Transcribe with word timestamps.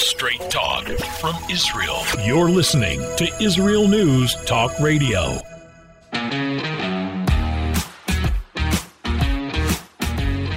Straight 0.00 0.40
talk 0.48 0.86
from 1.20 1.34
Israel. 1.50 1.98
You're 2.24 2.48
listening 2.48 3.00
to 3.18 3.30
Israel 3.38 3.86
News 3.86 4.34
Talk 4.46 4.72
Radio. 4.80 5.38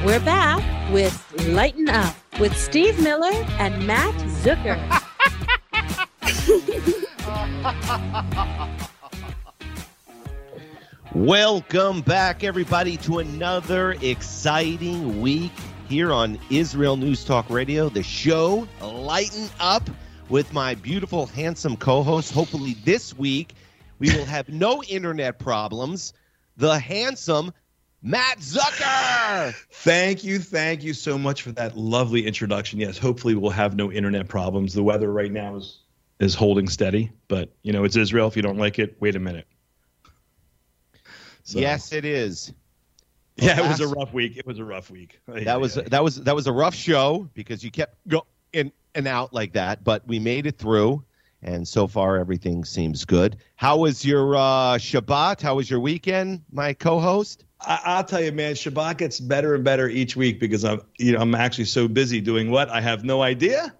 We're 0.05 0.21
back 0.21 0.93
with 0.93 1.13
Lighten 1.49 1.89
Up 1.89 2.15
with 2.39 2.57
Steve 2.57 2.97
Miller 3.03 3.33
and 3.59 3.85
Matt 3.85 4.15
Zucker. 4.43 4.79
Welcome 11.13 11.99
back, 12.01 12.46
everybody, 12.46 12.96
to 12.97 13.19
another 13.19 13.97
exciting 14.01 15.21
week 15.21 15.51
here 15.94 16.12
on 16.12 16.39
Israel 16.49 16.98
News 16.98 17.23
Talk 17.23 17.48
Radio. 17.52 17.88
The 17.88 18.02
show 18.02 18.67
lighten 18.81 19.48
up 19.59 19.88
with 20.27 20.52
my 20.52 20.73
beautiful, 20.73 21.27
handsome 21.27 21.77
co-host. 21.77 22.34
Hopefully, 22.34 22.76
this 22.84 23.16
week 23.16 23.54
we 23.99 24.09
will 24.09 24.26
have 24.26 24.49
no 24.49 24.82
internet 24.82 25.38
problems. 25.38 26.13
The 26.58 26.80
handsome 26.80 27.54
Matt 28.02 28.40
Zucker. 28.40 29.54
Thank 29.70 30.23
you, 30.23 30.40
thank 30.40 30.82
you 30.82 30.95
so 30.95 31.20
much 31.20 31.44
for 31.44 31.52
that 31.52 31.77
lovely 31.77 32.26
introduction. 32.26 32.80
Yes, 32.80 32.98
hopefully 32.98 33.35
we'll 33.35 33.52
have 33.52 33.76
no 33.76 33.91
internet 33.91 34.27
problems. 34.27 34.73
The 34.73 34.82
weather 34.82 35.12
right 35.12 35.32
now 35.32 35.57
is 35.57 35.77
is 36.20 36.34
holding 36.34 36.70
steady, 36.70 37.12
but 37.27 37.54
you 37.62 37.71
know 37.71 37.84
it's 37.84 37.98
Israel. 37.98 38.27
If 38.27 38.35
you 38.35 38.41
don't 38.41 38.57
like 38.57 38.80
it, 38.80 38.98
wait 38.99 39.16
a 39.16 39.20
minute. 39.20 39.46
So, 41.44 41.60
yes, 41.60 41.94
it 41.94 42.04
is. 42.04 42.52
Yeah, 43.36 43.66
it 43.66 43.68
was 43.68 43.80
a 43.80 43.88
rough 43.88 44.14
week. 44.14 44.38
It 44.38 44.46
was 44.46 44.60
a 44.60 44.64
rough 44.64 44.90
week. 44.90 45.20
That 45.28 45.60
was 45.60 45.76
that 45.76 46.04
was 46.04 46.18
that 46.24 46.36
was 46.36 46.48
a 46.48 46.54
rough 46.54 46.76
show 46.76 47.30
because 47.34 47.64
you 47.64 47.72
kept 47.72 47.96
go 48.08 48.26
in 48.52 48.72
and 48.96 49.08
out 49.08 49.34
like 49.34 49.54
that, 49.54 49.84
but 49.84 50.08
we 50.08 50.20
made 50.20 50.46
it 50.46 50.58
through, 50.58 51.04
and 51.41 51.68
so 51.68 51.88
far 51.88 52.18
everything 52.18 52.64
seems 52.64 53.05
good. 53.05 53.38
How 53.55 53.77
was 53.77 54.05
your 54.05 54.35
uh, 54.35 54.77
Shabbat? 54.77 55.41
How 55.41 55.55
was 55.55 55.70
your 55.70 55.80
weekend, 55.80 56.44
my 56.52 56.74
co-host? 56.74 57.46
I, 57.60 57.98
will 57.98 58.04
tell 58.04 58.22
you, 58.22 58.32
man, 58.32 58.54
Shabbat 58.54 58.98
gets 58.98 59.20
better 59.20 59.55
and 59.55 59.63
better 59.63 59.88
each 59.88 60.16
week 60.16 60.40
because 60.40 60.63
I'm 60.63 60.82
you 60.98 61.13
know 61.13 61.20
I'm 61.20 61.34
actually 61.35 61.66
so 61.66 61.88
busy 61.88 62.22
doing 62.22 62.52
what 62.52 62.70
I 62.70 62.82
have 62.82 63.04
no 63.04 63.22
idea, 63.22 63.74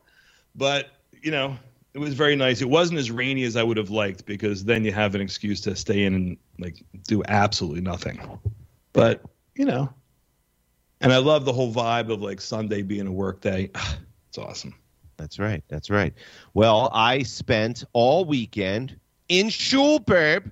but 0.56 0.90
you 1.22 1.32
know 1.32 1.58
it 1.94 2.00
was 2.00 2.16
very 2.16 2.36
nice. 2.36 2.62
It 2.62 2.70
wasn't 2.70 3.00
as 3.00 3.12
rainy 3.12 3.44
as 3.44 3.56
I 3.56 3.64
would 3.64 3.78
have 3.78 3.92
liked 3.92 4.26
because 4.26 4.66
then 4.66 4.84
you 4.84 4.92
have 4.92 5.14
an 5.14 5.22
excuse 5.22 5.62
to 5.62 5.76
stay 5.76 6.06
in 6.06 6.16
and 6.16 6.38
like 6.58 6.84
do 7.08 7.24
absolutely 7.28 7.82
nothing. 7.82 8.20
But 8.94 9.22
you 9.56 9.66
know, 9.66 9.94
and 11.02 11.12
I 11.12 11.18
love 11.18 11.46
the 11.46 11.54
whole 11.54 11.74
vibe 11.74 12.12
of 12.12 12.22
like 12.22 12.42
Sunday 12.42 12.82
being 12.82 13.08
a 13.08 13.12
work 13.12 13.42
day. 13.42 13.72
It's 14.30 14.40
awesome. 14.40 14.74
That's 15.16 15.38
right. 15.38 15.64
That's 15.68 15.92
right. 15.92 16.12
Well, 16.56 16.90
I 16.92 17.22
spent 17.22 17.84
all 17.94 18.26
weekend 18.26 19.00
in 19.30 19.50
shul, 19.50 20.00
babe. 20.00 20.48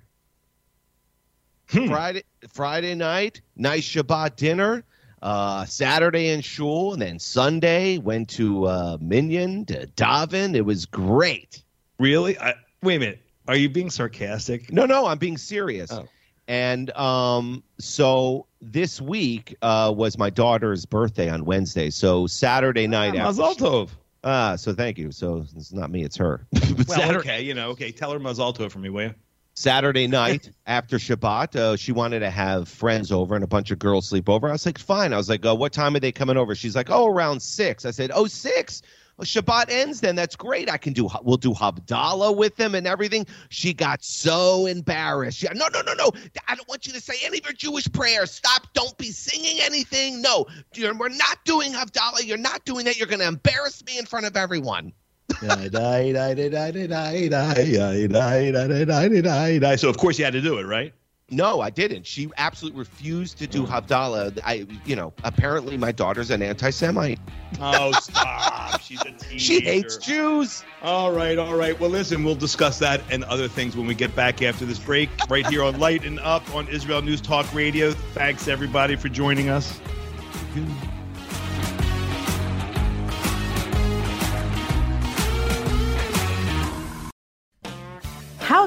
Hmm. 1.69 1.87
Friday, 1.87 2.23
Friday 2.47 2.93
night, 2.93 3.41
nice 3.55 3.89
Shabbat 3.89 4.35
dinner. 4.35 4.83
Uh, 5.23 5.65
Saturday 5.65 6.29
in 6.29 6.41
shul, 6.41 6.93
and 6.93 7.01
then 7.01 7.17
Sunday 7.17 7.97
went 7.97 8.29
to 8.29 8.65
uh, 8.65 8.97
Minyan 9.01 9.65
to 9.65 9.87
daven. 9.95 10.55
It 10.55 10.61
was 10.61 10.85
great. 10.85 11.63
Really? 11.99 12.37
I, 12.39 12.53
wait 12.83 12.95
a 12.95 12.99
minute. 12.99 13.21
Are 13.47 13.55
you 13.55 13.69
being 13.69 13.89
sarcastic? 13.89 14.71
No, 14.71 14.85
no, 14.85 15.05
I'm 15.05 15.17
being 15.17 15.37
serious. 15.37 15.91
Oh. 15.91 16.07
And 16.51 16.91
um, 16.97 17.63
so 17.79 18.45
this 18.61 18.99
week 18.99 19.55
uh, 19.61 19.93
was 19.95 20.17
my 20.17 20.29
daughter's 20.29 20.85
birthday 20.85 21.29
on 21.29 21.45
Wednesday. 21.45 21.89
So 21.89 22.27
Saturday 22.27 22.87
night. 22.87 23.17
Ah, 23.17 23.31
Tov. 23.31 23.91
Ah, 24.25 24.57
so 24.57 24.73
thank 24.73 24.97
you. 24.97 25.13
So 25.13 25.45
it's 25.55 25.71
not 25.71 25.89
me, 25.89 26.03
it's 26.03 26.17
her. 26.17 26.45
well, 26.51 26.83
Saturday, 26.85 27.19
okay, 27.19 27.41
you 27.41 27.53
know, 27.53 27.69
okay. 27.69 27.93
Tell 27.93 28.11
her 28.11 28.19
Mazal 28.19 28.53
Tov 28.53 28.69
for 28.69 28.79
me, 28.79 28.89
will 28.89 29.03
you? 29.03 29.15
Saturday 29.53 30.07
night 30.09 30.51
after 30.67 30.97
Shabbat, 30.97 31.55
uh, 31.55 31.77
she 31.77 31.93
wanted 31.93 32.19
to 32.19 32.29
have 32.29 32.67
friends 32.67 33.13
over 33.13 33.33
and 33.33 33.45
a 33.45 33.47
bunch 33.47 33.71
of 33.71 33.79
girls 33.79 34.09
sleep 34.09 34.27
over. 34.27 34.49
I 34.49 34.51
was 34.51 34.65
like, 34.65 34.77
fine. 34.77 35.13
I 35.13 35.17
was 35.17 35.29
like, 35.29 35.45
uh, 35.45 35.55
what 35.55 35.71
time 35.71 35.95
are 35.95 36.01
they 36.01 36.11
coming 36.11 36.35
over? 36.35 36.53
She's 36.53 36.75
like, 36.75 36.89
oh, 36.89 37.07
around 37.07 37.41
six. 37.41 37.85
I 37.85 37.91
said, 37.91 38.11
oh, 38.13 38.27
six. 38.27 38.81
Shabbat 39.21 39.69
ends 39.69 40.01
then. 40.01 40.15
That's 40.15 40.35
great. 40.35 40.69
I 40.69 40.77
can 40.77 40.93
do. 40.93 41.09
We'll 41.21 41.37
do 41.37 41.53
Havdalah 41.53 42.35
with 42.35 42.55
them 42.55 42.75
and 42.75 42.87
everything. 42.87 43.25
She 43.49 43.73
got 43.73 44.03
so 44.03 44.65
embarrassed. 44.65 45.43
No, 45.53 45.67
no, 45.67 45.81
no, 45.81 45.93
no. 45.93 46.11
I 46.47 46.55
don't 46.55 46.67
want 46.67 46.85
you 46.85 46.93
to 46.93 47.01
say 47.01 47.15
any 47.23 47.39
of 47.39 47.45
your 47.45 47.53
Jewish 47.53 47.91
prayers. 47.91 48.31
Stop. 48.31 48.73
Don't 48.73 48.97
be 48.97 49.11
singing 49.11 49.59
anything. 49.61 50.21
No, 50.21 50.47
You're, 50.75 50.95
we're 50.97 51.09
not 51.09 51.43
doing 51.45 51.71
Havdalah. 51.71 52.25
You're 52.25 52.37
not 52.37 52.65
doing 52.65 52.85
that. 52.85 52.97
You're 52.97 53.07
going 53.07 53.19
to 53.19 53.27
embarrass 53.27 53.83
me 53.85 53.97
in 53.97 54.05
front 54.05 54.25
of 54.25 54.35
everyone. 54.35 54.93
So 59.79 59.89
of 59.89 59.97
course 59.97 60.19
you 60.19 60.25
had 60.25 60.33
to 60.33 60.41
do 60.41 60.57
it, 60.57 60.63
right? 60.65 60.93
No, 61.31 61.61
I 61.61 61.69
didn't. 61.69 62.05
She 62.05 62.29
absolutely 62.37 62.79
refused 62.79 63.37
to 63.37 63.47
do 63.47 63.65
Havdalah. 63.65 64.37
I, 64.43 64.67
you 64.85 64.97
know, 64.97 65.13
apparently 65.23 65.77
my 65.77 65.93
daughter's 65.93 66.29
an 66.29 66.41
anti-Semite. 66.41 67.19
Oh, 67.61 67.91
stop! 68.01 68.81
She's 68.81 68.99
a 69.01 69.11
teenager. 69.11 69.21
She 69.39 69.61
hates 69.61 69.95
Jews. 69.97 70.63
All 70.81 71.13
right, 71.13 71.37
all 71.37 71.55
right. 71.55 71.79
Well, 71.79 71.89
listen, 71.89 72.25
we'll 72.25 72.35
discuss 72.35 72.79
that 72.79 73.01
and 73.09 73.23
other 73.25 73.47
things 73.47 73.77
when 73.77 73.87
we 73.87 73.95
get 73.95 74.13
back 74.13 74.41
after 74.41 74.65
this 74.65 74.79
break, 74.79 75.09
right 75.29 75.47
here 75.47 75.63
on 75.63 75.79
Lighten 75.79 76.19
Up 76.19 76.47
on 76.53 76.67
Israel 76.67 77.01
News 77.01 77.21
Talk 77.21 77.51
Radio. 77.53 77.91
Thanks 77.91 78.49
everybody 78.49 78.97
for 78.97 79.07
joining 79.07 79.47
us. 79.47 79.79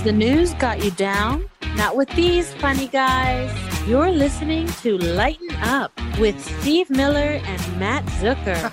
Has 0.00 0.06
the 0.06 0.12
news 0.12 0.54
got 0.54 0.82
you 0.82 0.90
down? 0.92 1.44
Not 1.74 1.94
with 1.94 2.08
these 2.16 2.54
funny 2.54 2.88
guys. 2.88 3.54
You're 3.86 4.10
listening 4.10 4.66
to 4.80 4.96
Lighten 4.96 5.54
Up 5.56 5.92
with 6.18 6.42
Steve 6.62 6.88
Miller 6.88 7.38
and 7.44 7.78
Matt 7.78 8.06
Zucker. 8.06 8.72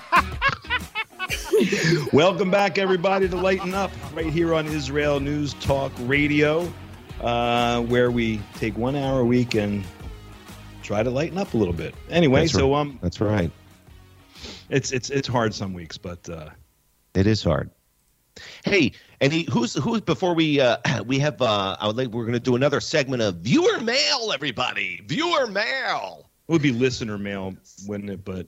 Welcome 2.14 2.50
back, 2.50 2.78
everybody, 2.78 3.28
to 3.28 3.36
Lighten 3.36 3.74
Up 3.74 3.90
right 4.14 4.32
here 4.32 4.54
on 4.54 4.68
Israel 4.68 5.20
News 5.20 5.52
Talk 5.60 5.92
Radio, 5.98 6.72
uh, 7.20 7.82
where 7.82 8.10
we 8.10 8.40
take 8.54 8.78
one 8.78 8.96
hour 8.96 9.20
a 9.20 9.26
week 9.26 9.54
and 9.54 9.84
try 10.82 11.02
to 11.02 11.10
lighten 11.10 11.36
up 11.36 11.52
a 11.52 11.58
little 11.58 11.74
bit. 11.74 11.94
Anyway, 12.08 12.40
that's 12.40 12.52
so 12.54 12.72
right. 12.72 12.80
um, 12.80 12.98
that's 13.02 13.20
right. 13.20 13.50
It's 14.70 14.92
it's 14.92 15.10
it's 15.10 15.28
hard 15.28 15.52
some 15.52 15.74
weeks, 15.74 15.98
but 15.98 16.26
uh, 16.30 16.48
it 17.12 17.26
is 17.26 17.42
hard. 17.42 17.70
Hey, 18.64 18.92
and 19.20 19.32
he, 19.32 19.48
who's 19.50 19.74
who's 19.74 20.00
before 20.00 20.34
we 20.34 20.60
uh, 20.60 20.78
we 21.06 21.18
have 21.18 21.40
uh, 21.40 21.76
I 21.80 21.86
would 21.86 21.96
like 21.96 22.08
we're 22.08 22.24
going 22.24 22.34
to 22.34 22.40
do 22.40 22.56
another 22.56 22.80
segment 22.80 23.22
of 23.22 23.36
viewer 23.36 23.80
mail. 23.80 24.32
Everybody, 24.32 25.02
viewer 25.06 25.46
mail. 25.46 26.30
It 26.48 26.52
would 26.52 26.62
be 26.62 26.72
listener 26.72 27.18
mail, 27.18 27.54
wouldn't 27.86 28.10
it? 28.10 28.24
But 28.24 28.46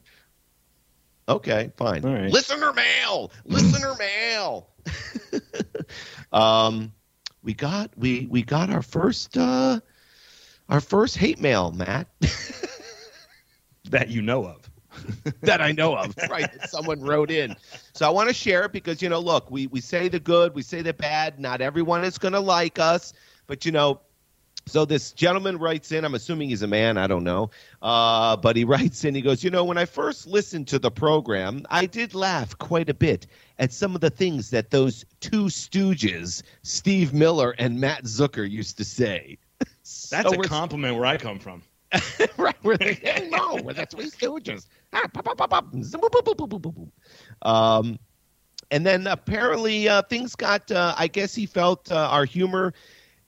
okay, 1.28 1.72
fine. 1.76 2.04
All 2.04 2.12
right. 2.12 2.30
Listener 2.30 2.72
mail. 2.72 3.30
Listener 3.44 3.94
mail. 3.98 4.70
um, 6.32 6.92
we 7.42 7.54
got 7.54 7.90
we 7.96 8.26
we 8.30 8.42
got 8.42 8.70
our 8.70 8.82
first 8.82 9.36
uh 9.36 9.80
our 10.68 10.80
first 10.80 11.16
hate 11.16 11.40
mail, 11.40 11.72
Matt. 11.72 12.08
that 13.90 14.08
you 14.08 14.22
know 14.22 14.46
of. 14.46 14.59
that 15.42 15.60
I 15.60 15.72
know 15.72 15.96
of, 15.96 16.14
right? 16.30 16.50
That 16.52 16.70
someone 16.70 17.00
wrote 17.00 17.30
in. 17.30 17.56
So 17.92 18.06
I 18.06 18.10
want 18.10 18.28
to 18.28 18.34
share 18.34 18.64
it 18.64 18.72
because, 18.72 19.02
you 19.02 19.08
know, 19.08 19.20
look, 19.20 19.50
we, 19.50 19.66
we 19.66 19.80
say 19.80 20.08
the 20.08 20.20
good, 20.20 20.54
we 20.54 20.62
say 20.62 20.82
the 20.82 20.94
bad. 20.94 21.38
Not 21.38 21.60
everyone 21.60 22.04
is 22.04 22.18
going 22.18 22.34
to 22.34 22.40
like 22.40 22.78
us, 22.78 23.12
but, 23.46 23.64
you 23.64 23.72
know, 23.72 24.00
so 24.66 24.84
this 24.84 25.12
gentleman 25.12 25.58
writes 25.58 25.90
in, 25.90 26.04
I'm 26.04 26.14
assuming 26.14 26.50
he's 26.50 26.62
a 26.62 26.66
man, 26.66 26.96
I 26.96 27.06
don't 27.06 27.24
know. 27.24 27.50
Uh, 27.82 28.36
but 28.36 28.56
he 28.56 28.64
writes 28.66 29.04
in, 29.04 29.14
he 29.14 29.20
goes, 29.20 29.42
You 29.42 29.50
know, 29.50 29.64
when 29.64 29.78
I 29.78 29.84
first 29.84 30.26
listened 30.26 30.68
to 30.68 30.78
the 30.78 30.90
program, 30.90 31.66
I 31.70 31.86
did 31.86 32.14
laugh 32.14 32.56
quite 32.58 32.88
a 32.88 32.94
bit 32.94 33.26
at 33.58 33.72
some 33.72 33.94
of 33.94 34.00
the 34.00 34.10
things 34.10 34.50
that 34.50 34.70
those 34.70 35.04
two 35.20 35.44
stooges, 35.44 36.42
Steve 36.62 37.12
Miller 37.12 37.54
and 37.58 37.80
Matt 37.80 38.04
Zucker, 38.04 38.48
used 38.48 38.76
to 38.78 38.84
say. 38.84 39.38
That's 39.58 40.30
so 40.30 40.40
a 40.40 40.44
compliment 40.44 40.96
where 40.96 41.06
I 41.06 41.16
come 41.16 41.38
from. 41.38 41.62
right, 42.36 42.56
we're 42.62 42.76
the 42.76 42.94
gang. 42.94 43.30
No, 43.30 43.60
we're 43.62 43.72
the 43.72 43.86
Three 43.86 44.10
Stooges. 44.10 44.66
Ah, 44.92 45.06
pop, 45.12 45.24
pop, 45.24 45.36
pop, 45.36 45.50
pop. 45.50 45.66
Zoom, 45.82 46.00
boop, 46.00 46.10
boop, 46.10 46.36
boop, 46.36 46.48
boop, 46.48 46.60
boop, 46.60 46.90
boop. 47.42 47.48
Um, 47.48 47.98
and 48.70 48.86
then 48.86 49.06
apparently 49.06 49.88
uh, 49.88 50.02
things 50.02 50.36
got. 50.36 50.70
Uh, 50.70 50.94
I 50.96 51.08
guess 51.08 51.34
he 51.34 51.46
felt 51.46 51.90
uh, 51.90 52.08
our 52.10 52.24
humor. 52.24 52.72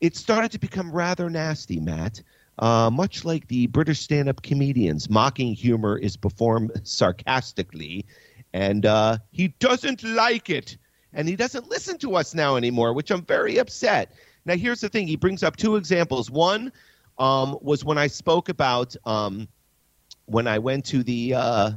It 0.00 0.16
started 0.16 0.50
to 0.52 0.58
become 0.58 0.92
rather 0.92 1.28
nasty, 1.28 1.80
Matt. 1.80 2.22
Uh, 2.58 2.90
much 2.92 3.24
like 3.24 3.48
the 3.48 3.66
British 3.68 4.00
stand-up 4.00 4.42
comedians, 4.42 5.08
mocking 5.08 5.54
humor 5.54 5.96
is 5.98 6.16
performed 6.16 6.70
sarcastically, 6.84 8.04
and 8.52 8.86
uh, 8.86 9.18
he 9.30 9.48
doesn't 9.58 10.04
like 10.04 10.50
it, 10.50 10.76
and 11.14 11.26
he 11.28 11.34
doesn't 11.34 11.68
listen 11.68 11.98
to 11.98 12.14
us 12.14 12.34
now 12.34 12.56
anymore, 12.56 12.92
which 12.92 13.10
I'm 13.10 13.24
very 13.24 13.58
upset. 13.58 14.12
Now, 14.44 14.54
here's 14.54 14.80
the 14.80 14.88
thing: 14.88 15.08
he 15.08 15.16
brings 15.16 15.42
up 15.42 15.56
two 15.56 15.76
examples. 15.76 16.30
One 16.30 16.72
um, 17.18 17.58
was 17.60 17.84
when 17.84 17.98
I 17.98 18.06
spoke 18.06 18.48
about 18.48 18.96
um, 19.04 19.48
when 20.26 20.46
I 20.46 20.58
went 20.58 20.84
to 20.86 21.02
the 21.02 21.34
uh, 21.34 21.70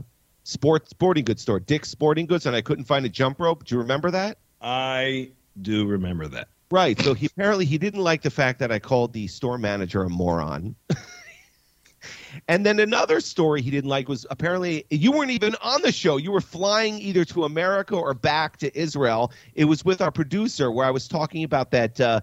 sport 0.43 0.89
sporting 0.89 1.25
goods 1.25 1.41
store, 1.41 1.59
Dick's 1.59 1.89
Sporting 1.89 2.25
Goods, 2.25 2.45
and 2.45 2.55
I 2.55 2.61
couldn't 2.61 2.85
find 2.85 3.05
a 3.05 3.09
jump 3.09 3.39
rope. 3.39 3.65
Do 3.65 3.75
you 3.75 3.81
remember 3.81 4.11
that? 4.11 4.37
I 4.61 5.31
do 5.61 5.85
remember 5.85 6.27
that. 6.29 6.47
Right. 6.71 6.99
So 6.99 7.13
he 7.13 7.27
apparently 7.27 7.65
he 7.65 7.77
didn't 7.77 8.01
like 8.01 8.21
the 8.21 8.31
fact 8.31 8.59
that 8.59 8.71
I 8.71 8.79
called 8.79 9.13
the 9.13 9.27
store 9.27 9.57
manager 9.57 10.03
a 10.03 10.09
moron. 10.09 10.75
and 12.47 12.65
then 12.65 12.79
another 12.79 13.21
story 13.21 13.61
he 13.61 13.69
didn't 13.69 13.89
like 13.89 14.09
was 14.09 14.25
apparently 14.29 14.85
you 14.89 15.11
weren't 15.11 15.31
even 15.31 15.55
on 15.61 15.81
the 15.83 15.91
show. 15.91 16.17
You 16.17 16.31
were 16.31 16.41
flying 16.41 16.99
either 16.99 17.23
to 17.25 17.43
America 17.43 17.95
or 17.95 18.13
back 18.13 18.57
to 18.57 18.77
Israel. 18.77 19.31
It 19.53 19.65
was 19.65 19.85
with 19.85 20.01
our 20.01 20.11
producer 20.11 20.71
where 20.71 20.87
I 20.87 20.91
was 20.91 21.07
talking 21.07 21.43
about 21.43 21.71
that 21.71 22.01
uh, 22.01 22.21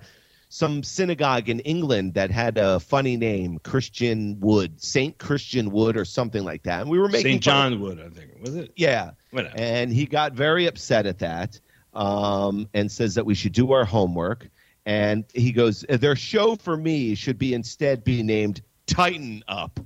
some 0.53 0.83
synagogue 0.83 1.49
in 1.49 1.61
England 1.61 2.13
that 2.13 2.31
had 2.31 2.59
a 2.59 2.79
funny 2.79 3.17
name, 3.17 3.59
Christian 3.61 4.39
Wood, 4.39 4.83
Saint 4.83 5.17
Christian 5.17 5.71
Wood, 5.71 5.97
or 5.97 6.05
something 6.05 6.45
like 6.45 6.65
that. 6.65 6.83
And 6.83 6.91
we 6.91 6.99
were 6.99 7.09
making 7.09 7.33
St. 7.33 7.43
John 7.43 7.81
Wood, 7.81 7.99
I 7.99 8.11
think. 8.11 8.33
Was 8.39 8.55
it? 8.57 8.71
Yeah. 8.77 9.13
Whatever. 9.31 9.55
And 9.57 9.91
he 9.91 10.05
got 10.05 10.35
very 10.35 10.67
upset 10.67 11.07
at 11.07 11.21
that 11.21 11.59
um, 11.95 12.69
and 12.75 12.93
says 12.93 13.15
that 13.15 13.25
we 13.25 13.35
should 13.35 13.55
do 13.55 13.73
our 13.73 13.87
homework. 13.87 14.51
And 14.85 15.25
he 15.33 15.53
goes, 15.53 15.87
their 15.89 16.17
show 16.17 16.57
for 16.57 16.77
me 16.77 17.15
should 17.15 17.39
be 17.39 17.55
instead 17.55 18.05
be 18.05 18.23
named 18.23 18.61
Tighten 18.87 19.43
Up. 19.49 19.81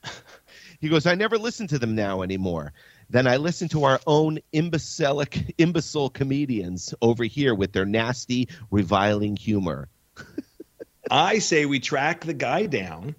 he 0.80 0.88
goes, 0.88 1.04
I 1.04 1.16
never 1.16 1.36
listen 1.36 1.66
to 1.66 1.78
them 1.78 1.94
now 1.94 2.22
anymore. 2.22 2.72
Then 3.10 3.26
I 3.26 3.36
listen 3.36 3.68
to 3.68 3.84
our 3.84 4.00
own 4.06 4.38
imbecilic, 4.52 5.54
imbecile 5.58 6.10
comedians 6.10 6.94
over 7.02 7.24
here 7.24 7.54
with 7.54 7.72
their 7.72 7.86
nasty, 7.86 8.48
reviling 8.70 9.36
humor. 9.36 9.88
I 11.10 11.38
say 11.38 11.66
we 11.66 11.80
track 11.80 12.24
the 12.24 12.34
guy 12.34 12.66
down 12.66 13.14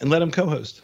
and 0.00 0.10
let 0.10 0.22
him 0.22 0.30
co-host. 0.30 0.82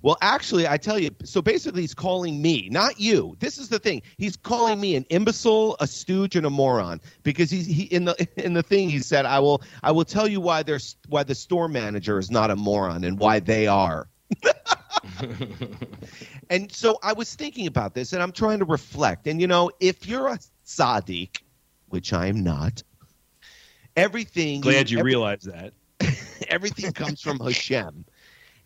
Well, 0.00 0.16
actually, 0.22 0.66
I 0.66 0.78
tell 0.78 0.98
you, 0.98 1.10
so 1.22 1.42
basically, 1.42 1.82
he's 1.82 1.94
calling 1.94 2.40
me, 2.40 2.68
not 2.70 2.98
you. 2.98 3.36
This 3.40 3.58
is 3.58 3.68
the 3.68 3.78
thing. 3.78 4.02
He's 4.16 4.36
calling 4.36 4.80
me 4.80 4.96
an 4.96 5.04
imbecile, 5.10 5.76
a 5.80 5.86
stooge, 5.86 6.34
and 6.34 6.46
a 6.46 6.50
moron 6.50 7.00
because 7.22 7.50
he's 7.50 7.66
he 7.66 7.82
in 7.84 8.06
the 8.06 8.28
in 8.44 8.54
the 8.54 8.62
thing 8.62 8.88
he 8.88 9.00
said, 9.00 9.26
I 9.26 9.38
will 9.40 9.62
I 9.82 9.92
will 9.92 10.04
tell 10.04 10.26
you 10.26 10.40
why 10.40 10.62
there's 10.62 10.96
why 11.08 11.24
the 11.24 11.34
store 11.34 11.68
manager 11.68 12.18
is 12.18 12.30
not 12.30 12.50
a 12.50 12.56
moron 12.56 13.04
and 13.04 13.18
why 13.18 13.40
they 13.40 13.66
are. 13.66 14.08
and 16.50 16.70
so 16.72 16.98
I 17.02 17.12
was 17.12 17.34
thinking 17.34 17.66
about 17.66 17.94
this, 17.94 18.12
and 18.12 18.22
I'm 18.22 18.32
trying 18.32 18.58
to 18.58 18.64
reflect. 18.64 19.26
And 19.26 19.40
you 19.40 19.46
know, 19.46 19.70
if 19.80 20.06
you're 20.06 20.28
a 20.28 20.38
tzaddik, 20.66 21.40
which 21.88 22.12
I 22.12 22.26
am 22.26 22.42
not, 22.42 22.82
everything 23.96 24.60
Glad 24.60 24.90
you 24.90 24.98
every- 24.98 25.10
realize 25.12 25.42
that. 25.42 25.72
everything 26.48 26.92
comes 26.92 27.20
from 27.20 27.38
Hashem. 27.38 28.04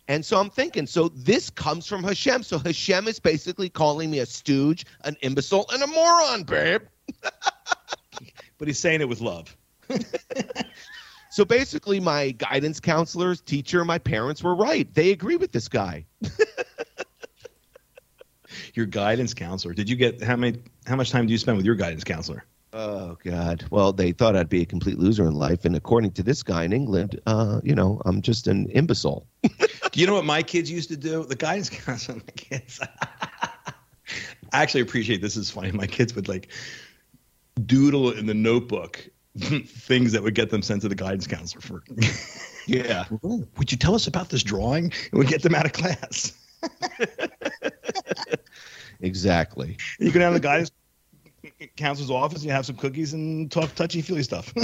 And 0.09 0.25
so 0.25 0.39
I'm 0.39 0.51
thinking, 0.51 0.87
so 0.87 1.09
this 1.09 1.51
comes 1.51 1.87
from 1.87 2.05
Hashem. 2.05 2.45
So 2.45 2.59
Hashem 2.59 3.09
is 3.09 3.19
basically 3.19 3.69
calling 3.69 4.11
me 4.11 4.21
a 4.21 4.27
stooge, 4.27 4.87
an 5.03 5.17
imbecile, 5.21 5.67
and 5.73 5.83
a 5.83 5.87
moron, 5.87 6.45
babe. 6.45 6.83
But 8.59 8.69
he's 8.69 8.79
saying 8.79 9.03
it 9.03 9.09
with 9.09 9.21
love. 9.21 9.55
So 11.37 11.45
basically, 11.45 12.01
my 12.01 12.31
guidance 12.31 12.81
counselors, 12.81 13.43
teacher, 13.43 13.85
my 13.85 13.99
parents 13.99 14.43
were 14.43 14.55
right. 14.55 14.89
They 14.95 15.11
agree 15.11 15.37
with 15.37 15.53
this 15.53 15.69
guy. 15.69 16.07
Your 18.77 18.87
guidance 18.87 19.35
counselor. 19.35 19.75
Did 19.75 19.89
you 19.89 19.97
get 19.97 20.23
how 20.23 20.37
many 20.37 20.61
how 20.87 20.97
much 20.97 21.11
time 21.11 21.27
do 21.27 21.33
you 21.33 21.39
spend 21.39 21.57
with 21.57 21.67
your 21.67 21.75
guidance 21.75 22.05
counselor? 22.05 22.45
Oh 22.75 23.17
God! 23.25 23.65
Well, 23.71 23.93
they 23.93 24.13
thought 24.13 24.37
I'd 24.37 24.51
be 24.51 24.61
a 24.61 24.67
complete 24.67 24.99
loser 24.99 25.27
in 25.27 25.35
life, 25.35 25.65
and 25.65 25.75
according 25.75 26.11
to 26.13 26.23
this 26.23 26.43
guy 26.43 26.65
in 26.65 26.75
England, 26.75 27.19
uh, 27.27 27.63
you 27.65 27.75
know, 27.75 28.03
I'm 28.05 28.21
just 28.21 28.47
an 28.49 28.69
imbecile. 28.69 29.27
Do 29.43 30.01
you 30.01 30.07
know 30.07 30.13
what 30.13 30.27
my 30.27 30.43
kids 30.43 30.71
used 30.71 30.91
to 30.91 30.97
do? 30.99 31.25
The 31.25 31.37
guidance 31.37 31.71
counselor, 31.85 32.19
my 32.19 32.33
kids. 32.37 32.79
I 34.53 34.63
actually 34.63 34.83
appreciate 34.83 35.23
this 35.23 35.39
is 35.39 35.51
funny. 35.51 35.73
My 35.73 35.87
kids 35.87 36.15
would 36.15 36.29
like 36.29 36.49
doodle 37.65 38.11
in 38.11 38.27
the 38.27 38.35
notebook 38.35 39.09
things 39.39 40.13
that 40.13 40.23
would 40.23 40.35
get 40.35 40.51
them 40.51 40.61
sent 40.61 40.83
to 40.83 40.89
the 40.89 40.95
guidance 40.95 41.27
counselor 41.27 41.63
for. 41.63 41.83
Yeah. 42.67 43.07
would 43.23 43.73
you 43.73 43.79
tell 43.79 43.95
us 43.95 44.07
about 44.07 44.29
this 44.29 44.43
drawing? 44.43 44.93
And 45.13 45.19
we 45.19 45.25
get 45.25 45.43
them 45.43 45.55
out 45.55 45.67
of 45.67 45.73
class. 45.73 46.33
Exactly. 49.01 49.77
You 49.99 50.11
can 50.11 50.21
have 50.23 50.33
the 50.33 50.41
guys 50.41 50.71
counselor's 51.77 52.11
office, 52.11 52.43
you 52.45 52.51
have 52.51 52.67
some 52.67 52.77
cookies 52.77 53.13
and 53.13 53.51
talk 53.51 53.75
touchy 53.75 54.03
feely 54.03 54.23
stuff. 54.23 54.53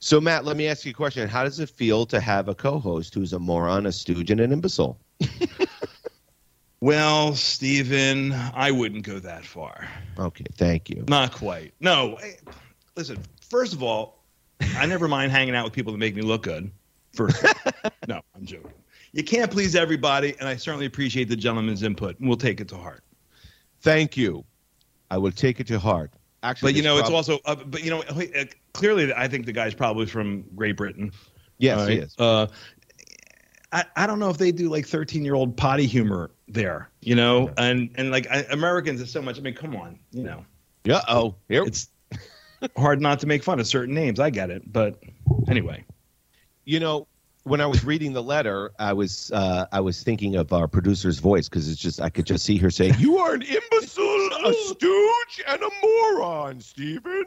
So 0.00 0.20
Matt, 0.20 0.44
let 0.44 0.58
me 0.58 0.68
ask 0.68 0.84
you 0.84 0.90
a 0.90 0.94
question. 0.94 1.26
How 1.26 1.44
does 1.44 1.60
it 1.60 1.70
feel 1.70 2.04
to 2.06 2.20
have 2.20 2.48
a 2.50 2.54
co-host 2.54 3.14
who's 3.14 3.32
a 3.32 3.38
moron, 3.38 3.86
a 3.86 3.92
stooge, 3.92 4.30
and 4.30 4.38
an 4.38 4.52
imbecile? 4.52 5.00
well, 6.82 7.34
Stephen, 7.34 8.32
I 8.54 8.70
wouldn't 8.70 9.06
go 9.06 9.18
that 9.20 9.46
far. 9.46 9.88
Okay, 10.18 10.44
thank 10.56 10.90
you. 10.90 11.06
Not 11.08 11.32
quite. 11.32 11.72
No. 11.80 12.16
eh, 12.16 12.32
Listen, 12.98 13.16
first 13.48 13.72
of 13.72 13.82
all, 13.82 14.22
I 14.76 14.84
never 14.84 15.08
mind 15.08 15.32
hanging 15.32 15.54
out 15.56 15.64
with 15.64 15.72
people 15.72 15.92
that 15.92 15.98
make 15.98 16.14
me 16.14 16.20
look 16.20 16.42
good. 16.42 16.70
First, 17.14 17.42
no, 18.06 18.20
I'm 18.36 18.44
joking. 18.44 18.74
You 19.14 19.22
can't 19.22 19.48
please 19.48 19.76
everybody, 19.76 20.34
and 20.40 20.48
I 20.48 20.56
certainly 20.56 20.86
appreciate 20.86 21.28
the 21.28 21.36
gentleman's 21.36 21.84
input, 21.84 22.18
and 22.18 22.28
we'll 22.28 22.36
take 22.36 22.60
it 22.60 22.66
to 22.68 22.76
heart. 22.76 23.04
Thank 23.80 24.16
you. 24.16 24.44
I 25.08 25.18
will 25.18 25.30
take 25.30 25.60
it 25.60 25.68
to 25.68 25.78
heart. 25.78 26.10
Actually, 26.42 26.72
But 26.72 26.76
you 26.76 26.82
know, 26.82 26.98
it's 26.98 27.10
also, 27.10 27.38
uh, 27.44 27.54
but 27.54 27.84
you 27.84 27.90
know, 27.90 28.02
uh, 28.02 28.44
clearly, 28.72 29.14
I 29.14 29.28
think 29.28 29.46
the 29.46 29.52
guy's 29.52 29.72
probably 29.72 30.06
from 30.06 30.44
Great 30.56 30.76
Britain. 30.76 31.12
yes, 31.58 31.78
All 31.78 31.86
he 31.86 31.96
is. 31.98 32.14
Uh, 32.18 32.48
I, 33.70 33.84
I 33.94 34.06
don't 34.08 34.18
know 34.18 34.30
if 34.30 34.36
they 34.36 34.50
do 34.50 34.68
like 34.68 34.86
13 34.86 35.24
year 35.24 35.34
old 35.34 35.56
potty 35.56 35.86
humor 35.86 36.32
there, 36.48 36.90
you 37.00 37.14
know, 37.14 37.52
and 37.56 37.90
and 37.94 38.10
like 38.10 38.26
I, 38.30 38.38
Americans 38.50 39.00
is 39.00 39.10
so 39.10 39.22
much. 39.22 39.38
I 39.38 39.42
mean, 39.42 39.54
come 39.54 39.76
on, 39.76 39.98
you 40.10 40.24
know, 40.24 40.44
Yeah. 40.82 41.02
Oh, 41.08 41.36
here. 41.48 41.64
it's 41.64 41.88
hard 42.76 43.00
not 43.00 43.20
to 43.20 43.26
make 43.26 43.44
fun 43.44 43.60
of 43.60 43.66
certain 43.68 43.94
names. 43.94 44.18
I 44.18 44.30
get 44.30 44.50
it, 44.50 44.70
but 44.72 45.00
anyway. 45.48 45.84
you 46.64 46.80
know, 46.80 47.06
when 47.44 47.60
I 47.60 47.66
was 47.66 47.84
reading 47.84 48.12
the 48.12 48.22
letter, 48.22 48.72
I 48.78 48.92
was 48.92 49.30
uh, 49.32 49.66
I 49.70 49.80
was 49.80 50.02
thinking 50.02 50.36
of 50.36 50.52
our 50.52 50.66
producer's 50.66 51.18
voice 51.18 51.48
because 51.48 51.68
it's 51.68 51.80
just 51.80 52.00
I 52.00 52.08
could 52.08 52.26
just 52.26 52.44
see 52.44 52.56
her 52.56 52.70
saying, 52.70 52.94
"You 52.98 53.18
are 53.18 53.34
an 53.34 53.42
imbecile, 53.42 54.30
a 54.44 54.52
stooge, 54.54 55.42
and 55.46 55.62
a 55.62 55.70
moron, 55.82 56.60
Stephen, 56.60 57.24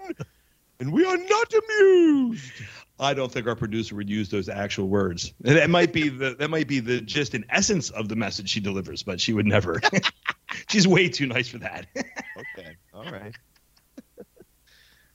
and 0.79 0.91
we 0.91 1.05
are 1.05 1.17
not 1.17 1.53
amused." 1.53 2.51
I 2.99 3.13
don't 3.13 3.31
think 3.31 3.45
our 3.45 3.55
producer 3.55 3.95
would 3.95 4.09
use 4.09 4.29
those 4.29 4.49
actual 4.49 4.87
words. 4.87 5.33
That 5.41 5.69
might 5.69 5.93
be 5.93 6.09
the 6.09 6.33
that 6.35 6.49
might 6.49 6.67
be 6.67 6.79
the 6.79 6.99
just 6.99 7.35
an 7.35 7.45
essence 7.49 7.91
of 7.91 8.09
the 8.09 8.15
message 8.15 8.49
she 8.49 8.59
delivers, 8.59 9.03
but 9.03 9.21
she 9.21 9.33
would 9.33 9.45
never. 9.45 9.79
She's 10.69 10.87
way 10.87 11.09
too 11.09 11.27
nice 11.27 11.47
for 11.47 11.59
that. 11.59 11.85
Okay. 11.95 12.75
All 12.93 13.05
right. 13.05 13.35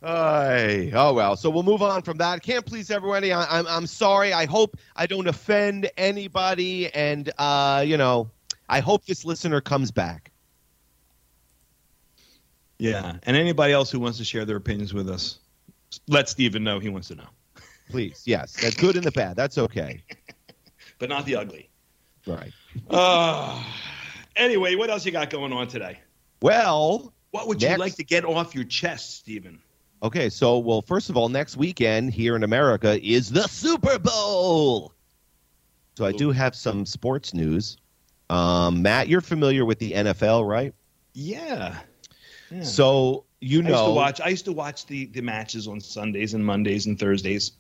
Ay, 0.03 0.91
oh 0.95 1.13
well. 1.15 1.37
So 1.37 1.49
we'll 1.49 1.63
move 1.63 1.81
on 1.83 2.03
from 2.03 2.19
that. 2.19 2.43
Can't 2.43 2.67
please 2.67 2.91
everybody. 2.91 3.33
I, 3.33 3.59
I'm 3.59 3.67
I'm 3.69 3.87
sorry. 3.87 4.33
I 4.33 4.47
hope 4.47 4.77
I 4.97 5.07
don't 5.07 5.29
offend 5.29 5.89
anybody, 5.97 6.93
and 6.93 7.31
uh, 7.39 7.85
you 7.87 7.97
know, 7.97 8.29
I 8.69 8.81
hope 8.81 9.05
this 9.07 9.25
listener 9.25 9.61
comes 9.61 9.93
back. 9.93 10.33
yeah, 12.79 13.17
and 13.23 13.37
anybody 13.37 13.73
else 13.73 13.91
who 13.93 14.01
wants 14.01 14.19
to 14.19 14.25
share 14.25 14.45
their 14.45 14.57
opinions 14.57 14.93
with 14.93 15.09
us, 15.09 15.39
let 16.09 16.29
Steven 16.29 16.65
know 16.65 16.81
he 16.81 16.89
wants 16.89 17.09
to 17.09 17.15
know, 17.15 17.29
Please, 17.91 18.23
yes, 18.27 18.55
the 18.55 18.73
good 18.81 18.97
and 18.97 19.05
the 19.05 19.13
bad. 19.13 19.37
That's 19.37 19.57
okay. 19.57 20.03
but 20.99 21.09
not 21.09 21.27
the 21.27 21.37
ugly. 21.37 21.69
Right. 22.27 22.53
Uh, 22.91 23.63
anyway, 24.35 24.75
what 24.75 24.91
else 24.91 25.07
you 25.07 25.13
got 25.13 25.31
going 25.31 25.53
on 25.53 25.69
today? 25.69 26.01
Well, 26.41 27.13
What 27.31 27.47
would 27.49 27.63
you 27.63 27.69
Next. 27.69 27.79
like 27.81 27.95
to 27.97 28.05
get 28.05 28.25
off 28.25 28.55
your 28.55 28.65
chest, 28.65 29.19
Steven? 29.19 29.61
Okay. 30.03 30.29
So, 30.29 30.59
well, 30.59 30.83
first 30.83 31.11
of 31.11 31.17
all, 31.17 31.29
next 31.29 31.57
weekend 31.57 32.13
here 32.13 32.37
in 32.37 32.43
America 32.43 32.99
is 33.03 33.31
the 33.31 33.47
Super 33.49 33.99
Bowl. 33.99 34.93
So 35.97 36.07
I 36.07 36.13
do 36.13 36.31
have 36.31 36.55
some 36.55 36.87
sports 36.87 37.35
news. 37.35 37.77
Um, 38.31 38.81
Matt, 38.81 39.09
you're 39.09 39.21
familiar 39.21 39.65
with 39.65 39.79
the 39.79 39.93
NFL, 39.93 40.49
right? 40.49 40.75
Yeah. 41.13 41.79
yeah. 42.51 42.63
So 42.63 43.25
you 43.41 43.59
I 43.59 43.63
used 43.63 43.67
to 43.67 43.73
know, 43.73 43.93
watch. 43.93 44.21
I 44.21 44.29
used 44.29 44.45
to 44.47 44.53
watch 44.53 44.87
the 44.87 45.07
the 45.07 45.21
matches 45.21 45.69
on 45.69 45.81
Sundays 45.81 46.33
and 46.33 46.45
Mondays 46.45 46.87
and 46.87 46.99
Thursdays. 46.99 47.53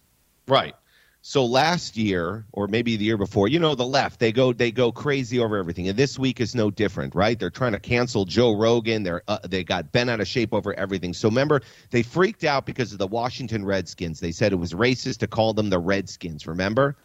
right? 0.48 0.74
So 1.24 1.44
last 1.46 1.96
year, 1.96 2.44
or 2.50 2.66
maybe 2.66 2.96
the 2.96 3.04
year 3.04 3.16
before, 3.16 3.46
you 3.46 3.60
know, 3.60 3.76
the 3.76 3.86
left 3.86 4.18
they 4.18 4.32
go 4.32 4.52
they 4.52 4.72
go 4.72 4.90
crazy 4.90 5.38
over 5.38 5.56
everything, 5.56 5.86
and 5.88 5.96
this 5.96 6.18
week 6.18 6.40
is 6.40 6.52
no 6.52 6.68
different, 6.68 7.14
right? 7.14 7.38
They're 7.38 7.48
trying 7.48 7.72
to 7.72 7.78
cancel 7.78 8.24
Joe 8.24 8.56
Rogan. 8.56 9.04
They're 9.04 9.22
uh, 9.28 9.38
they 9.48 9.62
got 9.62 9.92
bent 9.92 10.10
out 10.10 10.20
of 10.20 10.26
shape 10.26 10.52
over 10.52 10.74
everything. 10.74 11.14
So 11.14 11.28
remember, 11.28 11.62
they 11.90 12.02
freaked 12.02 12.42
out 12.42 12.66
because 12.66 12.90
of 12.90 12.98
the 12.98 13.06
Washington 13.06 13.64
Redskins. 13.64 14.18
They 14.18 14.32
said 14.32 14.52
it 14.52 14.56
was 14.56 14.72
racist 14.72 15.18
to 15.18 15.28
call 15.28 15.54
them 15.54 15.70
the 15.70 15.78
Redskins. 15.78 16.44
Remember? 16.48 16.96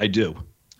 I 0.00 0.08
do. 0.08 0.34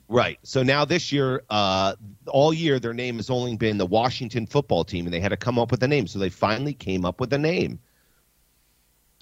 Right. 0.09 0.41
So 0.43 0.65
now 0.65 0.85
this 0.85 1.13
year, 1.13 1.45
uh, 1.49 1.95
all 2.27 2.53
year, 2.53 2.81
their 2.81 2.95
name 2.95 3.17
has 3.19 3.31
only 3.31 3.57
been 3.57 3.79
the 3.79 3.87
Washington 3.87 4.47
Football 4.47 4.83
Team, 4.83 5.07
and 5.07 5.15
they 5.15 5.21
had 5.21 5.29
to 5.29 5.37
come 5.37 5.61
up 5.61 5.71
with 5.71 5.81
a 5.85 5.89
name. 5.89 6.09
So 6.09 6.19
they 6.19 6.29
finally 6.29 6.75
came 6.75 7.05
up 7.05 7.21
with 7.21 7.33
a 7.33 7.39
name. 7.39 7.79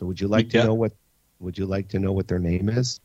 So 0.01 0.07
would 0.07 0.19
you 0.23 0.29
like 0.29 0.55
Yeah. 0.55 0.63
to 0.63 0.69
know 0.69 0.75
what? 0.75 0.93
Would 1.41 1.59
you 1.59 1.67
like 1.67 1.89
to 1.89 1.99
know 1.99 2.13
what 2.13 2.29
their 2.29 2.39
name 2.39 2.71
is? 2.71 2.99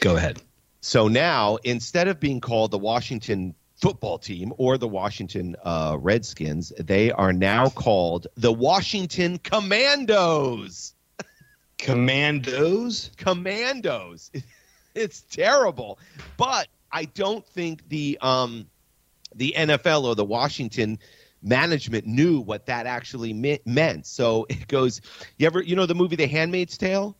Go 0.00 0.16
ahead. 0.16 0.42
So 0.80 1.08
now, 1.08 1.56
instead 1.64 2.08
of 2.08 2.20
being 2.20 2.40
called 2.40 2.70
the 2.70 2.78
Washington 2.78 3.54
football 3.76 4.18
team 4.18 4.52
or 4.56 4.78
the 4.78 4.88
Washington 4.88 5.56
uh, 5.64 5.96
Redskins, 6.00 6.72
they 6.78 7.12
are 7.12 7.32
now 7.32 7.68
called 7.68 8.26
the 8.36 8.52
Washington 8.52 9.38
Commandos. 9.38 10.94
Commandos. 11.78 13.10
Commandos. 13.16 14.30
It's 14.94 15.20
terrible, 15.20 16.00
but 16.36 16.66
I 16.90 17.04
don't 17.04 17.46
think 17.46 17.88
the 17.88 18.18
um, 18.20 18.66
the 19.34 19.54
NFL 19.56 20.02
or 20.04 20.16
the 20.16 20.24
Washington 20.24 20.98
management 21.42 22.06
knew 22.06 22.40
what 22.40 22.66
that 22.66 22.86
actually 22.86 23.32
me- 23.32 23.60
meant. 23.64 24.06
So 24.06 24.46
it 24.48 24.66
goes. 24.66 25.00
You 25.36 25.46
ever 25.46 25.62
you 25.62 25.76
know 25.76 25.86
the 25.86 25.94
movie 25.94 26.16
The 26.16 26.26
Handmaid's 26.26 26.76
Tale? 26.76 27.16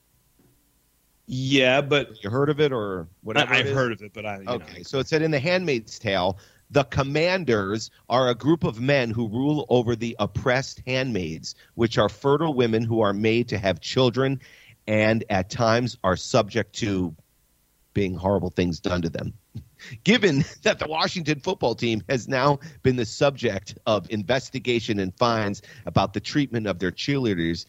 Yeah, 1.30 1.82
but 1.82 2.24
You 2.24 2.30
heard 2.30 2.48
of 2.48 2.58
it 2.58 2.72
or 2.72 3.06
whatever? 3.22 3.52
I, 3.52 3.58
I've 3.58 3.68
heard 3.68 3.92
of 3.92 4.00
it. 4.02 4.14
But 4.14 4.24
I 4.24 4.40
you 4.40 4.48
Okay, 4.48 4.78
know. 4.78 4.82
so 4.82 4.98
it 4.98 5.08
said 5.08 5.20
in 5.20 5.30
The 5.30 5.38
Handmaid's 5.38 5.98
Tale, 5.98 6.38
the 6.70 6.84
commanders 6.84 7.90
are 8.08 8.28
a 8.30 8.34
group 8.34 8.64
of 8.64 8.80
men 8.80 9.10
who 9.10 9.28
rule 9.28 9.66
over 9.68 9.94
the 9.94 10.16
oppressed 10.18 10.82
handmaids, 10.86 11.54
which 11.74 11.98
are 11.98 12.08
fertile 12.08 12.54
women 12.54 12.82
who 12.82 13.00
are 13.02 13.12
made 13.12 13.48
to 13.50 13.58
have 13.58 13.80
children 13.80 14.40
and 14.86 15.22
at 15.28 15.50
times 15.50 15.98
are 16.02 16.16
subject 16.16 16.74
to 16.76 17.14
being 17.92 18.14
horrible 18.14 18.50
things 18.50 18.80
done 18.80 19.02
to 19.02 19.10
them. 19.10 19.34
Given 20.04 20.44
that 20.62 20.78
the 20.78 20.88
Washington 20.88 21.40
football 21.40 21.74
team 21.74 22.02
has 22.08 22.26
now 22.26 22.58
been 22.82 22.96
the 22.96 23.04
subject 23.04 23.76
of 23.86 24.10
investigation 24.10 24.98
and 24.98 25.14
fines 25.16 25.60
about 25.84 26.14
the 26.14 26.20
treatment 26.20 26.66
of 26.66 26.78
their 26.78 26.90
cheerleaders, 26.92 27.66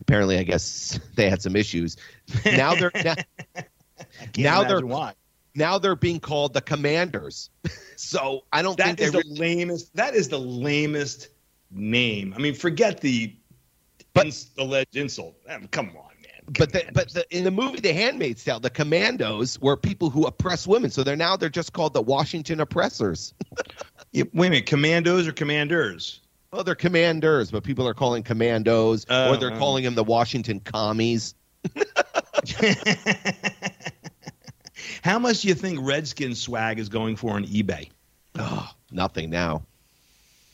apparently, 0.00 0.38
I 0.38 0.42
guess 0.42 0.98
they 1.16 1.28
had 1.30 1.42
some 1.42 1.56
issues. 1.56 1.96
Now 2.44 2.74
they're 2.74 2.90
now, 3.04 3.14
now 4.36 4.64
they're 4.64 4.84
why. 4.86 5.14
now 5.54 5.78
they're 5.78 5.96
being 5.96 6.20
called 6.20 6.54
the 6.54 6.60
commanders. 6.60 7.50
so 7.96 8.44
I 8.52 8.62
don't 8.62 8.76
That 8.78 8.98
think 8.98 9.00
is 9.00 9.12
the 9.12 9.24
lamest. 9.26 9.94
That 9.96 10.14
is 10.14 10.28
the 10.28 10.38
lamest 10.40 11.28
name. 11.70 12.32
I 12.36 12.38
mean, 12.38 12.54
forget 12.54 13.00
the 13.00 13.34
But- 14.14 14.26
ins- 14.26 14.50
alleged 14.58 14.96
insult. 14.96 15.36
Come 15.70 15.88
on, 15.88 15.94
man. 15.94 16.42
but 16.58 16.72
the, 16.72 16.84
but 16.92 17.12
the, 17.12 17.24
in 17.36 17.44
the 17.44 17.50
movie 17.50 17.80
The 17.80 17.92
Handmaid's 17.92 18.44
Tale, 18.44 18.60
the 18.60 18.70
commandos 18.70 19.60
were 19.60 19.76
people 19.76 20.10
who 20.10 20.26
oppress 20.26 20.66
women. 20.66 20.90
So 20.90 21.02
they're 21.02 21.16
now 21.16 21.36
they're 21.36 21.48
just 21.48 21.72
called 21.72 21.92
the 21.94 22.02
Washington 22.02 22.60
oppressors. 22.60 23.34
Yeah, 24.12 24.24
wait 24.32 24.46
a 24.48 24.50
minute. 24.50 24.66
Commandos 24.66 25.26
or 25.26 25.32
commanders? 25.32 26.20
Well, 26.56 26.64
they're 26.64 26.74
commanders, 26.74 27.50
but 27.50 27.64
people 27.64 27.86
are 27.86 27.92
calling 27.92 28.22
commandos, 28.22 29.04
Oh, 29.10 29.34
or 29.34 29.36
they're 29.36 29.52
oh. 29.52 29.58
calling 29.58 29.84
them 29.84 29.94
the 29.94 30.02
Washington 30.02 30.58
commies. 30.60 31.34
How 35.02 35.18
much 35.18 35.42
do 35.42 35.48
you 35.48 35.54
think 35.54 35.80
Redskin 35.82 36.34
swag 36.34 36.78
is 36.78 36.88
going 36.88 37.16
for 37.16 37.32
on 37.32 37.44
eBay? 37.44 37.90
Oh, 38.38 38.70
nothing 38.90 39.28
now. 39.28 39.64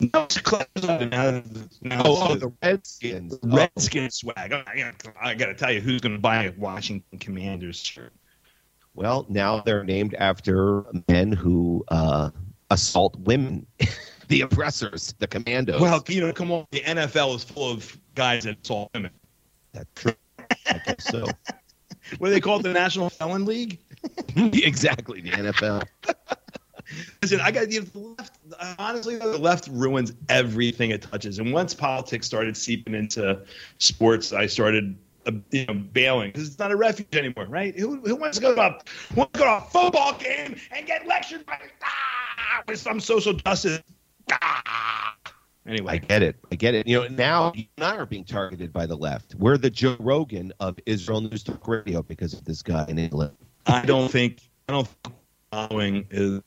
No, 0.00 0.24
it's 0.24 0.38
close 0.40 0.66
now. 0.82 1.40
Now 1.82 2.02
Oh, 2.04 2.32
it's 2.32 2.40
the 2.40 2.52
Redskins. 2.60 3.38
Redskin 3.44 4.10
swag. 4.10 4.52
I, 4.52 4.64
gotta- 4.64 5.14
I 5.22 5.34
got 5.34 5.46
to 5.46 5.54
tell 5.54 5.70
you, 5.70 5.80
who's 5.80 6.00
going 6.00 6.16
to 6.16 6.20
buy 6.20 6.46
a 6.46 6.52
Washington 6.58 7.20
Commanders 7.20 7.76
shirt? 7.78 8.12
Well, 8.94 9.24
now 9.28 9.60
they're 9.60 9.84
named 9.84 10.14
after 10.14 10.84
men 11.08 11.30
who 11.30 11.84
uh, 11.86 12.30
assault 12.70 13.14
women, 13.20 13.66
the 14.28 14.42
oppressors, 14.42 15.14
the 15.18 15.26
commandos. 15.26 15.80
Well, 15.80 16.02
you 16.08 16.20
know, 16.20 16.32
come 16.32 16.50
on. 16.50 16.66
The 16.70 16.80
NFL 16.80 17.36
is 17.36 17.44
full 17.44 17.70
of 17.70 17.98
guys 18.14 18.44
that 18.44 18.58
assault 18.62 18.90
women. 18.94 19.10
that's 19.72 19.88
true. 19.94 20.14
I 20.66 20.80
guess 20.86 21.04
so. 21.04 21.26
What 22.18 22.28
do 22.28 22.34
they 22.34 22.40
call 22.40 22.58
it? 22.58 22.62
The 22.62 22.72
National 22.72 23.10
Felon 23.10 23.44
League? 23.44 23.78
exactly, 24.36 25.20
the 25.20 25.30
NFL. 25.30 25.86
Listen, 27.22 27.40
I 27.40 27.50
got 27.50 27.68
the 27.68 27.88
left. 27.94 28.38
Honestly, 28.78 29.16
the 29.16 29.38
left 29.38 29.68
ruins 29.68 30.12
everything 30.28 30.90
it 30.90 31.02
touches. 31.02 31.38
And 31.38 31.52
once 31.52 31.74
politics 31.74 32.26
started 32.26 32.56
seeping 32.56 32.94
into 32.94 33.40
sports, 33.78 34.32
I 34.32 34.46
started, 34.46 34.96
uh, 35.26 35.32
you 35.50 35.64
know, 35.66 35.74
bailing 35.74 36.32
because 36.32 36.48
it's 36.48 36.58
not 36.58 36.70
a 36.70 36.76
refuge 36.76 37.14
anymore, 37.14 37.46
right? 37.46 37.78
Who, 37.78 38.00
who 38.00 38.16
wants 38.16 38.38
to 38.38 38.42
go 38.42 38.54
to 38.54 38.60
a, 38.60 38.78
wants 39.14 39.32
to 39.32 39.38
go 39.38 39.44
to 39.44 39.56
a 39.56 39.60
football 39.60 40.18
game 40.18 40.56
and 40.72 40.86
get 40.86 41.06
lectured 41.06 41.46
by 41.46 41.58
ah, 41.82 42.62
with 42.68 42.80
some 42.80 43.00
social 43.00 43.32
justice? 43.32 43.80
Ah. 44.40 45.16
I 45.64 45.98
get 45.98 46.22
it. 46.22 46.36
I 46.50 46.56
get 46.56 46.74
it. 46.74 46.86
You 46.86 47.02
know, 47.02 47.08
now 47.08 47.52
you 47.54 47.66
and 47.76 47.84
I 47.84 47.96
are 47.96 48.06
being 48.06 48.24
targeted 48.24 48.72
by 48.72 48.86
the 48.86 48.96
left. 48.96 49.34
We're 49.36 49.56
the 49.56 49.70
Joe 49.70 49.96
Rogan 50.00 50.52
of 50.58 50.78
Israel 50.86 51.20
News 51.20 51.44
Talk 51.44 51.68
Radio 51.68 52.02
because 52.02 52.32
of 52.32 52.44
this 52.44 52.62
guy 52.62 52.84
in 52.88 52.98
England. 52.98 53.36
I 53.66 53.86
don't 53.86 54.10
think 54.10 54.40
I 54.68 54.72
don't 54.72 54.88
think 54.88 55.14
following 55.52 56.06
is 56.10 56.40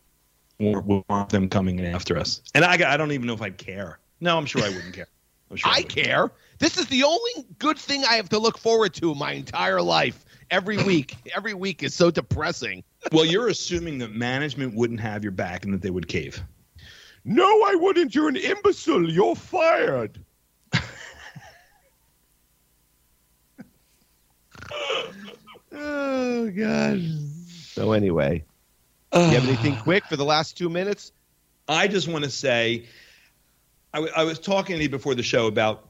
we 0.59 1.03
want 1.09 1.29
them 1.29 1.49
coming 1.49 1.79
in 1.79 1.85
after 1.85 2.17
us. 2.17 2.41
And 2.53 2.65
I, 2.65 2.93
I 2.93 2.97
don't 2.97 3.11
even 3.11 3.27
know 3.27 3.33
if 3.33 3.41
I'd 3.41 3.57
care. 3.57 3.99
No, 4.19 4.37
I'm 4.37 4.45
sure 4.45 4.63
I 4.63 4.69
wouldn't 4.69 4.93
care. 4.93 5.07
I'm 5.51 5.57
sure 5.57 5.71
I 5.71 5.77
wouldn't. 5.77 5.89
care. 5.95 6.31
This 6.59 6.77
is 6.77 6.87
the 6.87 7.03
only 7.03 7.45
good 7.59 7.77
thing 7.77 8.03
I 8.03 8.15
have 8.15 8.29
to 8.29 8.39
look 8.39 8.57
forward 8.57 8.93
to 8.95 9.13
my 9.15 9.33
entire 9.33 9.81
life. 9.81 10.25
Every 10.51 10.81
week, 10.83 11.15
every 11.35 11.53
week 11.53 11.83
is 11.83 11.93
so 11.93 12.11
depressing. 12.11 12.83
Well, 13.11 13.25
you're 13.25 13.47
assuming 13.47 13.99
that 13.99 14.11
management 14.11 14.75
wouldn't 14.75 14.99
have 14.99 15.23
your 15.23 15.31
back 15.31 15.65
and 15.65 15.73
that 15.73 15.81
they 15.81 15.89
would 15.89 16.07
cave. 16.07 16.41
No, 17.25 17.63
I 17.65 17.73
wouldn't. 17.75 18.13
You're 18.13 18.29
an 18.29 18.35
imbecile. 18.35 19.09
You're 19.09 19.35
fired. 19.35 20.19
oh 25.71 26.51
gosh. 26.55 26.99
So 27.49 27.91
anyway, 27.93 28.43
you 29.13 29.19
have 29.19 29.47
anything 29.47 29.75
quick 29.77 30.05
for 30.05 30.15
the 30.15 30.25
last 30.25 30.57
two 30.57 30.69
minutes? 30.69 31.11
I 31.67 31.87
just 31.87 32.07
want 32.07 32.23
to 32.23 32.29
say, 32.29 32.85
I, 33.91 33.97
w- 33.97 34.13
I 34.15 34.23
was 34.23 34.37
talking 34.37 34.77
to 34.77 34.83
you 34.83 34.89
before 34.89 35.15
the 35.15 35.23
show 35.23 35.47
about 35.47 35.89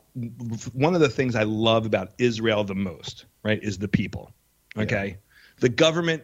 one 0.74 0.96
of 0.96 1.02
the 1.02 1.10
things 1.10 1.36
I 1.36 1.44
love 1.44 1.86
about 1.86 2.14
Israel 2.18 2.64
the 2.64 2.76
most, 2.76 3.26
right, 3.44 3.62
is 3.62 3.78
the 3.78 3.90
people. 3.90 4.32
Okay. 4.78 5.18
The 5.60 5.68
government, 5.68 6.24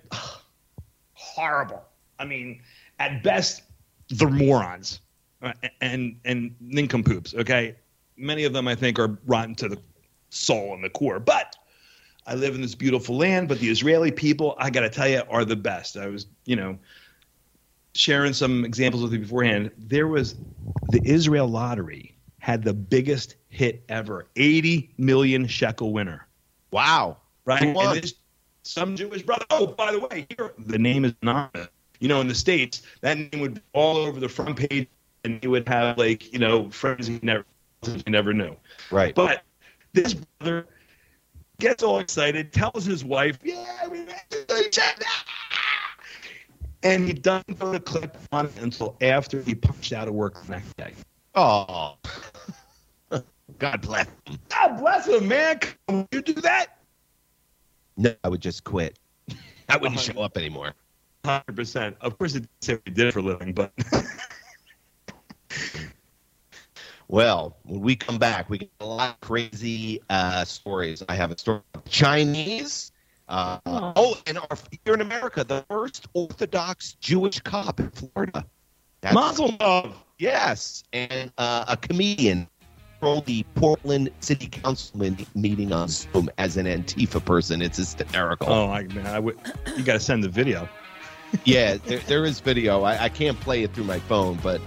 horrible. 1.14 1.84
I 2.18 2.24
mean, 2.26 2.62
at 3.00 3.24
best, 3.24 3.64
they're 4.12 4.30
morons 4.30 5.02
uh, 5.42 5.54
and, 5.82 6.20
and 6.26 6.56
nincompoops. 6.60 7.34
Okay. 7.34 7.76
Many 8.18 8.44
of 8.44 8.54
them, 8.54 8.68
I 8.68 8.76
think, 8.76 9.00
are 9.00 9.18
rotten 9.26 9.56
to 9.56 9.70
the 9.70 9.82
soul 10.30 10.74
and 10.74 10.84
the 10.84 10.90
core. 10.90 11.20
But 11.20 11.56
I 12.28 12.36
live 12.36 12.56
in 12.56 12.62
this 12.62 12.76
beautiful 12.76 13.18
land, 13.18 13.48
but 13.48 13.60
the 13.60 13.70
Israeli 13.70 14.12
people, 14.12 14.56
I 14.60 14.70
got 14.70 14.82
to 14.82 14.90
tell 14.90 15.08
you, 15.08 15.24
are 15.30 15.46
the 15.46 15.56
best. 15.56 15.98
I 15.98 16.08
was, 16.08 16.28
you 16.46 16.56
know, 16.56 16.78
sharing 17.96 18.34
some 18.34 18.64
examples 18.64 19.04
with 19.04 19.14
you 19.14 19.20
beforehand. 19.20 19.72
There 19.78 20.08
was 20.08 20.36
the 20.92 21.02
Israel 21.04 21.48
lottery 21.48 22.16
had 22.40 22.64
the 22.64 22.74
biggest 22.74 23.36
hit 23.50 23.84
ever, 23.90 24.28
80 24.36 24.94
million 24.98 25.48
shekel 25.48 25.94
winner. 25.94 26.28
Wow. 26.72 27.18
Right? 27.46 27.62
And 27.62 28.04
this, 28.04 28.16
some 28.64 28.96
Jewish 28.96 29.24
brother. 29.24 29.46
Oh, 29.50 29.68
by 29.68 29.92
the 29.92 30.00
way, 30.00 30.28
here 30.30 30.54
the 30.58 30.78
name 30.78 31.06
is 31.06 31.14
anonymous. 31.22 31.68
You 32.02 32.10
know, 32.10 32.20
in 32.20 32.28
the 32.28 32.36
states, 32.36 32.82
that 33.02 33.18
name 33.18 33.40
would 33.40 33.54
be 33.56 33.62
all 33.74 33.96
over 33.96 34.20
the 34.20 34.28
front 34.28 34.58
page, 34.58 34.88
and 35.24 35.40
you 35.42 35.52
would 35.52 35.68
have 35.70 35.98
like 35.98 36.34
you 36.34 36.40
know 36.40 36.70
friends 36.70 37.08
you 37.08 37.20
never 37.22 37.46
you 37.86 38.04
never 38.08 38.34
knew. 38.34 38.56
Right. 38.92 39.16
But 39.16 39.44
this 39.94 40.16
brother 40.16 40.68
gets 41.60 41.84
all 41.84 42.00
excited, 42.00 42.52
tells 42.52 42.86
his 42.86 43.06
wife, 43.06 43.38
"Yeah, 43.44 43.88
we 43.88 44.06
ah! 44.10 45.24
and 46.84 47.08
he 47.08 47.14
doesn't 47.14 47.60
go 47.60 47.72
to 47.72 47.80
click 47.80 48.12
on 48.32 48.48
it 48.48 48.58
until 48.60 48.96
after 49.02 49.42
he 49.42 49.56
punched 49.56 49.94
out 49.94 50.08
of 50.08 50.14
work 50.14 50.44
the 50.44 50.52
next 50.52 50.76
day. 50.78 50.94
Oh. 51.36 51.98
God 53.60 53.82
bless 53.82 54.08
him. 54.26 54.40
God 54.50 54.80
bless 54.80 55.08
him, 55.08 55.28
man. 55.28 55.60
Would 55.88 56.08
you 56.12 56.22
do 56.22 56.34
that? 56.42 56.78
No, 57.98 58.16
I 58.24 58.30
would 58.30 58.42
just 58.42 58.64
quit. 58.64 58.98
I 59.70 59.78
wouldn't 59.78 60.00
oh. 60.00 60.14
show 60.14 60.22
up 60.22 60.38
anymore. 60.38 60.74
Hundred 61.24 61.56
percent. 61.56 61.98
Of 62.02 62.18
course, 62.18 62.36
it 62.36 62.42
didn't 62.42 62.64
say 62.64 62.80
he 62.86 62.92
did 62.92 63.08
it 63.08 63.12
for 63.14 63.20
a 63.20 63.24
living, 63.24 63.54
but 63.54 63.72
Well, 67.12 67.58
when 67.64 67.82
we 67.82 67.98
come 67.98 68.18
back, 68.18 68.50
we 68.50 68.60
get 68.60 68.70
a 68.80 68.86
lot 68.86 69.16
of 69.16 69.20
crazy 69.20 70.02
uh, 70.10 70.46
stories. 70.46 71.04
I 71.10 71.16
have 71.16 71.30
a 71.30 71.38
story 71.38 71.60
about 71.74 71.86
Chinese. 71.90 72.94
Uh, 73.28 73.60
oh, 73.66 74.18
and 74.26 74.38
our, 74.38 74.48
here 74.86 74.94
in 74.94 75.02
America, 75.02 75.44
the 75.44 75.66
first 75.70 76.08
Orthodox 76.14 76.94
Jewish 77.02 77.42
cop 77.42 77.82
in 77.82 77.90
Florida. 77.90 78.46
That's, 79.02 79.14
Mazel 79.14 79.50
tov. 79.50 79.94
Yes, 80.20 80.86
and 80.94 81.34
uh, 81.38 81.66
a 81.68 81.76
comedian 81.76 82.48
control 83.02 83.22
the 83.24 83.44
Portland 83.56 84.10
City 84.22 84.48
Council 84.48 85.14
meeting 85.36 85.74
on 85.74 85.90
Zoom 85.90 86.30
as 86.38 86.56
an 86.56 86.66
Antifa 86.66 87.24
person. 87.26 87.62
It's 87.62 87.78
hysterical. 87.78 88.48
Oh, 88.48 88.70
I 88.70 88.84
man, 88.84 89.08
I 89.08 89.20
would. 89.20 89.38
You 89.76 89.84
got 89.84 89.94
to 89.94 90.00
send 90.00 90.24
the 90.24 90.30
video. 90.30 90.70
Yeah, 91.46 91.78
there, 91.86 92.00
there 92.00 92.26
is 92.26 92.40
video. 92.40 92.84
I, 92.84 93.06
I 93.06 93.10
can't 93.10 93.40
play 93.40 93.64
it 93.64 93.74
through 93.74 93.86
my 93.86 94.00
phone, 94.00 94.40
but 94.44 94.62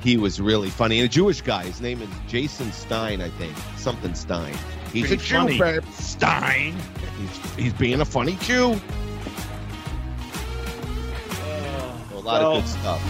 he 0.00 0.16
was 0.16 0.40
really 0.40 0.70
funny. 0.70 1.00
And 1.00 1.06
a 1.06 1.08
Jewish 1.08 1.40
guy. 1.40 1.64
His 1.64 1.80
name 1.80 2.02
is 2.02 2.08
Jason 2.28 2.72
Stein, 2.72 3.20
I 3.20 3.30
think. 3.30 3.56
Something 3.76 4.14
Stein. 4.14 4.54
He's 4.92 5.08
Pretty 5.08 5.22
a 5.22 5.26
Jew, 5.26 5.36
funny. 5.36 5.58
babe. 5.58 5.84
Stein. 5.92 6.76
He's, 7.18 7.54
he's 7.56 7.72
being 7.72 8.00
a 8.00 8.04
funny 8.04 8.36
Jew. 8.42 8.72
Uh, 11.30 11.98
a 12.12 12.16
lot 12.16 12.42
well, 12.42 12.56
of 12.56 12.64
good 12.64 12.70
stuff. 12.70 13.00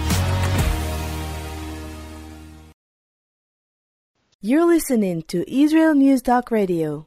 You're 4.40 4.66
listening 4.66 5.22
to 5.28 5.50
Israel 5.50 5.94
News 5.94 6.20
Talk 6.20 6.50
Radio. 6.50 7.06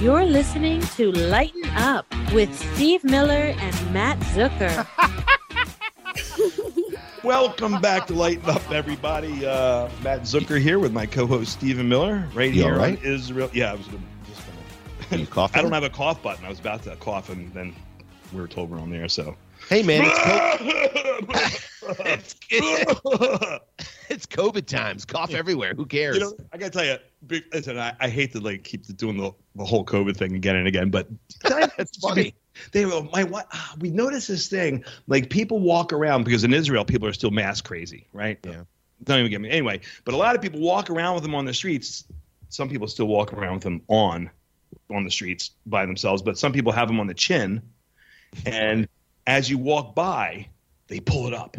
You're 0.00 0.24
listening 0.24 0.80
to 0.96 1.12
Lighten 1.12 1.64
Up 1.76 2.04
with 2.32 2.54
Steve 2.74 3.04
Miller 3.04 3.54
and 3.58 3.92
Matt 3.92 4.18
Zucker. 4.34 4.86
Welcome 7.24 7.80
back 7.80 8.06
to 8.08 8.14
Lighten 8.14 8.50
Up, 8.50 8.70
everybody. 8.70 9.46
Uh, 9.46 9.88
Matt 10.02 10.22
Zucker 10.22 10.60
here 10.60 10.78
with 10.78 10.92
my 10.92 11.06
co-host 11.06 11.52
Stephen 11.52 11.88
Miller, 11.88 12.28
right 12.34 12.52
you 12.52 12.64
here 12.64 12.76
right? 12.76 12.98
on 12.98 13.04
Israel. 13.04 13.48
Yeah, 13.54 13.72
I 13.72 13.74
was 13.76 13.86
just 13.86 13.96
gonna. 15.10 15.26
Cough. 15.26 15.52
I 15.56 15.62
don't 15.62 15.72
have 15.72 15.84
a 15.84 15.90
cough 15.90 16.22
button. 16.22 16.44
I 16.44 16.48
was 16.48 16.58
about 16.58 16.82
to 16.82 16.96
cough, 16.96 17.30
and 17.30 17.52
then 17.54 17.74
we 18.32 18.40
were 18.40 18.48
told 18.48 18.70
we're 18.70 18.80
on 18.80 18.90
there. 18.90 19.08
So 19.08 19.36
Hey 19.68 19.82
man, 19.82 20.02
it's, 20.04 21.64
it's, 21.82 22.36
it's, 24.10 24.26
COVID 24.26 24.66
times. 24.66 25.06
Cough 25.06 25.32
everywhere. 25.32 25.72
Who 25.74 25.86
cares? 25.86 26.16
You 26.16 26.22
know, 26.22 26.36
I 26.52 26.58
gotta 26.58 26.70
tell 26.70 26.84
you, 26.84 26.96
listen, 27.52 27.78
I, 27.78 27.94
I 28.00 28.08
hate 28.08 28.32
to 28.32 28.40
like 28.40 28.64
keep 28.64 28.86
doing 28.96 29.16
the, 29.16 29.32
the 29.54 29.64
whole 29.64 29.84
COVID 29.84 30.16
thing 30.16 30.34
again 30.34 30.56
and 30.56 30.66
again, 30.66 30.90
but 30.90 31.08
it's 31.78 31.96
funny. 31.98 32.34
They 32.72 32.86
were 32.86 33.02
my 33.12 33.24
what 33.24 33.48
ah, 33.52 33.74
we 33.80 33.90
noticed 33.90 34.28
this 34.28 34.48
thing 34.48 34.84
like 35.06 35.30
people 35.30 35.58
walk 35.58 35.92
around 35.92 36.24
because 36.24 36.44
in 36.44 36.52
Israel 36.54 36.84
people 36.84 37.08
are 37.08 37.12
still 37.12 37.30
mask 37.30 37.64
crazy, 37.64 38.06
right? 38.12 38.38
Yeah. 38.44 38.62
Don't 39.02 39.18
even 39.18 39.30
get 39.30 39.40
me 39.40 39.50
anyway. 39.50 39.80
But 40.04 40.14
a 40.14 40.16
lot 40.16 40.36
of 40.36 40.42
people 40.42 40.60
walk 40.60 40.88
around 40.88 41.14
with 41.14 41.24
them 41.24 41.34
on 41.34 41.44
the 41.44 41.54
streets. 41.54 42.04
Some 42.48 42.68
people 42.68 42.86
still 42.86 43.06
walk 43.06 43.32
around 43.32 43.54
with 43.54 43.64
them 43.64 43.82
on 43.88 44.30
on 44.90 45.04
the 45.04 45.10
streets 45.10 45.50
by 45.66 45.86
themselves, 45.86 46.22
but 46.22 46.38
some 46.38 46.52
people 46.52 46.72
have 46.72 46.88
them 46.88 47.00
on 47.00 47.06
the 47.06 47.14
chin, 47.14 47.62
and 48.46 48.88
as 49.26 49.48
you 49.50 49.58
walk 49.58 49.94
by, 49.94 50.48
they 50.88 51.00
pull 51.00 51.26
it 51.26 51.34
up. 51.34 51.56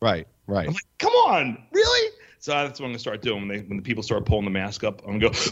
Right, 0.00 0.26
right. 0.46 0.68
I'm 0.68 0.74
like, 0.74 0.82
come 0.98 1.12
on, 1.12 1.64
really? 1.72 2.10
So 2.40 2.52
that's 2.52 2.78
what 2.78 2.86
I'm 2.86 2.92
gonna 2.92 3.00
start 3.00 3.20
doing 3.20 3.40
when 3.40 3.48
they 3.48 3.58
when 3.62 3.76
the 3.76 3.82
people 3.82 4.00
start 4.02 4.24
pulling 4.24 4.44
the 4.44 4.50
mask 4.50 4.84
up. 4.84 5.02
I'm 5.06 5.18
gonna 5.18 5.32
go. 5.32 5.38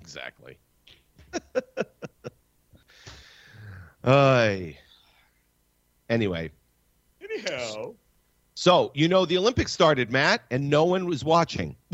exactly. 0.00 0.56
Ay. 4.04 4.78
anyway. 6.08 6.50
Anyhow. 7.20 7.94
So 8.54 8.92
you 8.94 9.08
know 9.08 9.26
the 9.26 9.36
Olympics 9.36 9.72
started, 9.72 10.12
Matt, 10.12 10.42
and 10.50 10.70
no 10.70 10.84
one 10.84 11.06
was 11.06 11.24
watching. 11.24 11.74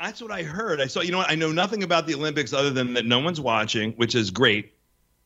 That's 0.00 0.22
what 0.22 0.30
I 0.30 0.44
heard. 0.44 0.80
I 0.80 0.86
saw. 0.86 1.00
You 1.00 1.10
know 1.10 1.18
what? 1.18 1.30
I 1.30 1.34
know 1.34 1.50
nothing 1.50 1.82
about 1.82 2.06
the 2.06 2.14
Olympics 2.14 2.52
other 2.52 2.70
than 2.70 2.94
that 2.94 3.06
no 3.06 3.18
one's 3.18 3.40
watching, 3.40 3.90
which 3.94 4.14
is 4.14 4.30
great. 4.30 4.74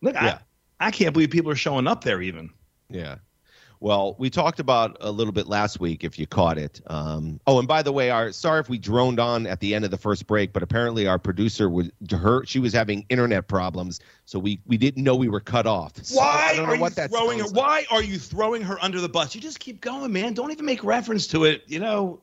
Look, 0.00 0.14
yeah. 0.14 0.38
I, 0.80 0.86
I 0.88 0.90
can't 0.90 1.12
believe 1.12 1.28
people 1.28 1.52
are 1.52 1.56
showing 1.56 1.86
up 1.86 2.02
there 2.02 2.22
even. 2.22 2.48
Yeah. 2.92 3.16
Well, 3.82 4.14
we 4.16 4.30
talked 4.30 4.60
about 4.60 4.98
a 5.00 5.10
little 5.10 5.32
bit 5.32 5.48
last 5.48 5.80
week 5.80 6.04
if 6.04 6.16
you 6.16 6.24
caught 6.24 6.56
it. 6.56 6.80
Um, 6.86 7.40
oh, 7.48 7.58
and 7.58 7.66
by 7.66 7.82
the 7.82 7.90
way, 7.90 8.10
our 8.10 8.30
sorry 8.30 8.60
if 8.60 8.68
we 8.68 8.78
droned 8.78 9.18
on 9.18 9.44
at 9.44 9.58
the 9.58 9.74
end 9.74 9.84
of 9.84 9.90
the 9.90 9.98
first 9.98 10.28
break, 10.28 10.52
but 10.52 10.62
apparently 10.62 11.08
our 11.08 11.18
producer 11.18 11.68
was 11.68 11.90
her 12.08 12.44
she 12.46 12.60
was 12.60 12.72
having 12.72 13.04
internet 13.08 13.48
problems, 13.48 13.98
so 14.24 14.38
we 14.38 14.60
we 14.66 14.76
didn't 14.76 15.02
know 15.02 15.16
we 15.16 15.28
were 15.28 15.40
cut 15.40 15.66
off. 15.66 15.96
So 16.04 16.18
why 16.18 16.60
are 16.64 16.76
you 16.76 16.88
throwing 16.90 17.40
her? 17.40 17.46
Like. 17.46 17.56
Why 17.56 17.84
are 17.90 18.02
you 18.04 18.20
throwing 18.20 18.62
her 18.62 18.78
under 18.80 19.00
the 19.00 19.08
bus? 19.08 19.34
You 19.34 19.40
just 19.40 19.58
keep 19.58 19.80
going, 19.80 20.12
man. 20.12 20.34
Don't 20.34 20.52
even 20.52 20.64
make 20.64 20.84
reference 20.84 21.26
to 21.28 21.42
it. 21.42 21.64
You 21.66 21.80
know, 21.80 22.22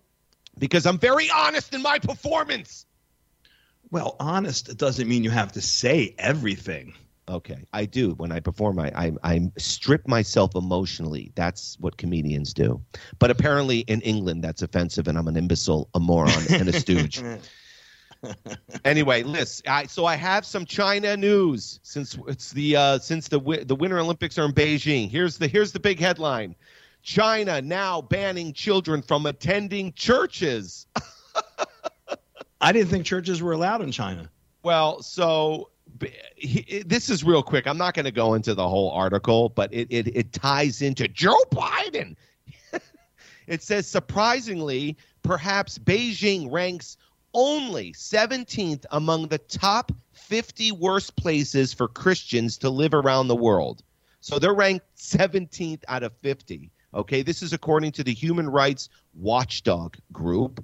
because 0.57 0.85
I'm 0.85 0.97
very 0.97 1.29
honest 1.29 1.75
in 1.75 1.81
my 1.81 1.99
performance. 1.99 2.85
Well, 3.91 4.15
honest 4.21 4.77
doesn't 4.77 5.09
mean 5.09 5.25
you 5.25 5.31
have 5.31 5.51
to 5.53 5.61
say 5.61 6.15
everything. 6.17 6.93
Okay, 7.29 7.63
I 7.73 7.85
do 7.85 8.11
when 8.15 8.31
I 8.31 8.39
perform. 8.39 8.79
I, 8.79 8.91
I 8.95 9.11
I 9.23 9.51
strip 9.57 10.07
myself 10.07 10.55
emotionally. 10.55 11.31
That's 11.35 11.77
what 11.79 11.97
comedians 11.97 12.53
do. 12.53 12.81
But 13.19 13.29
apparently 13.29 13.79
in 13.81 14.01
England, 14.01 14.43
that's 14.43 14.63
offensive, 14.63 15.07
and 15.07 15.17
I'm 15.17 15.27
an 15.27 15.37
imbecile, 15.37 15.89
a 15.93 15.99
moron, 15.99 16.43
and 16.49 16.67
a 16.67 16.73
stooge. 16.73 17.21
anyway, 18.85 19.21
listen. 19.21 19.63
I, 19.69 19.85
so 19.85 20.05
I 20.05 20.15
have 20.15 20.43
some 20.43 20.65
China 20.65 21.15
news 21.15 21.79
since 21.83 22.17
it's 22.27 22.51
the 22.51 22.75
uh, 22.75 22.99
since 22.99 23.27
the 23.27 23.39
the 23.65 23.75
Winter 23.75 23.99
Olympics 23.99 24.39
are 24.39 24.45
in 24.45 24.51
Beijing. 24.51 25.09
Here's 25.09 25.37
the 25.37 25.47
here's 25.47 25.71
the 25.71 25.79
big 25.79 25.99
headline. 25.99 26.55
China 27.03 27.61
now 27.61 28.01
banning 28.01 28.53
children 28.53 29.03
from 29.03 29.27
attending 29.27 29.93
churches. 29.93 30.87
I 32.61 32.71
didn't 32.71 32.89
think 32.89 33.05
churches 33.05 33.41
were 33.41 33.53
allowed 33.53 33.81
in 33.81 33.91
China. 33.91 34.29
Well, 34.63 35.01
so 35.01 35.69
he, 36.35 36.83
this 36.85 37.09
is 37.09 37.23
real 37.23 37.43
quick. 37.43 37.67
I'm 37.67 37.77
not 37.77 37.93
going 37.93 38.05
to 38.05 38.11
go 38.11 38.33
into 38.33 38.53
the 38.53 38.67
whole 38.67 38.91
article, 38.91 39.49
but 39.49 39.73
it, 39.73 39.87
it, 39.89 40.15
it 40.15 40.33
ties 40.33 40.81
into 40.81 41.07
Joe 41.07 41.37
Biden. 41.51 42.15
it 43.47 43.63
says, 43.63 43.87
surprisingly, 43.87 44.97
perhaps 45.23 45.77
Beijing 45.77 46.51
ranks 46.51 46.97
only 47.33 47.93
17th 47.93 48.85
among 48.91 49.27
the 49.27 49.37
top 49.37 49.91
50 50.13 50.71
worst 50.73 51.15
places 51.15 51.73
for 51.73 51.87
Christians 51.87 52.57
to 52.59 52.69
live 52.69 52.93
around 52.93 53.27
the 53.27 53.35
world. 53.35 53.83
So 54.21 54.39
they're 54.39 54.53
ranked 54.53 54.85
17th 54.97 55.83
out 55.87 56.03
of 56.03 56.13
50. 56.21 56.71
Okay, 56.93 57.21
this 57.21 57.41
is 57.43 57.53
according 57.53 57.91
to 57.93 58.03
the 58.03 58.13
Human 58.13 58.49
Rights 58.49 58.89
Watchdog 59.13 59.97
Group 60.11 60.63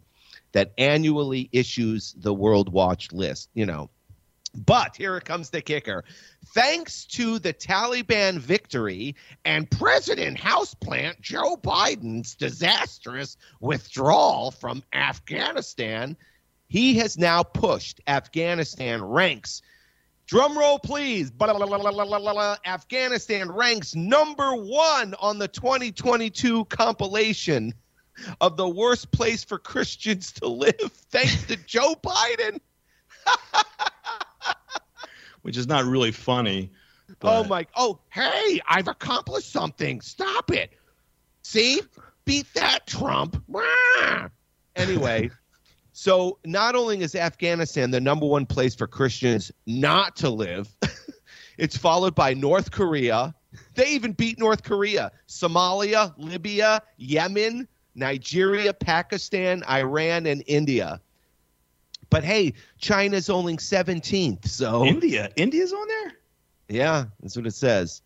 that 0.53 0.73
annually 0.77 1.49
issues 1.51 2.15
the 2.17 2.33
World 2.33 2.71
Watch 2.71 3.11
list. 3.11 3.49
You 3.53 3.65
know, 3.65 3.89
but 4.55 4.95
here 4.95 5.19
comes 5.19 5.49
the 5.49 5.61
kicker. 5.61 6.03
Thanks 6.53 7.05
to 7.07 7.39
the 7.39 7.53
Taliban 7.53 8.37
victory 8.39 9.15
and 9.43 9.69
President 9.69 10.37
Houseplant 10.37 11.19
Joe 11.21 11.57
Biden's 11.57 12.35
disastrous 12.35 13.37
withdrawal 13.59 14.51
from 14.51 14.83
Afghanistan, 14.93 16.15
he 16.67 16.95
has 16.95 17.17
now 17.17 17.43
pushed 17.43 18.01
Afghanistan 18.07 19.03
ranks 19.03 19.61
Drum 20.27 20.57
roll, 20.57 20.79
please. 20.79 21.31
Afghanistan 22.65 23.51
ranks 23.51 23.93
number 23.93 24.55
one 24.55 25.13
on 25.19 25.37
the 25.37 25.47
2022 25.47 26.65
compilation 26.65 27.73
of 28.41 28.57
the 28.57 28.67
worst 28.67 29.11
place 29.11 29.43
for 29.43 29.59
Christians 29.59 30.31
to 30.33 30.47
live, 30.47 30.91
thanks 31.11 31.45
to 31.45 31.57
Joe 31.57 31.95
Biden. 32.03 32.59
Which 35.45 35.57
is 35.57 35.67
not 35.67 35.85
really 35.85 36.11
funny. 36.11 36.71
But... 37.19 37.37
Oh 37.37 37.43
my! 37.43 37.67
Oh, 37.75 37.99
hey! 38.09 38.59
I've 38.67 38.87
accomplished 38.87 39.51
something. 39.51 40.01
Stop 40.01 40.49
it. 40.49 40.71
See, 41.43 41.81
beat 42.25 42.51
that, 42.55 42.87
Trump. 42.87 43.43
Anyway. 44.75 45.29
So 45.97 46.39
not 46.43 46.75
only 46.75 46.99
is 46.99 47.15
Afghanistan 47.15 47.89
the 47.89 48.01
number 48.01 48.25
one 48.25 48.45
place 48.45 48.75
for 48.75 48.85
Christians 48.85 49.49
not 49.65 50.17
to 50.17 50.29
live, 50.29 50.67
it's 51.57 51.77
followed 51.77 52.13
by 52.13 52.33
North 52.33 52.71
Korea. 52.71 53.33
They 53.75 53.91
even 53.91 54.11
beat 54.11 54.37
North 54.37 54.63
Korea, 54.63 55.13
Somalia, 55.29 56.13
Libya, 56.17 56.81
Yemen, 56.97 57.65
Nigeria, 57.95 58.73
Pakistan, 58.73 59.63
Iran, 59.69 60.25
and 60.25 60.43
India. 60.47 60.99
But 62.15 62.23
hey, 62.23 62.53
China's 62.77 63.29
only 63.29 63.57
17th, 63.57 64.47
so 64.47 64.85
India, 64.85 65.29
India's 65.35 65.73
on 65.73 65.85
there. 65.85 66.13
yeah, 66.69 67.05
that's 67.19 67.35
what 67.35 67.45
it 67.45 67.53
says. 67.53 68.03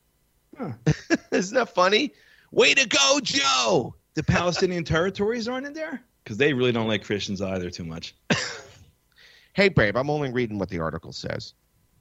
Huh. 0.57 0.71
Isn't 1.31 1.53
that 1.53 1.75
funny? 1.75 2.13
Way 2.49 2.73
to 2.73 2.87
go, 2.87 3.19
Joe! 3.21 3.93
The 4.15 4.23
Palestinian 4.23 4.83
territories 4.83 5.47
aren't 5.47 5.67
in 5.67 5.73
there 5.73 6.01
because 6.23 6.37
they 6.37 6.53
really 6.53 6.71
don't 6.71 6.87
like 6.87 7.03
Christians 7.03 7.39
either 7.39 7.69
too 7.69 7.85
much. 7.85 8.15
Hey, 9.53 9.69
babe, 9.69 9.95
I'm 9.95 10.09
only 10.09 10.31
reading 10.31 10.57
what 10.57 10.69
the 10.69 10.79
article 10.79 11.11
says. 11.11 11.53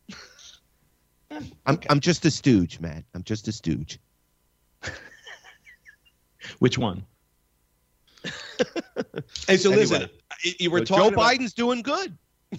I'm 1.66 1.78
I'm 1.90 2.00
just 2.00 2.24
a 2.24 2.30
stooge, 2.30 2.80
Matt. 2.80 3.04
I'm 3.14 3.24
just 3.24 3.48
a 3.48 3.52
stooge. 3.52 3.98
Which 6.58 6.78
one? 6.78 7.04
Hey, 9.46 9.56
so 9.56 9.70
Anyway. 9.70 9.86
listen, 9.86 10.10
you 10.58 10.70
were 10.70 10.80
Joe 10.80 10.96
talking 10.96 11.14
about 11.14 11.32
Biden's 11.34 11.52
doing 11.54 11.82
good. 11.82 12.16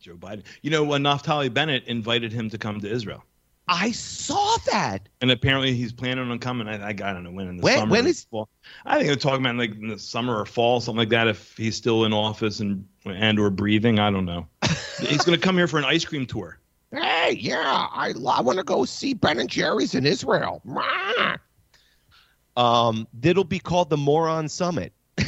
Joe 0.00 0.14
Biden. 0.16 0.42
You 0.62 0.70
know, 0.70 0.84
when 0.84 1.02
Naftali 1.02 1.52
Bennett 1.52 1.84
invited 1.86 2.32
him 2.32 2.48
to 2.50 2.58
come 2.58 2.80
to 2.80 2.90
Israel, 2.90 3.22
I 3.68 3.92
saw 3.92 4.56
that. 4.72 5.08
and 5.20 5.30
apparently 5.30 5.74
he's 5.74 5.92
planning 5.92 6.28
on 6.30 6.38
coming. 6.38 6.66
I, 6.66 6.82
I, 6.82 6.88
I 6.88 6.92
don't 6.92 7.22
know 7.22 7.30
when 7.30 7.46
in 7.48 7.56
the 7.58 7.62
When- 7.62 7.78
summer. 7.78 7.90
when 7.92 8.06
or 8.06 8.12
fall. 8.14 8.48
I 8.86 8.96
think 8.96 9.06
they're 9.06 9.16
talking 9.16 9.44
about 9.44 9.56
like 9.56 9.74
in 9.76 9.88
the 9.88 9.98
summer 9.98 10.38
or 10.40 10.46
fall, 10.46 10.80
something 10.80 10.98
like 10.98 11.10
that. 11.10 11.28
If 11.28 11.56
he's 11.56 11.76
still 11.76 12.04
in 12.04 12.12
office 12.12 12.60
and 12.60 12.84
and 13.04 13.38
or 13.38 13.50
breathing, 13.50 13.98
I 13.98 14.10
don't 14.10 14.24
know. 14.24 14.46
he's 15.00 15.22
going 15.24 15.38
to 15.38 15.44
come 15.44 15.56
here 15.56 15.68
for 15.68 15.78
an 15.78 15.84
ice 15.84 16.04
cream 16.04 16.26
tour. 16.26 16.58
Hey, 16.92 17.36
yeah, 17.38 17.86
I, 17.92 18.12
I 18.28 18.40
want 18.40 18.58
to 18.58 18.64
go 18.64 18.84
see 18.84 19.14
Ben 19.14 19.38
and 19.38 19.48
Jerry's 19.48 19.94
in 19.94 20.04
Israel. 20.04 20.60
Mwah. 22.56 22.88
Um, 22.90 23.08
that'll 23.14 23.44
be 23.44 23.58
called 23.58 23.90
the 23.90 23.96
Moron 23.96 24.48
Summit. 24.48 24.92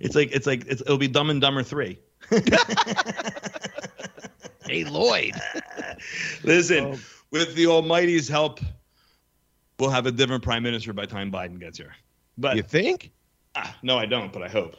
It's 0.00 0.14
like 0.14 0.32
it's 0.32 0.46
like 0.46 0.66
it's, 0.66 0.82
it'll 0.82 0.98
be 0.98 1.08
Dumb 1.08 1.30
and 1.30 1.40
Dumber 1.40 1.62
three. 1.62 1.98
Hey, 4.66 4.84
Lloyd. 4.84 5.34
Listen, 6.42 6.98
with 7.30 7.54
the 7.54 7.66
Almighty's 7.66 8.28
help, 8.28 8.60
we'll 9.78 9.90
have 9.90 10.06
a 10.06 10.10
different 10.12 10.42
prime 10.42 10.62
minister 10.62 10.92
by 10.94 11.02
the 11.04 11.12
time 11.12 11.30
Biden 11.30 11.60
gets 11.60 11.76
here. 11.76 11.94
But 12.38 12.56
You 12.56 12.62
think? 12.62 13.12
ah, 13.54 13.76
no, 13.82 13.98
I 13.98 14.06
don't. 14.06 14.32
But 14.32 14.42
I 14.42 14.48
hope. 14.48 14.76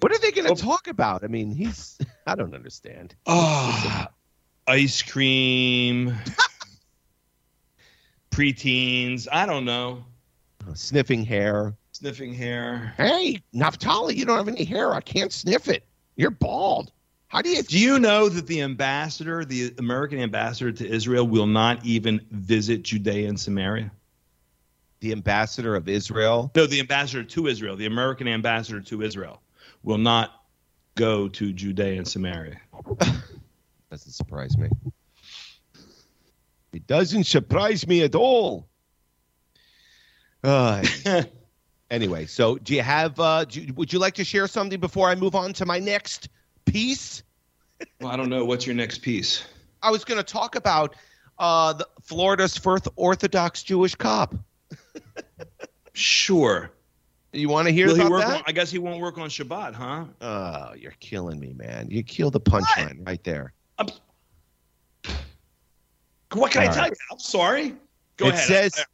What 0.00 0.12
are 0.12 0.18
they 0.18 0.30
going 0.32 0.50
Oh. 0.50 0.54
to 0.54 0.62
talk 0.62 0.88
about? 0.88 1.24
I 1.24 1.26
mean, 1.26 1.50
he's. 1.50 1.98
I 2.26 2.34
don't 2.34 2.54
understand. 2.54 3.14
Oh, 3.26 4.06
ice 4.66 5.02
cream, 5.02 6.14
preteens. 8.38 9.26
I 9.32 9.46
don't 9.46 9.64
know. 9.64 10.04
Sniffing 10.74 11.24
hair. 11.24 11.74
Sniffing 11.90 12.32
hair. 12.32 12.94
Hey, 12.96 13.42
Naftali, 13.52 14.14
you 14.14 14.24
don't 14.24 14.36
have 14.36 14.46
any 14.46 14.64
hair. 14.64 14.94
I 14.94 15.00
can't 15.00 15.32
sniff 15.32 15.68
it. 15.68 15.84
You're 16.14 16.30
bald. 16.30 16.92
How 17.26 17.42
do 17.42 17.50
you? 17.50 17.62
Do 17.62 17.78
you 17.78 17.98
know 17.98 18.28
that 18.28 18.46
the 18.46 18.62
ambassador, 18.62 19.44
the 19.44 19.74
American 19.78 20.20
ambassador 20.20 20.70
to 20.70 20.88
Israel, 20.88 21.26
will 21.26 21.46
not 21.46 21.84
even 21.84 22.24
visit 22.30 22.82
Judea 22.82 23.28
and 23.28 23.38
Samaria? 23.38 23.90
The 25.00 25.12
ambassador 25.12 25.74
of 25.74 25.88
Israel. 25.88 26.52
No, 26.54 26.66
the 26.66 26.80
ambassador 26.80 27.24
to 27.24 27.46
Israel, 27.48 27.76
the 27.76 27.86
American 27.86 28.28
ambassador 28.28 28.80
to 28.80 29.02
Israel, 29.02 29.42
will 29.82 29.98
not 29.98 30.44
go 30.94 31.28
to 31.28 31.52
Judea 31.52 31.98
and 31.98 32.06
Samaria. 32.06 32.60
Doesn't 33.90 34.12
surprise 34.12 34.56
me. 34.56 34.68
It 36.78 36.86
doesn't 36.86 37.24
surprise 37.24 37.88
me 37.88 38.02
at 38.04 38.14
all. 38.14 38.68
Uh, 40.44 40.84
anyway, 41.90 42.24
so 42.24 42.56
do 42.56 42.72
you 42.72 42.82
have? 42.82 43.18
Uh, 43.18 43.44
do 43.44 43.60
you- 43.60 43.74
would 43.74 43.92
you 43.92 43.98
like 43.98 44.14
to 44.14 44.22
share 44.24 44.46
something 44.46 44.78
before 44.78 45.08
I 45.08 45.16
move 45.16 45.34
on 45.34 45.52
to 45.54 45.66
my 45.66 45.80
next 45.80 46.28
piece? 46.66 47.24
well, 48.00 48.12
I 48.12 48.16
don't 48.16 48.28
know. 48.30 48.44
What's 48.44 48.64
your 48.64 48.76
next 48.76 48.98
piece? 49.02 49.44
I 49.82 49.90
was 49.90 50.04
going 50.04 50.18
to 50.18 50.22
talk 50.32 50.54
about 50.54 50.94
uh, 51.40 51.72
the, 51.72 51.88
Florida's 52.00 52.56
first 52.56 52.86
Orthodox 52.94 53.64
Jewish 53.64 53.96
cop. 53.96 54.36
Sure. 55.94 56.70
You 57.32 57.48
want 57.48 57.66
to 57.66 57.74
hear 57.74 57.88
Will 57.88 57.96
he 57.96 58.00
about 58.02 58.10
work 58.12 58.20
that? 58.22 58.36
on, 58.36 58.42
I 58.46 58.52
guess 58.52 58.70
he 58.70 58.78
won't 58.78 59.00
work 59.00 59.18
on 59.18 59.28
Shabbat, 59.28 59.74
huh? 59.74 60.04
Oh, 60.20 60.74
you're 60.74 60.94
killing 61.00 61.40
me, 61.40 61.54
man. 61.54 61.88
You 61.90 62.04
kill 62.04 62.30
the 62.30 62.40
punchline 62.40 63.04
right 63.04 63.22
there. 63.24 63.52
What 66.32 66.52
can 66.52 66.62
I 66.62 66.66
tell 66.66 66.82
right. 66.82 66.90
you? 66.90 66.96
I'm 67.12 67.18
sorry. 67.18 67.74
Go 68.16 68.26
it 68.26 68.34
ahead. 68.34 68.72
says 68.72 68.84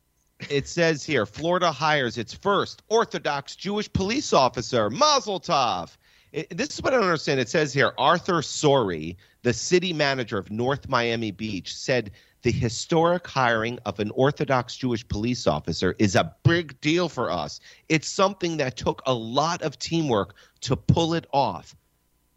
it 0.50 0.68
says 0.68 1.04
here 1.04 1.26
Florida 1.26 1.72
hires 1.72 2.18
its 2.18 2.34
first 2.34 2.82
Orthodox 2.88 3.56
Jewish 3.56 3.92
police 3.92 4.32
officer, 4.32 4.90
Mazel 4.90 5.40
Tov. 5.40 5.96
It- 6.32 6.56
this 6.56 6.70
is 6.74 6.82
what 6.82 6.92
I 6.92 6.96
don't 6.96 7.04
understand. 7.06 7.40
It 7.40 7.48
says 7.48 7.72
here 7.72 7.92
Arthur 7.98 8.42
Sorey, 8.42 9.16
the 9.42 9.52
city 9.52 9.92
manager 9.92 10.36
of 10.38 10.50
North 10.50 10.88
Miami 10.88 11.30
Beach, 11.30 11.74
said 11.74 12.10
the 12.42 12.50
historic 12.52 13.26
hiring 13.26 13.78
of 13.86 13.98
an 14.00 14.10
Orthodox 14.10 14.76
Jewish 14.76 15.06
police 15.08 15.46
officer 15.46 15.94
is 15.98 16.14
a 16.14 16.34
big 16.42 16.78
deal 16.82 17.08
for 17.08 17.30
us. 17.30 17.58
It's 17.88 18.06
something 18.08 18.58
that 18.58 18.76
took 18.76 19.00
a 19.06 19.14
lot 19.14 19.62
of 19.62 19.78
teamwork 19.78 20.34
to 20.62 20.76
pull 20.76 21.14
it 21.14 21.26
off. 21.32 21.74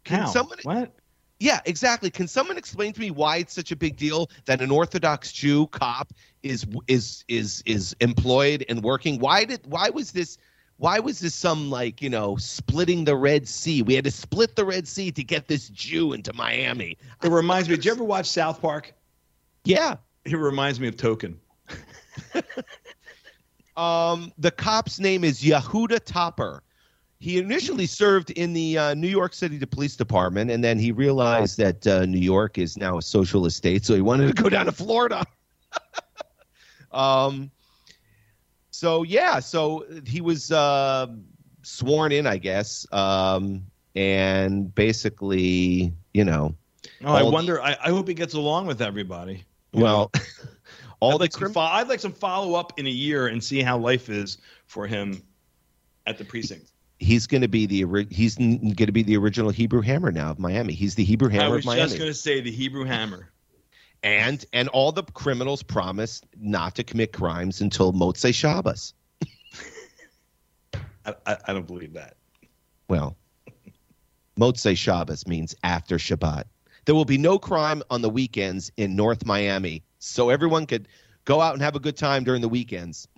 Can 0.04 0.20
How? 0.20 0.26
someone 0.26 0.58
What? 0.62 0.94
Yeah, 1.38 1.60
exactly. 1.64 2.10
Can 2.10 2.28
someone 2.28 2.58
explain 2.58 2.92
to 2.92 3.00
me 3.00 3.10
why 3.10 3.36
it's 3.38 3.54
such 3.54 3.72
a 3.72 3.76
big 3.76 3.96
deal 3.96 4.30
that 4.46 4.60
an 4.60 4.70
Orthodox 4.70 5.32
Jew 5.32 5.66
cop 5.68 6.12
is 6.42 6.66
is 6.86 7.24
is 7.28 7.62
is 7.66 7.96
employed 8.00 8.64
and 8.68 8.82
working? 8.82 9.18
Why 9.18 9.44
did 9.44 9.60
why 9.66 9.90
was 9.90 10.12
this 10.12 10.38
why 10.78 11.00
was 11.00 11.18
this 11.18 11.34
some 11.34 11.70
like, 11.70 12.00
you 12.00 12.08
know, 12.08 12.36
splitting 12.36 13.04
the 13.04 13.16
Red 13.16 13.48
Sea? 13.48 13.82
We 13.82 13.94
had 13.94 14.04
to 14.04 14.10
split 14.10 14.56
the 14.56 14.64
Red 14.64 14.86
Sea 14.86 15.10
to 15.12 15.24
get 15.24 15.48
this 15.48 15.68
Jew 15.70 16.12
into 16.12 16.32
Miami. 16.32 16.96
It 17.22 17.30
reminds 17.30 17.68
me. 17.68 17.76
Did 17.76 17.84
you 17.84 17.92
ever 17.92 18.04
watch 18.04 18.26
South 18.26 18.60
Park? 18.60 18.94
Yeah. 19.64 19.96
It 20.24 20.36
reminds 20.36 20.78
me 20.78 20.88
of 20.88 20.96
Token. 20.96 21.38
Um, 23.78 24.32
the 24.36 24.50
cop's 24.50 24.98
name 24.98 25.22
is 25.22 25.40
Yehuda 25.40 26.00
Topper. 26.04 26.64
He 27.20 27.38
initially 27.38 27.86
served 27.86 28.30
in 28.30 28.52
the 28.52 28.78
uh, 28.78 28.94
New 28.94 29.08
York 29.08 29.34
City 29.34 29.58
Police 29.66 29.96
Department, 29.96 30.50
and 30.50 30.62
then 30.62 30.78
he 30.78 30.92
realized 30.92 31.58
that 31.58 31.84
uh, 31.86 32.06
New 32.06 32.20
York 32.20 32.58
is 32.58 32.76
now 32.76 32.98
a 32.98 33.02
socialist 33.02 33.56
state, 33.56 33.84
so 33.84 33.94
he 33.94 34.00
wanted 34.00 34.28
to 34.36 34.40
go 34.42 34.48
down 34.48 34.66
to 34.66 34.72
Florida. 34.72 35.24
um, 36.92 37.50
so 38.70 39.02
yeah, 39.02 39.40
so 39.40 39.84
he 40.06 40.20
was 40.20 40.52
uh, 40.52 41.08
sworn 41.62 42.12
in, 42.12 42.26
I 42.26 42.36
guess, 42.38 42.86
um, 42.92 43.66
and 43.96 44.72
basically, 44.72 45.92
you 46.14 46.24
know, 46.24 46.54
Oh, 47.04 47.12
I 47.14 47.22
wonder. 47.22 47.60
I, 47.62 47.76
I 47.82 47.90
hope 47.90 48.08
he 48.08 48.14
gets 48.14 48.34
along 48.34 48.66
with 48.66 48.82
everybody. 48.82 49.44
well, 49.72 50.10
all 51.00 51.10
I'd 51.10 51.14
the 51.14 51.18
like, 51.18 51.32
crim- 51.32 51.52
fo- 51.52 51.60
I'd 51.60 51.88
like 51.88 52.00
some 52.00 52.12
follow 52.12 52.54
up 52.54 52.78
in 52.78 52.86
a 52.86 52.90
year 52.90 53.28
and 53.28 53.42
see 53.42 53.62
how 53.62 53.78
life 53.78 54.08
is 54.08 54.38
for 54.66 54.86
him 54.86 55.22
at 56.06 56.18
the 56.18 56.24
precinct. 56.24 56.72
He's 56.98 57.26
going 57.26 57.42
to 57.42 57.48
be 57.48 57.66
the 57.66 58.06
he's 58.10 58.36
going 58.36 58.74
to 58.74 58.92
be 58.92 59.02
the 59.02 59.16
original 59.16 59.50
Hebrew 59.50 59.80
Hammer 59.80 60.10
now 60.12 60.30
of 60.30 60.38
Miami. 60.38 60.74
He's 60.74 60.94
the 60.94 61.04
Hebrew 61.04 61.30
I 61.30 61.34
Hammer 61.34 61.56
was 61.56 61.64
of 61.64 61.66
Miami. 61.66 61.82
just 61.82 61.98
going 61.98 62.10
to 62.10 62.14
say 62.14 62.40
the 62.40 62.50
Hebrew 62.50 62.84
Hammer. 62.84 63.30
and 64.02 64.44
and 64.52 64.68
all 64.68 64.92
the 64.92 65.02
criminals 65.02 65.62
promised 65.62 66.26
not 66.38 66.74
to 66.76 66.84
commit 66.84 67.12
crimes 67.12 67.60
until 67.60 67.92
Motzei 67.92 68.34
Shabbos. 68.34 68.94
I, 71.04 71.14
I, 71.26 71.36
I 71.48 71.52
don't 71.52 71.66
believe 71.66 71.94
that. 71.94 72.16
Well, 72.88 73.16
Motzei 74.38 74.76
Shabbos 74.76 75.26
means 75.26 75.54
after 75.64 75.96
Shabbat. 75.96 76.44
There 76.84 76.94
will 76.94 77.04
be 77.04 77.18
no 77.18 77.38
crime 77.38 77.82
on 77.90 78.00
the 78.02 78.08
weekends 78.08 78.72
in 78.76 78.96
North 78.96 79.26
Miami, 79.26 79.82
so 79.98 80.30
everyone 80.30 80.64
could 80.66 80.88
go 81.26 81.40
out 81.40 81.52
and 81.52 81.62
have 81.62 81.76
a 81.76 81.80
good 81.80 81.96
time 81.96 82.24
during 82.24 82.40
the 82.40 82.48
weekends. 82.48 83.08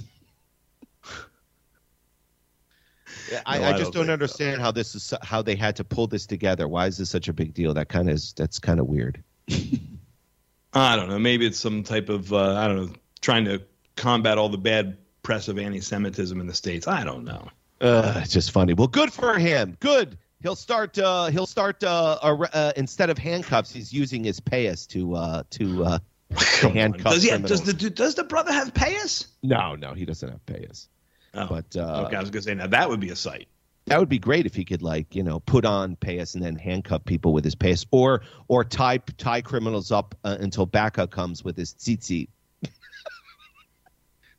Yeah, 3.31 3.43
I, 3.47 3.59
No, 3.59 3.65
I 3.65 3.69
I 3.69 3.73
just 3.79 3.93
don't 3.93 4.07
don't 4.07 4.13
understand 4.13 4.61
how 4.61 4.71
this 4.71 4.95
is 4.95 5.15
how 5.23 5.43
they 5.43 5.55
had 5.55 5.77
to 5.77 5.85
pull 5.85 6.07
this 6.07 6.27
together. 6.27 6.67
Why 6.69 6.87
is 6.87 6.99
this 6.99 7.11
such 7.11 7.29
a 7.29 7.33
big 7.33 7.55
deal? 7.55 7.75
That 7.75 7.89
kind 7.89 8.09
of 8.09 8.15
is 8.15 8.33
that's 8.33 8.59
kind 8.59 8.81
of 8.81 8.87
weird. 8.87 9.23
I 10.73 10.97
don't 10.97 11.09
know. 11.09 11.19
Maybe 11.19 11.47
it's 11.47 11.59
some 11.59 11.83
type 11.83 12.09
of 12.09 12.33
uh, 12.33 12.55
I 12.55 12.67
don't 12.69 12.77
know, 12.77 12.93
trying 13.21 13.45
to 13.47 13.63
combat 13.97 14.39
all 14.39 14.49
the 14.49 14.59
bad 14.59 14.99
press 15.23 15.49
of 15.49 15.59
anti-Semitism 15.59 16.41
in 16.41 16.47
the 16.47 16.55
states. 16.55 16.89
I 16.89 17.05
don't 17.05 17.25
know. 17.25 17.49
Uh, 17.81 18.21
it's 18.23 18.33
just 18.33 18.51
funny. 18.51 18.75
Well, 18.75 18.89
good 18.89 19.13
for 19.13 19.39
him. 19.39 19.77
Good. 19.81 20.19
He'll 20.43 20.57
start. 20.57 20.99
Uh, 20.99 21.27
he'll 21.27 21.47
start. 21.47 21.83
Uh, 21.85 22.19
uh, 22.23 22.73
instead 22.77 23.11
of 23.11 23.19
handcuffs, 23.19 23.73
he's 23.73 23.93
using 23.93 24.25
his 24.25 24.41
payas 24.41 24.87
to 24.89 25.15
uh, 25.15 25.43
to 25.51 25.85
uh, 25.85 25.99
to 26.61 26.69
handcuff 26.71 27.13
Does, 27.13 27.23
he, 27.23 27.29
criminals. 27.29 27.61
does 27.61 27.77
the 27.77 27.91
does 27.91 28.15
the 28.15 28.25
brother 28.25 28.53
have 28.53 28.73
payas? 28.73 29.27
No, 29.43 29.75
no, 29.75 29.93
he 29.93 30.05
doesn't 30.05 30.29
have 30.29 30.45
payas. 30.47 30.89
Oh, 31.35 31.47
But 31.49 31.77
uh, 31.77 32.05
okay. 32.07 32.17
I 32.17 32.21
was 32.21 32.31
going 32.31 32.43
to 32.43 32.49
say 32.49 32.55
now 32.55 32.67
that 32.67 32.89
would 32.89 33.01
be 33.01 33.11
a 33.11 33.17
sight. 33.17 33.47
that 33.87 33.99
would 33.99 34.09
be 34.09 34.19
great 34.19 34.47
if 34.47 34.55
he 34.55 34.65
could, 34.65 34.83
like, 34.83 35.15
you 35.15 35.23
know, 35.23 35.41
put 35.41 35.65
on 35.65 35.97
payas 35.97 36.35
and 36.35 36.43
then 36.45 36.57
handcuff 36.57 37.05
people 37.05 37.33
with 37.33 37.45
his 37.45 37.55
payas, 37.55 37.87
or 37.91 38.23
or 38.49 38.65
tie 38.65 38.99
tie 39.17 39.41
criminals 39.41 39.91
up 39.93 40.15
uh, 40.25 40.37
until 40.41 40.67
backup 40.67 41.11
comes 41.11 41.45
with 41.45 41.57
his 41.57 41.73
tzitzit. 41.75 42.29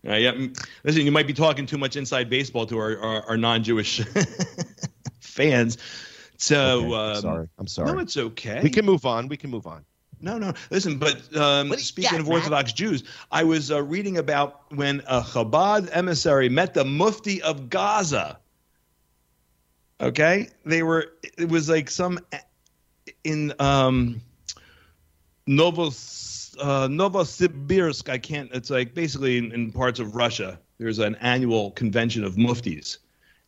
Uh, 0.07 0.15
yeah, 0.15 0.31
listen, 0.83 1.05
you 1.05 1.11
might 1.11 1.27
be 1.27 1.33
talking 1.33 1.67
too 1.67 1.77
much 1.77 1.95
inside 1.95 2.27
baseball 2.27 2.65
to 2.65 2.75
our, 2.79 2.97
our, 2.97 3.21
our 3.29 3.37
non-Jewish 3.37 4.01
fans. 5.19 5.77
So 6.37 6.85
Okay, 6.85 6.95
um, 6.95 7.21
sorry. 7.21 7.47
I'm 7.59 7.67
sorry. 7.67 7.91
No, 7.93 7.99
it's 7.99 8.17
okay. 8.17 8.61
we 8.63 8.71
can 8.71 8.83
move 8.83 9.05
on. 9.05 9.27
We 9.27 9.37
can 9.37 9.51
move 9.51 9.67
on. 9.67 9.85
No, 10.21 10.37
no. 10.37 10.53
Listen, 10.69 10.97
but 10.97 11.15
um, 11.35 11.69
What 11.69 11.77
do 11.77 11.81
you 11.81 11.85
speaking 11.85 12.11
got, 12.11 12.19
of 12.21 12.27
Matt? 12.27 12.35
Orthodox 12.35 12.73
Jews, 12.73 13.03
I 13.31 13.43
was 13.43 13.71
uh, 13.71 13.81
reading 13.81 14.17
about 14.17 14.71
when 14.75 15.01
a 15.07 15.21
Chabad 15.21 15.89
emissary 15.91 16.49
met 16.49 16.73
the 16.73 16.85
Mufti 16.85 17.41
of 17.41 17.69
Gaza. 17.69 18.37
Okay, 19.99 20.49
they 20.65 20.83
were. 20.83 21.13
It 21.37 21.49
was 21.49 21.69
like 21.69 21.89
some 21.89 22.19
in 23.23 23.53
um, 23.59 24.21
Novos 25.47 26.55
uh, 26.59 26.87
Novosibirsk. 26.87 28.09
I 28.09 28.17
can't. 28.17 28.49
It's 28.51 28.69
like 28.69 28.93
basically 28.93 29.37
in, 29.37 29.51
in 29.51 29.71
parts 29.71 29.99
of 29.99 30.15
Russia. 30.15 30.59
There's 30.79 30.99
an 30.99 31.15
annual 31.21 31.71
convention 31.71 32.23
of 32.23 32.35
muftis, 32.35 32.97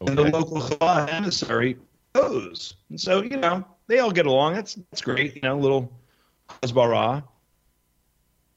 and 0.01 0.15
the 0.15 0.25
local 0.25 0.61
Chabad 0.61 1.11
emissary 1.11 1.77
goes. 2.13 2.75
And 2.89 3.01
so 3.01 3.23
you 3.23 3.37
know 3.37 3.65
they 3.87 3.99
all 3.99 4.11
get 4.11 4.27
along. 4.27 4.53
That's 4.53 4.75
that's 4.75 5.01
great. 5.01 5.35
You 5.35 5.41
know, 5.41 5.57
little 5.57 5.91
Hasbara. 6.49 7.23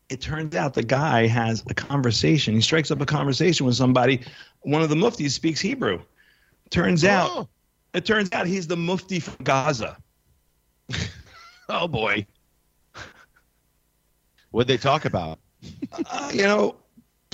It 0.09 0.21
turns 0.21 0.55
out 0.55 0.75
the 0.75 0.83
guy 0.85 1.27
has 1.27 1.65
a 1.69 1.75
conversation. 1.75 2.55
He 2.55 2.61
strikes 2.61 2.91
up 2.91 3.01
a 3.01 3.07
conversation 3.07 3.67
with 3.67 3.75
somebody. 3.75 4.21
One 4.61 4.81
of 4.83 4.89
the 4.89 4.95
muftis 4.95 5.31
speaks 5.33 5.61
Hebrew. 5.61 6.01
Turns 6.71 7.05
out, 7.05 7.31
Oh. 7.33 7.49
it 7.93 8.05
turns 8.07 8.31
out 8.33 8.47
he's 8.47 8.67
the 8.69 8.77
mufti 8.77 9.21
from 9.21 9.43
Gaza. 9.45 9.97
Oh 11.69 11.89
boy. 11.89 12.25
What'd 14.53 14.69
they 14.69 14.77
talk 14.77 15.05
about? 15.05 15.41
Uh, 16.09 16.31
you 16.33 16.43
know, 16.45 16.77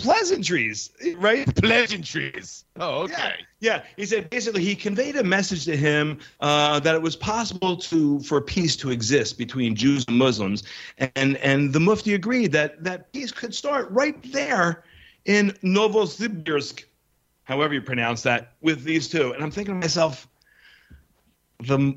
pleasantries, 0.02 0.90
right? 1.16 1.46
Pleasantries. 1.56 2.64
Oh, 2.78 3.08
Yeah, 3.08 3.32
yeah. 3.60 3.82
He 3.96 4.06
said 4.06 4.28
basically 4.30 4.64
he 4.64 4.74
conveyed 4.74 5.16
a 5.16 5.24
message 5.24 5.64
to 5.66 5.76
him 5.76 6.18
uh, 6.40 6.80
that 6.80 6.94
it 6.94 7.02
was 7.02 7.16
possible 7.16 7.76
to 7.76 8.20
for 8.20 8.40
peace 8.40 8.76
to 8.76 8.90
exist 8.90 9.38
between 9.38 9.74
Jews 9.74 10.04
and 10.08 10.16
Muslims, 10.16 10.64
and 11.16 11.36
and 11.38 11.72
the 11.72 11.80
Mufti 11.80 12.14
agreed 12.14 12.52
that 12.52 12.82
that 12.84 13.12
peace 13.12 13.32
could 13.32 13.54
start 13.54 13.90
right 13.90 14.20
there 14.32 14.84
in 15.24 15.50
Novosibirsk, 15.62 16.84
however 17.44 17.74
you 17.74 17.82
pronounce 17.82 18.22
that, 18.22 18.54
with 18.60 18.82
these 18.84 19.08
two. 19.08 19.32
And 19.32 19.42
I'm 19.42 19.50
thinking 19.50 19.74
to 19.74 19.80
myself, 19.80 20.28
the 21.60 21.96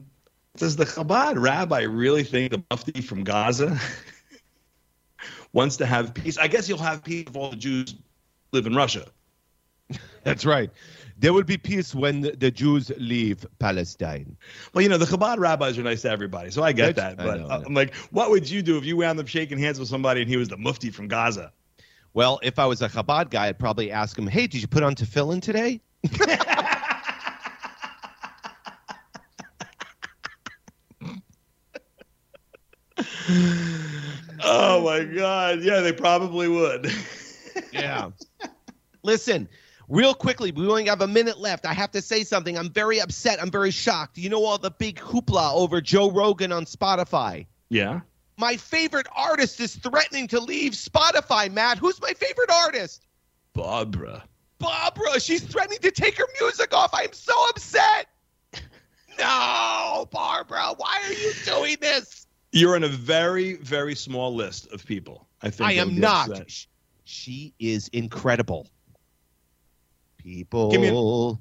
does 0.57 0.75
the 0.75 0.85
Chabad 0.85 1.41
rabbi 1.41 1.81
really 1.81 2.23
think 2.23 2.51
the 2.51 2.63
Mufti 2.71 3.01
from 3.01 3.23
Gaza 3.23 3.79
wants 5.55 5.77
to 5.77 5.85
have 5.87 6.13
peace? 6.13 6.37
I 6.37 6.47
guess 6.47 6.69
you'll 6.69 6.77
have 6.77 7.03
peace 7.03 7.25
if 7.27 7.35
all 7.35 7.49
the 7.49 7.55
Jews 7.55 7.95
live 8.51 8.67
in 8.67 8.75
Russia. 8.75 9.07
That's 10.23 10.45
right. 10.45 10.69
There 11.17 11.31
will 11.31 11.43
be 11.43 11.57
peace 11.57 11.95
when 11.95 12.21
the, 12.21 12.51
Jews 12.51 12.91
leave 12.97 13.45
Palestine. 13.57 14.35
Well, 14.73 14.81
you 14.81 14.89
know, 14.89 14.97
the 14.97 15.05
Chabad 15.05 15.39
rabbis 15.39 15.79
are 15.79 15.83
nice 15.83 16.01
to 16.01 16.11
everybody, 16.11 16.51
so 16.51 16.61
I 16.61 16.73
get 16.73 16.95
That's- 16.95 17.15
that. 17.15 17.25
But 17.25 17.39
know. 17.39 17.63
I'm 17.65 17.73
like, 17.73 17.95
what 18.11 18.29
would 18.31 18.49
you 18.49 18.61
do 18.61 18.77
if 18.77 18.83
you 18.83 18.97
wound 18.97 19.19
up 19.19 19.27
shaking 19.27 19.57
hands 19.57 19.79
with 19.79 19.87
somebody 19.87 20.21
and 20.21 20.29
he 20.29 20.35
was 20.35 20.49
the 20.49 20.57
Mufti 20.57 20.89
from 20.89 21.07
Gaza? 21.07 21.53
Well, 22.13 22.39
if 22.43 22.59
I 22.59 22.65
was 22.65 22.81
a 22.81 22.89
Chabad 22.89 23.29
guy, 23.29 23.47
I'd 23.47 23.59
probably 23.59 23.91
ask 23.91 24.17
him, 24.17 24.27
"Hey, 24.27 24.47
did 24.47 24.61
you 24.61 24.67
put 24.67 24.83
on 24.83 24.95
tefillin 24.95 25.41
today?" 25.41 25.81
Oh 34.47 34.81
my 34.84 35.03
God! 35.03 35.62
Yeah, 35.63 35.79
they 35.81 35.93
probably 35.93 36.47
would. 36.47 36.91
Yeah. 37.71 38.10
Listen, 39.01 39.47
real 39.88 40.13
quickly, 40.13 40.51
we 40.51 40.67
only 40.67 40.86
have 40.88 40.99
a 41.01 41.08
minute 41.08 41.39
left. 41.39 41.65
I 41.65 41.71
have 41.73 41.89
to 41.91 42.01
say 42.01 42.25
something. 42.25 42.58
I'm 42.58 42.69
very 42.69 42.99
upset. 42.99 43.41
I'm 43.41 43.49
very 43.49 43.71
shocked. 43.71 44.17
You 44.17 44.29
know 44.29 44.43
all 44.43 44.58
the 44.58 44.71
big 44.71 44.97
hoopla 44.97 45.53
over 45.53 45.79
Joe 45.79 46.12
Rogan 46.12 46.51
on 46.51 46.65
Spotify. 46.65 47.45
yeah. 47.69 48.01
My 48.38 48.58
favorite 48.58 49.08
artist 49.15 49.62
is 49.62 49.73
threatening 49.77 50.27
to 50.27 50.41
leave 50.41 50.73
Spotify, 50.73 51.49
Matt. 51.49 51.77
Who's 51.77 52.01
my 52.01 52.12
favorite 52.12 52.51
artist? 52.51 53.05
Barbra. 53.53 54.25
Barbra. 54.60 55.21
She's 55.21 55.41
threatening 55.43 55.79
to 55.79 55.91
take 55.91 56.17
her 56.17 56.27
music 56.41 56.73
off. 56.73 56.89
I'm 56.93 57.13
so 57.13 57.34
upset. 57.49 58.08
No, 59.17 60.08
Barbra. 60.12 60.73
Why 60.75 61.01
are 61.05 61.13
you 61.13 61.31
doing 61.45 61.77
this? 61.79 62.24
You're 62.55 62.75
on 62.75 62.85
a 62.85 62.87
very, 62.87 63.55
very 63.55 63.95
small 63.95 64.33
list 64.33 64.71
of 64.71 64.85
people. 64.85 65.27
I 65.43 65.49
think 65.49 65.67
I 65.69 65.73
am 65.73 65.99
not. 65.99 66.29
upset. 66.29 66.65
She 67.03 67.53
is 67.59 67.89
incredible. 67.89 68.69
People, 70.17 70.71
Give 70.71 70.79
me 70.79 71.37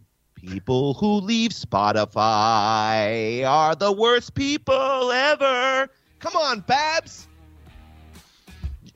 people 0.51 0.95
who 0.95 1.21
leave 1.21 1.53
Spotify 1.53 3.47
are 3.49 3.77
the 3.77 3.93
worst 3.93 4.35
people 4.35 5.13
ever. 5.13 5.89
Come 6.19 6.35
on, 6.35 6.61
Babs. 6.63 7.29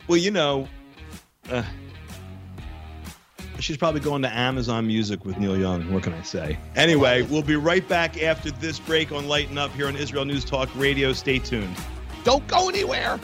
Well, 0.08 0.18
you 0.18 0.32
know, 0.32 0.66
uh, 1.48 1.62
she's 3.60 3.76
probably 3.76 4.00
going 4.00 4.22
to 4.22 4.36
Amazon 4.36 4.88
Music 4.88 5.24
with 5.24 5.38
Neil 5.38 5.56
Young. 5.56 5.92
What 5.92 6.02
can 6.02 6.14
I 6.14 6.22
say? 6.22 6.58
Anyway, 6.74 7.22
we'll 7.22 7.42
be 7.42 7.54
right 7.54 7.86
back 7.86 8.20
after 8.20 8.50
this 8.50 8.80
break 8.80 9.12
on 9.12 9.28
Lighten 9.28 9.56
Up 9.56 9.70
here 9.70 9.86
on 9.86 9.94
Israel 9.94 10.24
News 10.24 10.44
Talk 10.44 10.68
Radio. 10.74 11.12
Stay 11.12 11.38
tuned. 11.38 11.76
Don't 12.28 12.46
go 12.46 12.68
anywhere. 12.68 13.18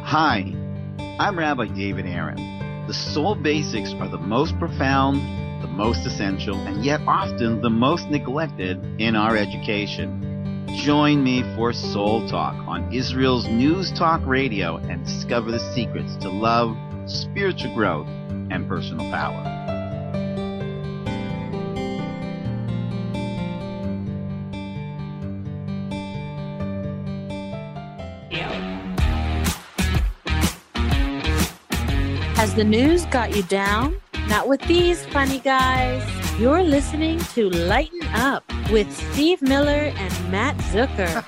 Hi, 0.00 0.54
I'm 1.20 1.38
Rabbi 1.38 1.66
David 1.74 2.06
Aaron. 2.06 2.36
The 2.86 2.94
soul 2.94 3.34
basics 3.34 3.92
are 3.92 4.08
the 4.08 4.16
most 4.16 4.58
profound, 4.58 5.20
the 5.62 5.68
most 5.68 6.06
essential, 6.06 6.56
and 6.56 6.82
yet 6.82 7.02
often 7.06 7.60
the 7.60 7.68
most 7.68 8.08
neglected 8.08 8.82
in 8.98 9.16
our 9.16 9.36
education. 9.36 10.31
Join 10.68 11.22
me 11.22 11.42
for 11.54 11.72
Soul 11.72 12.28
Talk 12.28 12.54
on 12.66 12.92
Israel's 12.92 13.46
News 13.46 13.92
Talk 13.92 14.24
Radio 14.26 14.76
and 14.76 15.04
discover 15.04 15.50
the 15.50 15.60
secrets 15.74 16.16
to 16.16 16.28
love, 16.28 16.76
spiritual 17.06 17.74
growth, 17.74 18.06
and 18.50 18.66
personal 18.68 19.10
power. 19.10 19.42
Has 32.36 32.54
the 32.54 32.64
news 32.64 33.06
got 33.06 33.36
you 33.36 33.42
down? 33.44 34.00
Not 34.26 34.48
with 34.48 34.60
these 34.62 35.06
funny 35.06 35.38
guys. 35.38 36.02
You're 36.40 36.62
listening 36.62 37.18
to 37.34 37.48
Lighten 37.50 38.02
Up 38.14 38.42
with 38.72 38.90
Steve 39.12 39.42
Miller 39.42 39.92
and 39.96 40.30
Matt 40.30 40.56
Zucker. 40.72 41.22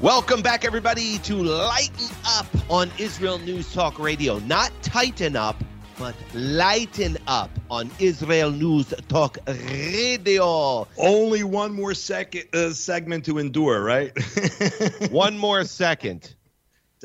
Welcome 0.00 0.42
back, 0.42 0.64
everybody, 0.64 1.18
to 1.18 1.36
Lighten 1.36 2.08
Up 2.26 2.46
on 2.68 2.90
Israel 2.98 3.38
News 3.38 3.72
Talk 3.72 4.00
Radio. 4.00 4.40
Not 4.40 4.72
tighten 4.82 5.36
up, 5.36 5.62
but 5.96 6.16
lighten 6.34 7.16
up 7.28 7.50
on 7.70 7.88
Israel 8.00 8.50
News 8.50 8.92
Talk 9.08 9.38
Radio. 9.46 10.88
Only 10.98 11.44
one 11.44 11.72
more 11.72 11.94
second 11.94 12.48
uh, 12.52 12.70
segment 12.70 13.26
to 13.26 13.38
endure, 13.38 13.80
right? 13.80 14.10
One 15.12 15.38
more 15.38 15.62
second. 15.62 16.34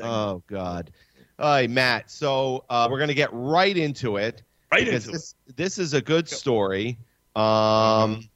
Oh, 0.02 0.42
God. 0.48 0.90
All 1.38 1.50
right, 1.50 1.70
Matt. 1.70 2.10
So 2.10 2.64
uh, 2.68 2.88
we're 2.90 2.98
going 2.98 3.08
to 3.08 3.14
get 3.14 3.30
right 3.32 3.76
into 3.76 4.16
it. 4.16 4.42
Right 4.72 4.84
because 4.84 5.06
into 5.06 5.10
it. 5.10 5.12
this, 5.12 5.34
this 5.56 5.78
is 5.78 5.94
a 5.94 6.00
good 6.00 6.28
story. 6.28 6.98
Um, 7.36 8.28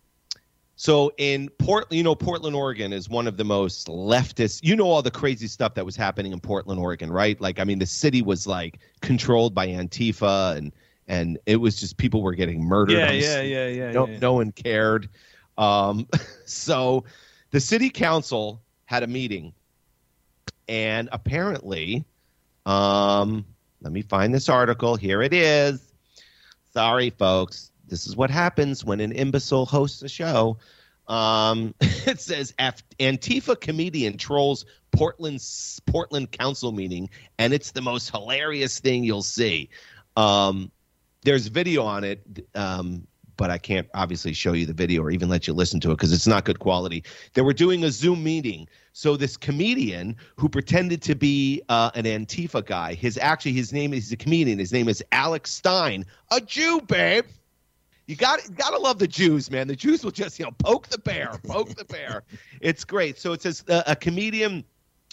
so 0.76 1.12
in 1.18 1.48
Portland, 1.58 1.96
you 1.96 2.02
know, 2.02 2.14
Portland, 2.14 2.56
Oregon 2.56 2.92
is 2.92 3.08
one 3.08 3.26
of 3.26 3.36
the 3.36 3.44
most 3.44 3.86
leftist. 3.86 4.60
You 4.64 4.74
know 4.74 4.90
all 4.90 5.02
the 5.02 5.10
crazy 5.10 5.46
stuff 5.46 5.74
that 5.74 5.84
was 5.86 5.96
happening 5.96 6.32
in 6.32 6.40
Portland, 6.40 6.80
Oregon, 6.80 7.12
right? 7.12 7.40
Like, 7.40 7.60
I 7.60 7.64
mean, 7.64 7.78
the 7.78 7.86
city 7.86 8.22
was 8.22 8.46
like 8.46 8.80
controlled 9.00 9.54
by 9.54 9.68
Antifa, 9.68 10.56
and 10.56 10.72
and 11.06 11.38
it 11.46 11.56
was 11.56 11.78
just 11.78 11.96
people 11.96 12.22
were 12.22 12.34
getting 12.34 12.62
murdered. 12.62 12.96
Yeah, 12.96 13.12
yeah, 13.12 13.40
yeah, 13.40 13.68
yeah, 13.68 13.92
No, 13.92 14.08
yeah. 14.08 14.18
no 14.18 14.32
one 14.34 14.52
cared. 14.52 15.08
Um, 15.58 16.08
so 16.44 17.04
the 17.50 17.60
city 17.60 17.88
council 17.88 18.60
had 18.86 19.04
a 19.04 19.06
meeting, 19.06 19.52
and 20.68 21.08
apparently, 21.12 22.04
um, 22.66 23.44
let 23.80 23.92
me 23.92 24.02
find 24.02 24.34
this 24.34 24.48
article. 24.48 24.96
Here 24.96 25.22
it 25.22 25.32
is. 25.32 25.93
Sorry, 26.74 27.10
folks. 27.10 27.70
This 27.86 28.08
is 28.08 28.16
what 28.16 28.30
happens 28.30 28.84
when 28.84 28.98
an 28.98 29.12
imbecile 29.12 29.64
hosts 29.64 30.02
a 30.02 30.08
show. 30.08 30.58
Um, 31.06 31.72
it 31.80 32.20
says 32.20 32.52
Antifa 32.58 33.60
comedian 33.60 34.16
trolls 34.18 34.64
Portland 34.90 35.40
Portland 35.86 36.32
council 36.32 36.72
meeting, 36.72 37.10
and 37.38 37.52
it's 37.52 37.70
the 37.70 37.80
most 37.80 38.10
hilarious 38.10 38.80
thing 38.80 39.04
you'll 39.04 39.22
see. 39.22 39.70
Um, 40.16 40.72
there's 41.22 41.46
video 41.46 41.84
on 41.84 42.02
it, 42.02 42.48
um, 42.56 43.06
but 43.36 43.50
I 43.50 43.58
can't 43.58 43.88
obviously 43.94 44.32
show 44.32 44.52
you 44.52 44.66
the 44.66 44.72
video 44.72 45.02
or 45.02 45.10
even 45.10 45.28
let 45.28 45.46
you 45.46 45.54
listen 45.54 45.80
to 45.80 45.90
it 45.90 45.94
because 45.94 46.12
it's 46.12 46.26
not 46.26 46.44
good 46.44 46.58
quality. 46.58 47.04
They 47.34 47.42
were 47.42 47.52
doing 47.52 47.84
a 47.84 47.90
Zoom 47.90 48.22
meeting. 48.22 48.68
So 48.92 49.16
this 49.16 49.36
comedian 49.36 50.16
who 50.36 50.48
pretended 50.48 51.02
to 51.02 51.14
be 51.14 51.62
uh, 51.68 51.90
an 51.94 52.04
Antifa 52.04 52.64
guy, 52.64 52.94
his 52.94 53.18
actually 53.18 53.52
his 53.52 53.72
name 53.72 53.92
is 53.92 54.12
a 54.12 54.16
comedian. 54.16 54.58
His 54.58 54.72
name 54.72 54.88
is 54.88 55.02
Alex 55.12 55.50
Stein, 55.50 56.04
a 56.30 56.40
Jew, 56.40 56.80
babe. 56.82 57.24
You 58.06 58.16
got 58.16 58.40
got 58.56 58.70
to 58.70 58.78
love 58.78 58.98
the 58.98 59.08
Jews, 59.08 59.50
man. 59.50 59.66
The 59.66 59.76
Jews 59.76 60.04
will 60.04 60.10
just 60.10 60.38
you 60.38 60.44
know 60.44 60.52
poke 60.58 60.88
the 60.88 60.98
bear, 60.98 61.32
poke 61.46 61.74
the 61.74 61.84
bear. 61.84 62.22
It's 62.60 62.84
great. 62.84 63.18
So 63.18 63.32
it 63.32 63.42
says 63.42 63.64
uh, 63.68 63.82
a 63.86 63.96
comedian. 63.96 64.64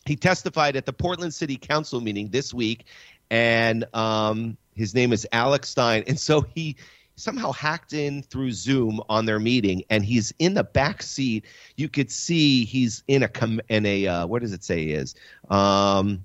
He 0.05 0.15
testified 0.15 0.75
at 0.75 0.85
the 0.85 0.93
Portland 0.93 1.33
City 1.33 1.55
Council 1.55 2.01
meeting 2.01 2.29
this 2.29 2.53
week, 2.53 2.85
and 3.29 3.85
um, 3.93 4.57
his 4.75 4.93
name 4.95 5.13
is 5.13 5.27
Alex 5.31 5.69
Stein. 5.69 6.03
And 6.07 6.19
so 6.19 6.41
he 6.41 6.75
somehow 7.15 7.51
hacked 7.51 7.93
in 7.93 8.23
through 8.23 8.51
Zoom 8.51 9.01
on 9.09 9.25
their 9.25 9.39
meeting, 9.39 9.83
and 9.89 10.03
he's 10.03 10.33
in 10.39 10.53
the 10.53 10.63
back 10.63 11.03
seat. 11.03 11.45
You 11.77 11.89
could 11.89 12.11
see 12.11 12.65
he's 12.65 13.03
in 13.07 13.23
a 13.23 13.27
com- 13.27 13.61
in 13.69 13.85
a 13.85 14.07
uh, 14.07 14.27
what 14.27 14.41
does 14.41 14.53
it 14.53 14.63
say 14.63 14.85
he 14.85 14.93
is? 14.93 15.15
Um, 15.49 16.23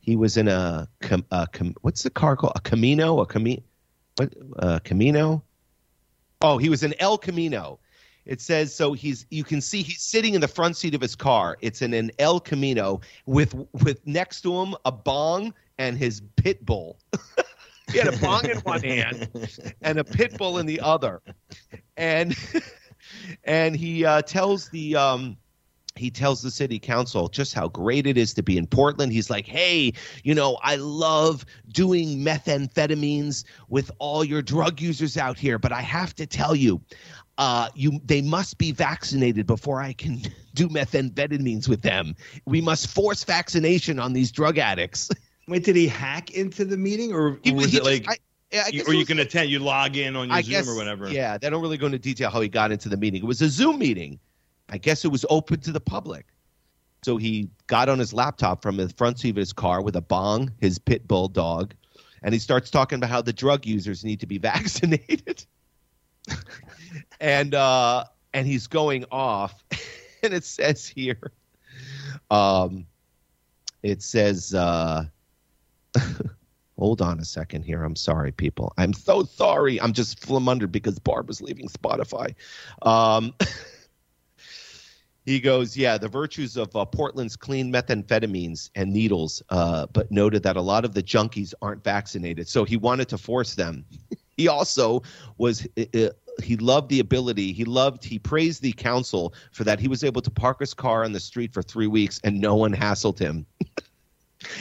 he 0.00 0.16
was 0.16 0.36
in 0.36 0.48
a, 0.48 0.86
com- 1.00 1.24
a 1.30 1.46
com- 1.46 1.74
what's 1.80 2.02
the 2.02 2.10
car 2.10 2.36
called? 2.36 2.52
A 2.56 2.60
Camino? 2.60 3.20
A 3.20 3.26
Camino? 3.26 3.62
What? 4.16 4.34
Uh, 4.58 4.78
Camino? 4.84 5.42
Oh, 6.42 6.58
he 6.58 6.68
was 6.68 6.82
in 6.82 6.94
El 7.00 7.16
Camino. 7.16 7.78
It 8.26 8.40
says 8.40 8.74
so. 8.74 8.92
He's 8.92 9.26
you 9.30 9.44
can 9.44 9.60
see 9.60 9.82
he's 9.82 10.02
sitting 10.02 10.34
in 10.34 10.40
the 10.40 10.48
front 10.48 10.76
seat 10.76 10.94
of 10.94 11.00
his 11.00 11.14
car. 11.14 11.58
It's 11.60 11.82
in 11.82 11.92
an 11.92 12.10
El 12.18 12.40
Camino 12.40 13.00
with 13.26 13.54
with 13.72 14.06
next 14.06 14.42
to 14.42 14.54
him 14.60 14.74
a 14.84 14.92
bong 14.92 15.52
and 15.78 15.98
his 15.98 16.22
pit 16.36 16.64
bull. 16.64 16.98
he 17.92 17.98
had 17.98 18.08
a 18.08 18.16
bong 18.18 18.48
in 18.48 18.58
one 18.58 18.82
hand 18.82 19.28
and 19.82 19.98
a 19.98 20.04
pit 20.04 20.36
bull 20.38 20.58
in 20.58 20.66
the 20.66 20.80
other, 20.80 21.22
and 21.96 22.36
and 23.44 23.76
he 23.76 24.04
uh, 24.04 24.22
tells 24.22 24.68
the 24.70 24.96
um, 24.96 25.36
he 25.96 26.10
tells 26.10 26.42
the 26.42 26.50
city 26.50 26.78
council 26.78 27.28
just 27.28 27.54
how 27.54 27.68
great 27.68 28.06
it 28.06 28.18
is 28.18 28.34
to 28.34 28.42
be 28.42 28.56
in 28.56 28.66
Portland. 28.66 29.12
He's 29.12 29.30
like, 29.30 29.46
hey, 29.46 29.92
you 30.24 30.34
know, 30.34 30.58
I 30.62 30.76
love 30.76 31.44
doing 31.68 32.18
methamphetamines 32.18 33.44
with 33.68 33.90
all 33.98 34.24
your 34.24 34.42
drug 34.42 34.80
users 34.80 35.16
out 35.16 35.38
here, 35.38 35.58
but 35.58 35.72
I 35.72 35.82
have 35.82 36.14
to 36.16 36.26
tell 36.26 36.56
you, 36.56 36.80
uh, 37.38 37.68
you 37.74 38.00
they 38.04 38.22
must 38.22 38.58
be 38.58 38.72
vaccinated 38.72 39.46
before 39.46 39.80
I 39.80 39.92
can 39.92 40.22
do 40.54 40.68
methamphetamines 40.68 41.68
with 41.68 41.82
them. 41.82 42.14
We 42.44 42.60
must 42.60 42.88
force 42.88 43.24
vaccination 43.24 43.98
on 43.98 44.12
these 44.12 44.32
drug 44.32 44.58
addicts. 44.58 45.10
Wait, 45.46 45.64
did 45.64 45.76
he 45.76 45.86
hack 45.86 46.30
into 46.30 46.64
the 46.64 46.76
meeting, 46.76 47.12
or, 47.12 47.38
He- 47.42 47.52
was 47.52 47.66
he 47.66 47.78
it 47.78 47.82
just- 47.82 47.84
like, 47.84 48.08
I- 48.08 48.58
I 48.58 48.68
you- 48.72 48.84
or 48.86 48.94
you 48.94 49.04
can 49.04 49.18
like- 49.18 49.26
attend, 49.26 49.50
you 49.50 49.58
log 49.58 49.96
in 49.96 50.16
on 50.16 50.28
your 50.28 50.36
I 50.36 50.42
Zoom 50.42 50.50
guess, 50.52 50.68
or 50.68 50.76
whatever? 50.76 51.10
Yeah, 51.10 51.36
they 51.38 51.50
don't 51.50 51.60
really 51.60 51.76
go 51.76 51.86
into 51.86 51.98
detail 51.98 52.30
how 52.30 52.40
he 52.40 52.48
got 52.48 52.70
into 52.72 52.88
the 52.88 52.96
meeting. 52.96 53.22
It 53.22 53.26
was 53.26 53.42
a 53.42 53.48
Zoom 53.48 53.78
meeting. 53.78 54.18
I 54.70 54.78
guess 54.78 55.04
it 55.04 55.08
was 55.08 55.26
open 55.28 55.60
to 55.60 55.72
the 55.72 55.80
public. 55.80 56.26
So 57.04 57.16
he 57.18 57.50
got 57.66 57.88
on 57.90 57.98
his 57.98 58.14
laptop 58.14 58.62
from 58.62 58.76
the 58.78 58.88
front 58.90 59.18
seat 59.18 59.30
of 59.30 59.36
his 59.36 59.52
car 59.52 59.82
with 59.82 59.94
a 59.96 60.00
bong, 60.00 60.50
his 60.60 60.78
pit 60.78 61.06
bull 61.06 61.28
dog, 61.28 61.74
and 62.22 62.32
he 62.32 62.38
starts 62.40 62.70
talking 62.70 62.96
about 62.96 63.10
how 63.10 63.20
the 63.20 63.32
drug 63.32 63.66
users 63.66 64.04
need 64.04 64.20
to 64.20 64.26
be 64.26 64.38
vaccinated. 64.52 65.44
and 67.20 67.54
uh 67.54 68.04
and 68.32 68.46
he's 68.46 68.66
going 68.66 69.04
off 69.12 69.62
and 70.22 70.32
it 70.32 70.44
says 70.44 70.86
here 70.86 71.32
um 72.30 72.86
it 73.82 74.02
says 74.02 74.54
uh 74.54 75.04
hold 76.78 77.00
on 77.00 77.20
a 77.20 77.24
second 77.24 77.62
here. 77.62 77.84
I'm 77.84 77.96
sorry 77.96 78.32
people. 78.32 78.72
I'm 78.78 78.92
so 78.92 79.24
sorry. 79.24 79.80
I'm 79.80 79.92
just 79.92 80.20
flummundered 80.20 80.72
because 80.72 80.98
Barbra's 80.98 81.40
leaving 81.40 81.68
spotify. 81.68 82.34
Um 82.82 83.34
he 85.24 85.40
goes 85.40 85.76
yeah 85.76 85.96
the 85.96 86.08
virtues 86.08 86.56
of 86.56 86.74
uh, 86.76 86.84
portland's 86.84 87.36
clean 87.36 87.72
methamphetamines 87.72 88.68
and 88.74 88.92
needles 88.92 89.42
uh, 89.48 89.86
but 89.92 90.10
noted 90.10 90.42
that 90.42 90.56
a 90.56 90.60
lot 90.60 90.84
of 90.84 90.92
the 90.92 91.02
junkies 91.02 91.54
aren't 91.62 91.82
vaccinated. 91.82 92.48
So 92.48 92.64
he 92.64 92.76
wanted 92.76 93.08
to 93.08 93.18
force 93.18 93.54
them. 93.54 93.84
He 94.36 94.48
also 94.48 95.00
was 95.38 95.64
uh, 95.78 96.08
he 96.42 96.56
loved 96.56 96.88
the 96.88 96.98
ability 96.98 97.52
he 97.52 97.64
loved 97.64 98.04
he 98.04 98.18
praised 98.18 98.62
the 98.62 98.72
council 98.72 99.32
for 99.52 99.62
that 99.62 99.78
he 99.78 99.86
was 99.86 100.02
able 100.02 100.20
to 100.22 100.30
park 100.30 100.58
his 100.58 100.74
car 100.74 101.04
on 101.04 101.12
the 101.12 101.20
street 101.20 101.52
for 101.52 101.62
three 101.62 101.86
weeks 101.86 102.20
and 102.24 102.40
no 102.40 102.56
one 102.56 102.74
hassled 102.74 103.16
him 103.16 103.46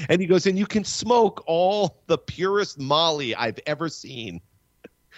and 0.10 0.19
he 0.22 0.28
goes 0.28 0.46
and 0.46 0.58
you 0.58 0.65
can 0.65 0.84
smoke 0.84 1.43
all 1.48 2.02
the 2.08 2.17
purest 2.17 2.80
molly 2.80 3.36
i've 3.36 3.60
ever 3.65 3.89
seen 3.89 4.39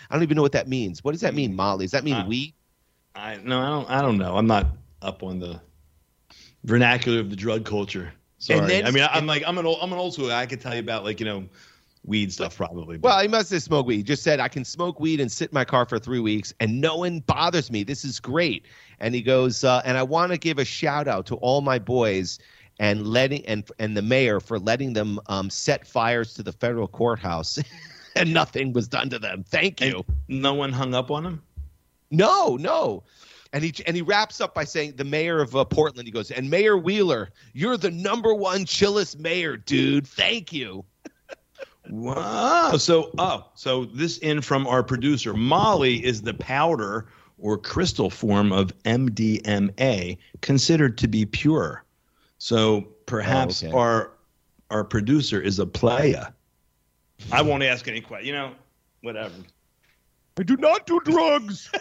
i 0.09 0.13
don't 0.13 0.23
even 0.23 0.35
know 0.35 0.41
what 0.41 0.51
that 0.51 0.67
means 0.67 1.03
what 1.03 1.11
does 1.11 1.21
that 1.21 1.33
mean 1.35 1.55
molly 1.55 1.85
does 1.85 1.91
that 1.91 2.03
mean 2.03 2.15
Uh, 2.15 2.25
weed 2.27 2.53
I 3.17 3.37
no, 3.37 3.61
I 3.61 3.69
don't. 3.69 3.89
I 3.89 4.01
don't 4.01 4.17
know. 4.17 4.35
I'm 4.35 4.45
not 4.45 4.67
up 5.01 5.23
on 5.23 5.39
the 5.39 5.61
vernacular 6.65 7.19
of 7.19 7.29
the 7.29 7.35
drug 7.35 7.65
culture. 7.65 8.11
Sorry. 8.39 8.67
then- 8.67 8.85
I 8.85 8.91
mean, 8.91 9.07
I'm 9.09 9.25
like 9.25 9.43
I'm 9.47 9.57
an 9.57 9.65
old 9.65 9.79
I'm 9.81 9.91
an 9.93 9.97
old 9.99 10.13
school. 10.13 10.27
guy. 10.27 10.41
I 10.41 10.45
could 10.45 10.59
tell 10.61 10.73
you 10.73 10.79
about 10.81 11.03
like 11.05 11.19
you 11.21 11.25
know, 11.25 11.45
weed 12.05 12.31
stuff 12.33 12.57
probably. 12.57 12.97
but- 12.97 13.07
Well, 13.09 13.21
he 13.21 13.27
must 13.27 13.51
have 13.51 13.63
smoked 13.63 13.87
weed. 13.87 13.95
He 13.97 14.03
just 14.03 14.21
said, 14.23 14.39
I 14.39 14.47
can 14.49 14.65
smoke 14.65 14.99
weed 14.99 15.19
and 15.21 15.31
sit 15.31 15.49
in 15.51 15.53
my 15.53 15.65
car 15.65 15.85
for 15.85 15.97
three 15.97 16.19
weeks 16.19 16.53
and 16.59 16.81
no 16.81 16.97
one 16.97 17.19
bothers 17.21 17.71
me. 17.71 17.83
This 17.83 18.03
is 18.03 18.19
great. 18.19 18.65
And 18.99 19.15
he 19.15 19.21
goes, 19.21 19.63
uh, 19.63 19.81
and 19.85 19.97
I 19.97 20.03
want 20.03 20.31
to 20.31 20.37
give 20.37 20.59
a 20.59 20.65
shout 20.65 21.07
out 21.07 21.25
to 21.27 21.35
all 21.35 21.61
my 21.61 21.79
boys 21.79 22.37
and 22.79 23.07
letting 23.07 23.45
and 23.45 23.69
and 23.79 23.95
the 23.95 24.01
mayor 24.01 24.39
for 24.39 24.59
letting 24.59 24.93
them 24.93 25.19
um, 25.27 25.49
set 25.49 25.87
fires 25.87 26.33
to 26.33 26.43
the 26.43 26.51
federal 26.51 26.87
courthouse 26.87 27.59
and 28.15 28.33
nothing 28.33 28.73
was 28.73 28.87
done 28.87 29.09
to 29.09 29.19
them. 29.19 29.43
Thank 29.43 29.81
you. 29.81 30.03
no 30.27 30.53
one 30.53 30.71
hung 30.71 30.93
up 30.93 31.11
on 31.11 31.25
him. 31.25 31.41
No, 32.11 32.55
no. 32.55 33.03
And 33.53 33.63
he 33.63 33.73
and 33.87 33.95
he 33.95 34.01
wraps 34.01 34.41
up 34.41 34.53
by 34.53 34.65
saying 34.65 34.93
the 34.97 35.03
mayor 35.03 35.41
of 35.41 35.55
uh, 35.55 35.63
Portland. 35.63 36.07
He 36.07 36.11
goes, 36.11 36.31
and 36.31 36.49
Mayor 36.49 36.77
Wheeler, 36.77 37.29
you're 37.53 37.77
the 37.77 37.91
number 37.91 38.33
one 38.33 38.65
chillest 38.65 39.19
mayor, 39.19 39.55
dude. 39.55 40.05
Thank 40.05 40.51
you. 40.51 40.83
Wow. 41.89 42.77
So, 42.77 43.11
oh, 43.17 43.47
so 43.53 43.85
this 43.85 44.17
in 44.17 44.41
from 44.41 44.67
our 44.67 44.83
producer. 44.83 45.33
Molly 45.33 46.03
is 46.03 46.23
the 46.23 46.33
powder 46.33 47.07
or 47.37 47.57
crystal 47.57 48.09
form 48.09 48.51
of 48.51 48.77
MDMA 48.83 50.17
considered 50.41 50.97
to 50.97 51.07
be 51.07 51.25
pure. 51.25 51.84
So 52.45 52.81
perhaps 53.07 53.63
okay. 53.63 53.73
our 53.73 54.11
our 54.69 54.83
producer 54.83 55.41
is 55.41 55.57
a 55.57 55.65
player. 55.65 56.31
I 57.31 57.41
won't 57.41 57.63
ask 57.63 57.87
any 57.87 58.01
questions. 58.01 58.27
You 58.27 58.33
know, 58.33 58.51
whatever. 59.01 59.33
I 60.37 60.43
do 60.43 60.55
not 60.57 60.85
do 60.85 60.99
drugs. 61.05 61.71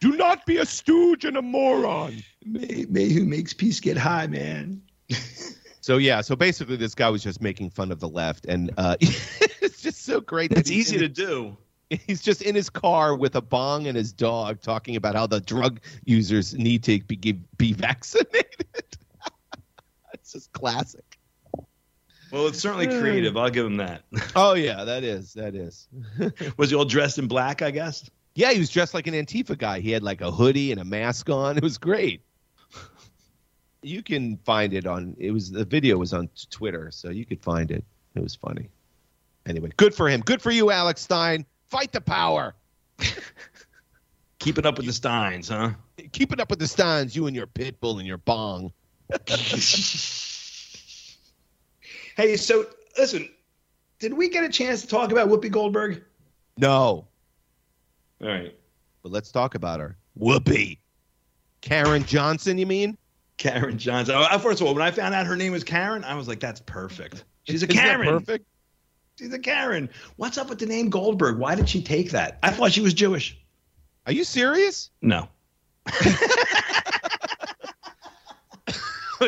do 0.00 0.18
not 0.18 0.44
be 0.44 0.58
a 0.58 0.66
stooge 0.66 1.24
and 1.24 1.38
a 1.38 1.40
moron. 1.40 2.22
May, 2.44 2.84
may 2.90 3.08
who 3.08 3.24
makes 3.24 3.54
peace 3.54 3.80
get 3.80 3.96
high, 3.96 4.26
man. 4.26 4.82
So 5.80 5.96
yeah, 5.96 6.20
so 6.20 6.36
basically, 6.36 6.76
this 6.76 6.94
guy 6.94 7.10
was 7.10 7.24
just 7.24 7.42
making 7.42 7.70
fun 7.70 7.90
of 7.90 7.98
the 7.98 8.08
left, 8.08 8.46
and 8.46 8.70
uh, 8.78 8.94
it's 9.00 9.82
just 9.82 10.04
so 10.04 10.20
great. 10.20 10.50
that 10.50 10.60
It's 10.60 10.70
easy 10.70 10.96
to 10.96 11.08
do. 11.08 11.56
He's 12.06 12.22
just 12.22 12.42
in 12.42 12.54
his 12.54 12.70
car 12.70 13.16
with 13.16 13.34
a 13.34 13.40
bong 13.40 13.88
and 13.88 13.96
his 13.96 14.12
dog, 14.12 14.60
talking 14.60 14.94
about 14.94 15.16
how 15.16 15.26
the 15.26 15.40
drug 15.40 15.80
users 16.04 16.54
need 16.54 16.84
to 16.84 17.00
be 17.00 17.32
be 17.56 17.72
vaccinated. 17.72 18.91
It's 20.34 20.44
just 20.44 20.52
classic. 20.52 21.18
Well, 22.30 22.46
it's 22.46 22.58
certainly 22.58 22.86
creative. 22.86 23.36
I'll 23.36 23.50
give 23.50 23.66
him 23.66 23.76
that. 23.76 24.04
Oh 24.34 24.54
yeah, 24.54 24.84
that 24.84 25.04
is 25.04 25.34
that 25.34 25.54
is. 25.54 25.88
Was 26.56 26.70
he 26.70 26.76
all 26.76 26.86
dressed 26.86 27.18
in 27.18 27.28
black? 27.28 27.60
I 27.60 27.70
guess. 27.70 28.08
Yeah, 28.34 28.52
he 28.52 28.58
was 28.58 28.70
dressed 28.70 28.94
like 28.94 29.06
an 29.06 29.12
Antifa 29.12 29.58
guy. 29.58 29.80
He 29.80 29.90
had 29.90 30.02
like 30.02 30.22
a 30.22 30.30
hoodie 30.30 30.72
and 30.72 30.80
a 30.80 30.84
mask 30.84 31.28
on. 31.28 31.58
It 31.58 31.62
was 31.62 31.76
great. 31.76 32.22
You 33.82 34.02
can 34.02 34.38
find 34.38 34.72
it 34.72 34.86
on. 34.86 35.14
It 35.18 35.32
was 35.32 35.50
the 35.50 35.66
video 35.66 35.98
was 35.98 36.14
on 36.14 36.30
Twitter, 36.48 36.90
so 36.90 37.10
you 37.10 37.26
could 37.26 37.42
find 37.42 37.70
it. 37.70 37.84
It 38.14 38.22
was 38.22 38.34
funny. 38.34 38.70
Anyway, 39.44 39.70
good 39.76 39.94
for 39.94 40.08
him. 40.08 40.22
Good 40.22 40.40
for 40.40 40.50
you, 40.50 40.70
Alex 40.70 41.02
Stein. 41.02 41.44
Fight 41.68 41.92
the 41.92 42.00
power. 42.00 42.54
Keeping 44.38 44.64
up 44.64 44.78
with 44.78 44.86
the 44.86 44.92
Steins, 44.94 45.48
huh? 45.48 45.72
Keep 46.12 46.32
it 46.32 46.40
up 46.40 46.48
with 46.48 46.58
the 46.58 46.66
Steins. 46.66 47.14
You 47.14 47.26
and 47.26 47.36
your 47.36 47.46
pit 47.46 47.80
bull 47.80 47.98
and 47.98 48.08
your 48.08 48.18
bong. 48.18 48.72
Hey, 52.16 52.36
so 52.36 52.66
listen, 52.98 53.28
did 53.98 54.12
we 54.14 54.28
get 54.28 54.44
a 54.44 54.48
chance 54.48 54.82
to 54.82 54.86
talk 54.86 55.12
about 55.12 55.28
Whoopi 55.28 55.50
Goldberg? 55.50 56.02
No, 56.58 57.06
All 58.20 58.28
right. 58.28 58.54
but 59.02 59.10
let's 59.12 59.32
talk 59.32 59.54
about 59.54 59.80
her. 59.80 59.96
Whoopi. 60.20 60.78
Karen 61.62 62.04
Johnson, 62.04 62.58
you 62.58 62.66
mean? 62.66 62.98
Karen 63.38 63.78
Johnson. 63.78 64.14
Oh, 64.16 64.38
First 64.38 64.60
of 64.60 64.66
all, 64.66 64.74
when 64.74 64.82
I 64.82 64.90
found 64.90 65.14
out 65.14 65.26
her 65.26 65.36
name 65.36 65.52
was 65.52 65.64
Karen, 65.64 66.04
I 66.04 66.14
was 66.14 66.28
like, 66.28 66.40
that's 66.40 66.60
perfect. 66.60 67.24
She's 67.44 67.62
a 67.62 67.66
Isn't 67.66 67.76
that 67.76 67.82
Karen. 67.96 68.08
perfect. 68.18 68.46
She's 69.18 69.32
a 69.32 69.38
Karen. 69.38 69.88
What's 70.16 70.36
up 70.38 70.48
with 70.50 70.58
the 70.58 70.66
name 70.66 70.90
Goldberg? 70.90 71.38
Why 71.38 71.54
did 71.54 71.68
she 71.68 71.82
take 71.82 72.10
that? 72.10 72.38
I 72.42 72.50
thought 72.50 72.72
she 72.72 72.80
was 72.82 72.92
Jewish. 72.94 73.38
Are 74.06 74.12
you 74.12 74.24
serious? 74.24 74.90
No. 75.00 75.28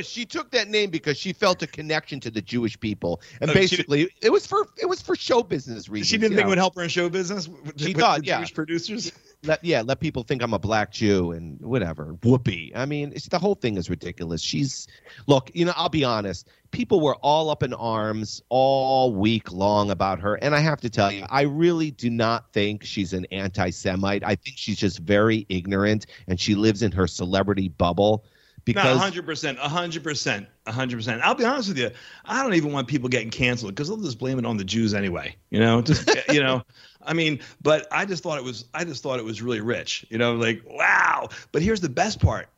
she 0.03 0.25
took 0.25 0.51
that 0.51 0.69
name 0.69 0.91
because 0.91 1.17
she 1.17 1.33
felt 1.33 1.63
a 1.63 1.67
connection 1.67 2.21
to 2.21 2.31
the 2.31 2.43
Jewish 2.43 2.79
people, 2.79 3.21
and 3.41 3.53
basically 3.53 4.09
it 4.23 4.31
was 4.31 4.47
for 4.47 4.67
it 4.81 4.87
was 4.87 5.01
for 5.03 5.17
show 5.17 5.43
business 5.43 5.89
reasons. 5.89 6.09
She 6.09 6.19
didn't 6.19 6.37
think 6.37 6.47
it 6.47 6.49
would 6.49 6.59
help 6.59 6.77
her 6.77 6.83
in 6.83 6.89
show 6.89 7.09
business. 7.09 7.49
With, 7.49 7.81
She 7.81 7.89
with 7.89 7.99
thought, 7.99 8.25
yeah. 8.25 8.39
Jewish 8.39 8.55
producers. 8.55 9.13
let 9.45 9.63
yeah 9.63 9.83
let 9.83 10.01
people 10.01 10.23
think 10.23 10.43
I'm 10.43 10.55
a 10.55 10.59
black 10.59 10.91
Jew 10.91 11.33
and 11.33 11.61
whatever. 11.61 12.17
Whoopee. 12.23 12.73
I 12.75 12.87
mean, 12.87 13.13
it's 13.15 13.29
the 13.29 13.39
whole 13.39 13.55
thing 13.55 13.77
is 13.77 13.91
ridiculous. 13.91 14.43
She's 14.43 14.87
look, 15.27 15.51
you 15.55 15.65
know, 15.65 15.73
I'll 15.77 15.89
be 15.89 16.05
honest. 16.05 16.49
People 16.71 17.01
were 17.01 17.15
all 17.17 17.51
up 17.51 17.63
in 17.63 17.73
arms 17.73 18.43
all 18.49 19.15
week 19.15 19.53
long 19.53 19.91
about 19.91 20.19
her, 20.21 20.35
and 20.37 20.55
I 20.57 20.61
have 20.61 20.81
to 20.81 20.91
tell 20.91 21.13
you, 21.13 21.25
I 21.31 21.43
really 21.43 21.93
do 21.93 22.11
not 22.11 22.53
think 22.53 22.83
she's 22.83 23.13
an 23.13 23.27
anti-Semite. 23.31 24.25
I 24.25 24.35
think 24.35 24.57
she's 24.59 24.79
just 24.79 24.99
very 24.99 25.47
ignorant, 25.49 26.07
and 26.27 26.41
she 26.41 26.57
lives 26.57 26.83
in 26.83 26.91
her 26.91 27.07
celebrity 27.07 27.69
bubble. 27.69 28.25
Because 28.65 28.99
hundred 28.99 29.27
percent, 29.27 29.59
hundred 29.59 30.03
percent, 30.03 30.49
hundred 30.67 30.97
percent. 30.97 31.21
I'll 31.23 31.35
be 31.35 31.45
honest 31.45 31.69
with 31.69 31.79
you. 31.79 31.91
I 32.25 32.43
don't 32.43 32.55
even 32.55 32.73
want 32.73 32.89
people 32.89 33.09
getting 33.09 33.31
canceled 33.31 33.75
because 33.75 33.89
they'll 33.89 33.99
just 33.99 34.19
blame 34.19 34.39
it 34.39 34.47
on 34.47 34.57
the 34.57 34.65
Jews 34.65 34.95
anyway. 34.95 35.37
You 35.51 35.61
know, 35.61 35.83
just 35.83 36.11
you 36.33 36.43
know. 36.43 36.63
I 37.03 37.13
mean, 37.13 37.41
but 37.61 37.87
I 37.93 38.07
just 38.07 38.23
thought 38.23 38.39
it 38.39 38.45
was. 38.45 38.65
I 38.73 38.85
just 38.85 39.03
thought 39.03 39.19
it 39.19 39.25
was 39.25 39.43
really 39.43 39.61
rich. 39.61 40.07
You 40.09 40.19
know, 40.19 40.35
like 40.35 40.63
wow. 40.67 41.29
But 41.53 41.63
here's 41.63 41.81
the 41.81 41.91
best 41.91 42.21
part. 42.21 42.49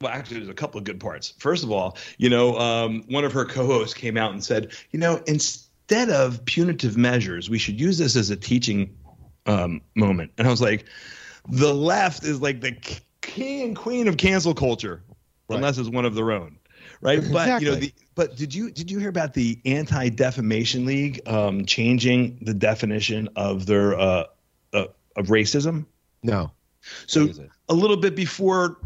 Well, 0.00 0.12
actually, 0.12 0.38
there's 0.38 0.48
a 0.48 0.54
couple 0.54 0.78
of 0.78 0.84
good 0.84 0.98
parts. 0.98 1.34
First 1.38 1.62
of 1.62 1.70
all, 1.70 1.96
you 2.18 2.30
know, 2.30 2.58
um, 2.58 3.04
one 3.08 3.24
of 3.24 3.32
her 3.32 3.44
co-hosts 3.44 3.94
came 3.94 4.16
out 4.16 4.32
and 4.32 4.42
said, 4.42 4.72
you 4.90 4.98
know, 4.98 5.22
instead 5.26 6.10
of 6.10 6.44
punitive 6.46 6.96
measures, 6.96 7.48
we 7.48 7.58
should 7.58 7.78
use 7.78 7.98
this 7.98 8.16
as 8.16 8.30
a 8.30 8.36
teaching 8.36 8.96
um, 9.46 9.80
moment. 9.94 10.32
And 10.38 10.46
I 10.46 10.50
was 10.50 10.60
like, 10.60 10.86
the 11.48 11.72
left 11.72 12.24
is 12.24 12.40
like 12.40 12.60
the 12.60 12.72
king 13.20 13.62
and 13.62 13.76
queen 13.76 14.08
of 14.08 14.16
cancel 14.16 14.54
culture, 14.54 15.02
Right. 15.48 15.56
unless 15.56 15.78
it's 15.78 15.88
one 15.88 16.04
of 16.04 16.14
their 16.14 16.32
own, 16.32 16.58
right? 17.00 17.20
But 17.32 17.60
you 17.60 17.70
know, 17.70 17.74
the, 17.76 17.92
but 18.14 18.36
did 18.36 18.54
you 18.54 18.70
did 18.70 18.90
you 18.90 18.98
hear 18.98 19.10
about 19.10 19.34
the 19.34 19.60
Anti 19.64 20.08
Defamation 20.08 20.86
League 20.86 21.20
um, 21.26 21.66
changing 21.66 22.38
the 22.42 22.54
definition 22.54 23.28
of 23.36 23.66
their 23.66 23.98
uh, 23.98 24.24
uh, 24.72 24.86
of 25.16 25.26
racism? 25.26 25.86
no, 26.22 26.50
So 27.06 27.22
What 27.22 27.30
is 27.30 27.38
it? 27.38 27.50
a 27.68 27.74
little 27.74 27.96
bit 27.96 28.16
before 28.16 28.78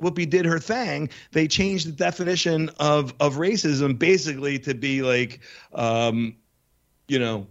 Whoopi 0.00 0.28
did 0.28 0.44
her 0.44 0.58
thing, 0.58 1.08
they 1.32 1.48
changed 1.48 1.88
the 1.88 1.92
definition 1.92 2.70
of 2.78 3.14
of 3.20 3.36
racism 3.36 3.98
basically 3.98 4.58
to 4.60 4.74
be 4.74 5.02
like, 5.02 5.40
um, 5.72 6.36
you 7.08 7.18
know, 7.18 7.46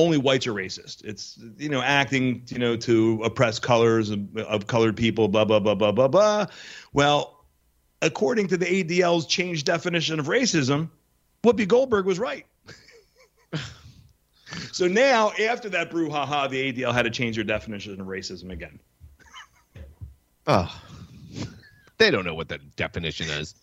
only 0.00 0.18
whites 0.18 0.46
are 0.46 0.52
racist. 0.52 1.04
It's 1.04 1.38
you 1.58 1.68
know 1.68 1.82
acting 1.82 2.42
you 2.48 2.58
know 2.58 2.76
to 2.76 3.22
oppress 3.24 3.58
colors 3.58 4.10
of, 4.10 4.36
of 4.36 4.66
colored 4.66 4.96
people. 4.96 5.28
Blah 5.28 5.44
blah 5.44 5.60
blah 5.60 5.74
blah 5.74 5.92
blah 5.92 6.08
blah. 6.08 6.46
Well, 6.92 7.44
according 8.02 8.48
to 8.48 8.56
the 8.56 8.66
ADL's 8.66 9.26
changed 9.26 9.66
definition 9.66 10.18
of 10.18 10.26
racism, 10.26 10.90
Whoopi 11.42 11.68
Goldberg 11.68 12.06
was 12.06 12.18
right. 12.18 12.46
so 14.72 14.86
now, 14.86 15.32
after 15.32 15.68
that 15.70 15.90
brouhaha, 15.90 16.48
the 16.50 16.72
ADL 16.72 16.92
had 16.92 17.02
to 17.02 17.10
change 17.10 17.36
their 17.36 17.44
definition 17.44 18.00
of 18.00 18.06
racism 18.06 18.50
again. 18.50 18.80
oh, 20.46 20.82
they 21.98 22.10
don't 22.10 22.24
know 22.24 22.34
what 22.34 22.48
the 22.48 22.58
definition 22.76 23.28
is. 23.28 23.54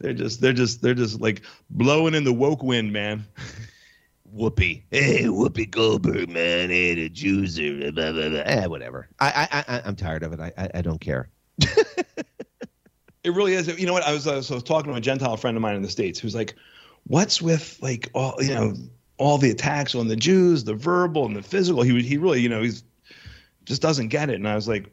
They're 0.00 0.12
just 0.12 0.40
they're 0.40 0.52
just 0.52 0.82
they're 0.82 0.94
just 0.94 1.20
like 1.20 1.42
blowing 1.70 2.14
in 2.14 2.24
the 2.24 2.32
woke 2.32 2.62
wind, 2.62 2.92
man. 2.92 3.24
Whoopi. 4.34 4.82
Hey, 4.90 5.24
Whoopi 5.24 5.70
Goldberg, 5.70 6.28
man. 6.28 6.70
Hey, 6.70 6.94
the 6.94 7.08
Jews 7.08 7.58
are 7.58 7.92
blah, 7.92 8.12
blah, 8.12 8.28
blah. 8.28 8.40
Eh, 8.40 8.66
whatever. 8.66 9.08
I, 9.20 9.48
I, 9.50 9.76
I, 9.76 9.82
I'm 9.84 9.96
tired 9.96 10.22
of 10.22 10.32
it. 10.32 10.40
I, 10.40 10.52
I, 10.56 10.70
I 10.74 10.82
don't 10.82 11.00
care. 11.00 11.28
It 13.24 13.34
really 13.34 13.54
is. 13.54 13.66
You 13.66 13.86
know 13.86 13.92
what? 13.92 14.04
I 14.04 14.12
was, 14.12 14.26
I 14.26 14.36
was 14.36 14.50
I 14.50 14.54
was 14.54 14.62
talking 14.62 14.92
to 14.92 14.96
a 14.96 15.00
Gentile 15.02 15.36
friend 15.36 15.56
of 15.56 15.60
mine 15.60 15.74
in 15.74 15.82
the 15.82 15.90
states 15.90 16.18
who's 16.18 16.34
like, 16.34 16.54
"What's 17.06 17.42
with 17.42 17.78
like 17.82 18.10
all 18.14 18.34
you 18.40 18.54
know 18.54 18.74
all 19.18 19.38
the 19.38 19.50
attacks 19.50 19.94
on 19.94 20.08
the 20.08 20.16
Jews, 20.16 20.64
the 20.64 20.74
verbal 20.74 21.26
and 21.26 21.36
the 21.36 21.42
physical?" 21.42 21.82
He 21.82 22.00
he 22.00 22.16
really 22.16 22.40
you 22.40 22.48
know 22.48 22.62
he's 22.62 22.84
just 23.64 23.82
doesn't 23.82 24.08
get 24.08 24.30
it. 24.30 24.36
And 24.36 24.48
I 24.48 24.54
was 24.54 24.68
like, 24.68 24.90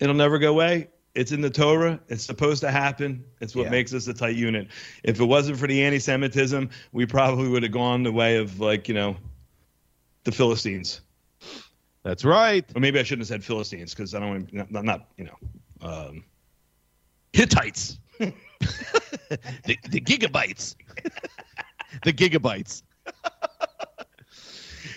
"It'll 0.00 0.14
never 0.14 0.38
go 0.38 0.50
away. 0.50 0.88
It's 1.14 1.30
in 1.32 1.40
the 1.42 1.50
Torah. 1.50 2.00
It's 2.08 2.24
supposed 2.24 2.60
to 2.62 2.70
happen. 2.70 3.22
It's 3.40 3.54
what 3.54 3.64
Yeah. 3.64 3.70
makes 3.70 3.92
us 3.92 4.06
a 4.06 4.14
tight 4.14 4.34
unit. 4.36 4.68
If 5.04 5.20
it 5.20 5.24
wasn't 5.24 5.58
for 5.58 5.66
the 5.66 5.82
anti-Semitism, 5.84 6.70
we 6.92 7.04
probably 7.04 7.48
would 7.48 7.62
have 7.62 7.72
gone 7.72 8.02
the 8.02 8.12
way 8.12 8.36
of 8.38 8.60
like 8.60 8.88
you 8.88 8.94
know 8.94 9.16
the 10.24 10.32
Philistines." 10.32 11.02
That's 12.02 12.24
right. 12.24 12.64
or 12.74 12.80
maybe 12.80 12.98
I 12.98 13.02
shouldn't 13.04 13.28
have 13.28 13.28
said 13.28 13.44
Philistines 13.44 13.94
because 13.94 14.12
I 14.14 14.18
don't 14.20 14.28
want 14.30 14.48
to, 14.48 14.56
not, 14.72 14.84
not 14.84 15.08
you 15.16 15.24
know, 15.24 15.38
um, 15.88 16.24
Hittites. 17.32 17.98
The, 19.64 19.76
the 19.90 20.00
gigabytes. 20.00 20.76
the 22.04 22.12
gigabytes. 22.12 22.82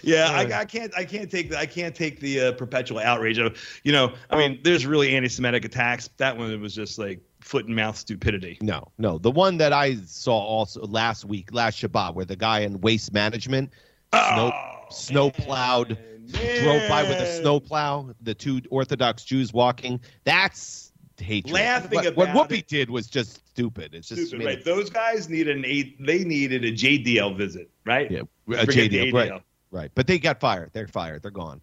Yeah, 0.05 0.29
I, 0.29 0.61
I 0.61 0.65
can't, 0.65 0.93
I 0.95 1.03
can't 1.03 1.29
take 1.29 1.49
the, 1.49 1.57
I 1.57 1.65
can't 1.65 1.95
take 1.95 2.19
the 2.19 2.39
uh, 2.41 2.51
perpetual 2.53 2.99
outrage 2.99 3.37
of, 3.37 3.57
you 3.83 3.91
know, 3.91 4.13
I 4.29 4.37
mean, 4.37 4.59
there's 4.63 4.85
really 4.85 5.15
anti-Semitic 5.15 5.65
attacks. 5.65 6.09
That 6.17 6.37
one 6.37 6.61
was 6.61 6.75
just 6.75 6.99
like 6.99 7.21
foot 7.41 7.65
and 7.65 7.75
mouth 7.75 7.97
stupidity. 7.97 8.57
No, 8.61 8.83
no. 8.97 9.17
The 9.17 9.31
one 9.31 9.57
that 9.57 9.73
I 9.73 9.95
saw 10.05 10.37
also 10.37 10.85
last 10.85 11.25
week, 11.25 11.53
last 11.53 11.81
Shabbat, 11.81 12.13
where 12.13 12.25
the 12.25 12.35
guy 12.35 12.59
in 12.59 12.81
waste 12.81 13.13
management 13.13 13.71
snow, 14.13 14.51
Oh, 14.53 14.85
snow 14.89 15.31
plowed, 15.31 15.97
drove 16.27 16.89
by 16.89 17.03
with 17.03 17.19
a 17.19 17.41
snow 17.41 17.59
plow, 17.59 18.11
the 18.21 18.33
two 18.33 18.61
Orthodox 18.69 19.23
Jews 19.23 19.53
walking. 19.53 19.99
That's 20.23 20.91
hatred. 21.17 21.53
Laughing 21.53 22.03
what, 22.03 22.15
what 22.15 22.29
Whoopi 22.29 22.59
it. 22.59 22.67
did 22.67 22.89
was 22.89 23.07
just 23.07 23.47
stupid. 23.47 23.93
It's 23.93 24.09
just 24.09 24.27
Stupid, 24.27 24.45
right? 24.45 24.65
Those 24.65 24.89
guys 24.89 25.29
needed 25.29 25.55
an 25.55 25.65
eight. 25.65 26.03
They 26.03 26.23
needed 26.23 26.65
a 26.65 26.71
JDL 26.71 27.37
visit, 27.37 27.69
right? 27.85 28.09
Yeah, 28.11 28.21
a 28.49 28.65
the 28.65 28.71
JDL, 28.71 29.13
right. 29.13 29.41
Right. 29.75 29.91
But 29.93 30.07
they 30.07 30.17
got 30.17 30.39
fired. 30.39 30.71
They're 30.73 30.87
fired. 30.87 31.21
They're 31.21 31.31
gone. 31.31 31.61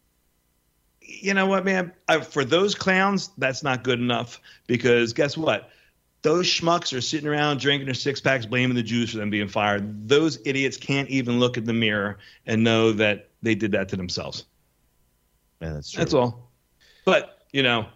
you 1.01 1.35
know 1.35 1.47
what, 1.47 1.65
man? 1.65 1.93
I, 2.09 2.21
for 2.21 2.45
those 2.45 2.75
clowns, 2.75 3.31
that's 3.39 3.63
not 3.63 3.83
good 3.83 3.99
enough 3.99 4.41
because 4.67 5.13
guess 5.13 5.37
what? 5.37 5.71
Those 6.21 6.47
schmucks 6.47 6.97
are 6.97 7.01
sitting 7.01 7.29
around 7.29 7.59
drinking 7.59 7.87
their 7.87 7.95
six 7.95 8.21
packs, 8.21 8.47
blaming 8.47 8.77
the 8.77 8.83
Jews 8.83 9.11
for 9.11 9.17
them 9.19 9.31
being 9.31 9.49
fired. 9.49 10.09
Those 10.09 10.39
idiots 10.45 10.77
can't 10.77 11.09
even 11.09 11.41
look 11.41 11.59
at 11.59 11.65
the 11.65 11.73
mirror 11.73 12.19
and 12.47 12.63
know 12.63 12.93
that 12.93 13.31
they 13.43 13.57
did 13.57 13.73
that 13.73 13.89
to 13.89 13.97
themselves. 13.97 14.45
Man, 15.61 15.75
that's 15.75 15.91
true. 15.91 15.99
That's 15.99 16.15
all. 16.15 16.53
But 17.05 17.45
you 17.53 17.65
know, 17.65 17.87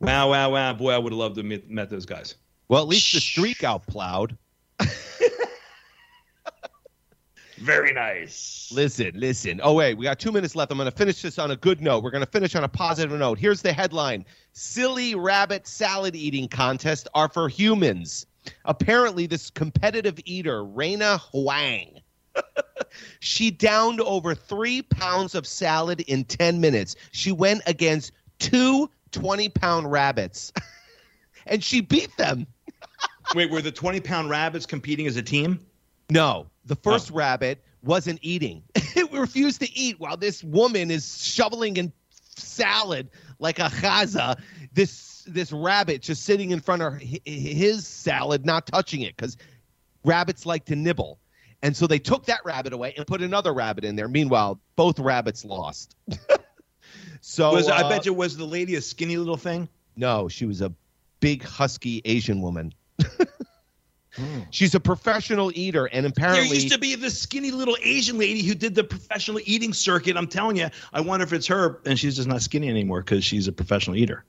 wow, 0.00 0.28
wow, 0.30 0.50
wow, 0.50 0.72
boy, 0.72 0.90
I 0.92 0.98
would 0.98 1.12
have 1.12 1.18
loved 1.18 1.36
to 1.36 1.44
meet 1.44 1.70
met 1.70 1.88
those 1.88 2.06
guys. 2.06 2.34
Well, 2.68 2.82
at 2.82 2.88
least 2.88 3.12
the 3.12 3.20
streak 3.20 3.62
out 3.62 3.86
plowed. 3.86 4.36
Very 7.62 7.92
nice. 7.92 8.70
Listen, 8.74 9.12
listen. 9.14 9.60
Oh, 9.62 9.74
wait, 9.74 9.94
we 9.94 10.02
got 10.04 10.18
two 10.18 10.32
minutes 10.32 10.56
left. 10.56 10.72
I'm 10.72 10.78
going 10.78 10.90
to 10.90 10.96
finish 10.96 11.22
this 11.22 11.38
on 11.38 11.52
a 11.52 11.56
good 11.56 11.80
note. 11.80 12.02
We're 12.02 12.10
going 12.10 12.24
to 12.24 12.30
finish 12.30 12.56
on 12.56 12.64
a 12.64 12.68
positive 12.68 13.16
note. 13.16 13.38
Here's 13.38 13.62
the 13.62 13.72
headline 13.72 14.24
Silly 14.52 15.14
rabbit 15.14 15.68
salad 15.68 16.16
eating 16.16 16.48
contest 16.48 17.06
are 17.14 17.28
for 17.28 17.48
humans. 17.48 18.26
Apparently, 18.64 19.26
this 19.26 19.48
competitive 19.48 20.18
eater, 20.24 20.64
Raina 20.64 21.20
Huang, 21.30 22.00
she 23.20 23.52
downed 23.52 24.00
over 24.00 24.34
three 24.34 24.82
pounds 24.82 25.36
of 25.36 25.46
salad 25.46 26.00
in 26.08 26.24
10 26.24 26.60
minutes. 26.60 26.96
She 27.12 27.30
went 27.30 27.62
against 27.66 28.10
two 28.40 28.90
20 29.12 29.50
pound 29.50 29.92
rabbits 29.92 30.52
and 31.46 31.62
she 31.62 31.80
beat 31.80 32.16
them. 32.16 32.44
Wait, 33.36 33.50
were 33.50 33.62
the 33.62 33.70
twenty 33.70 34.00
pound 34.00 34.30
rabbits 34.30 34.66
competing 34.66 35.06
as 35.06 35.16
a 35.16 35.22
team? 35.22 35.60
No, 36.10 36.46
the 36.64 36.76
first 36.76 37.10
rabbit 37.10 37.62
wasn't 37.82 38.18
eating. 38.22 38.62
it 38.74 39.12
refused 39.12 39.60
to 39.60 39.72
eat 39.76 39.98
while 39.98 40.16
this 40.16 40.42
woman 40.44 40.90
is 40.90 41.24
shoveling 41.24 41.76
in 41.76 41.92
salad 42.36 43.08
like 43.38 43.58
a 43.58 43.68
chaza. 43.68 44.38
This 44.72 45.24
this 45.26 45.52
rabbit 45.52 46.02
just 46.02 46.24
sitting 46.24 46.50
in 46.50 46.60
front 46.60 46.82
of 46.82 47.00
his 47.00 47.86
salad, 47.86 48.44
not 48.44 48.66
touching 48.66 49.02
it 49.02 49.16
because 49.16 49.36
rabbits 50.04 50.46
like 50.46 50.64
to 50.66 50.76
nibble. 50.76 51.18
And 51.62 51.76
so 51.76 51.86
they 51.86 52.00
took 52.00 52.26
that 52.26 52.40
rabbit 52.44 52.72
away 52.72 52.92
and 52.96 53.06
put 53.06 53.22
another 53.22 53.54
rabbit 53.54 53.84
in 53.84 53.94
there. 53.94 54.08
Meanwhile, 54.08 54.60
both 54.74 54.98
rabbits 54.98 55.44
lost. 55.44 55.94
so 57.20 57.52
was 57.52 57.68
I 57.68 57.82
uh, 57.82 57.88
bet 57.88 58.04
you 58.04 58.12
was 58.12 58.36
the 58.36 58.44
lady 58.44 58.74
a 58.74 58.80
skinny 58.80 59.16
little 59.16 59.36
thing? 59.36 59.68
no, 59.96 60.28
she 60.28 60.46
was 60.46 60.60
a 60.60 60.72
big 61.20 61.42
husky 61.42 62.02
Asian 62.04 62.40
woman. 62.40 62.72
She's 64.50 64.74
a 64.74 64.80
professional 64.80 65.50
eater, 65.54 65.86
and 65.86 66.04
apparently 66.04 66.48
There 66.48 66.54
used 66.54 66.72
to 66.72 66.78
be 66.78 66.94
this 66.94 67.18
skinny 67.18 67.50
little 67.50 67.76
Asian 67.82 68.18
lady 68.18 68.42
who 68.42 68.54
did 68.54 68.74
the 68.74 68.84
professional 68.84 69.40
eating 69.44 69.72
circuit. 69.72 70.16
I'm 70.16 70.26
telling 70.26 70.56
you, 70.56 70.68
I 70.92 71.00
wonder 71.00 71.24
if 71.24 71.32
it's 71.32 71.46
her, 71.46 71.80
and 71.86 71.98
she's 71.98 72.16
just 72.16 72.28
not 72.28 72.42
skinny 72.42 72.68
anymore 72.68 73.00
because 73.00 73.24
she's 73.24 73.48
a 73.48 73.52
professional 73.52 73.96
eater. 73.96 74.24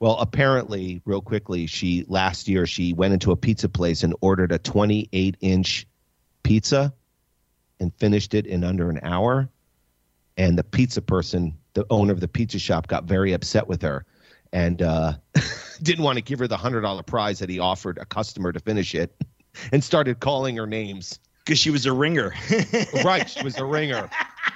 Well, 0.00 0.16
apparently, 0.18 1.02
real 1.04 1.20
quickly, 1.20 1.66
she 1.66 2.04
last 2.08 2.48
year 2.48 2.66
she 2.66 2.92
went 2.92 3.12
into 3.12 3.32
a 3.32 3.36
pizza 3.36 3.68
place 3.68 4.02
and 4.02 4.14
ordered 4.20 4.52
a 4.52 4.58
28 4.58 5.36
inch 5.40 5.86
pizza 6.42 6.94
and 7.80 7.92
finished 7.94 8.32
it 8.32 8.46
in 8.46 8.64
under 8.64 8.88
an 8.90 9.00
hour. 9.02 9.48
And 10.36 10.56
the 10.56 10.64
pizza 10.64 11.02
person, 11.02 11.58
the 11.74 11.84
owner 11.90 12.12
of 12.12 12.20
the 12.20 12.28
pizza 12.28 12.60
shop, 12.60 12.86
got 12.86 13.04
very 13.04 13.32
upset 13.32 13.66
with 13.66 13.82
her, 13.82 14.06
and 14.52 14.80
uh, 14.80 15.14
didn't 15.82 16.04
want 16.04 16.16
to 16.16 16.22
give 16.22 16.38
her 16.38 16.48
the 16.48 16.56
hundred 16.56 16.82
dollar 16.82 17.02
prize 17.02 17.38
that 17.40 17.48
he 17.48 17.58
offered 17.58 17.98
a 17.98 18.04
customer 18.04 18.52
to 18.52 18.60
finish 18.60 18.94
it, 18.94 19.14
and 19.72 19.82
started 19.82 20.20
calling 20.20 20.56
her 20.56 20.66
names. 20.66 21.18
Because 21.44 21.58
she 21.58 21.70
was 21.70 21.86
a 21.86 21.92
ringer. 21.92 22.34
right, 23.04 23.28
she 23.28 23.42
was 23.42 23.56
a 23.58 23.64
ringer. 23.64 24.10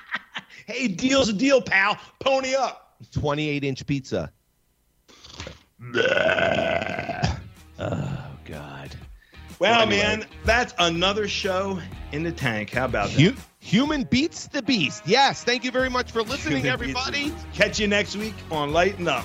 hey, 0.66 0.88
deal's 0.88 1.28
a 1.28 1.32
deal, 1.32 1.62
pal. 1.62 1.96
Pony 2.20 2.54
up. 2.54 2.98
28 3.12 3.64
inch 3.64 3.86
pizza. 3.86 4.30
Oh 7.78 8.36
God. 8.44 8.94
Well, 9.58 9.82
anyway. 9.82 10.02
man, 10.02 10.26
that's 10.44 10.74
another 10.78 11.28
show 11.28 11.80
in 12.10 12.22
the 12.22 12.32
tank. 12.32 12.70
How 12.70 12.84
about 12.84 13.10
that? 13.10 13.20
Hu- 13.20 13.36
human 13.60 14.02
beats 14.04 14.48
the 14.48 14.62
beast. 14.62 15.02
Yes, 15.06 15.44
thank 15.44 15.64
you 15.64 15.70
very 15.70 15.88
much 15.88 16.10
for 16.10 16.22
listening, 16.22 16.58
Human 16.58 16.72
everybody. 16.72 17.32
Catch 17.52 17.78
you 17.78 17.86
next 17.86 18.16
week 18.16 18.34
on 18.50 18.72
Lighten 18.72 19.08
Up. 19.08 19.24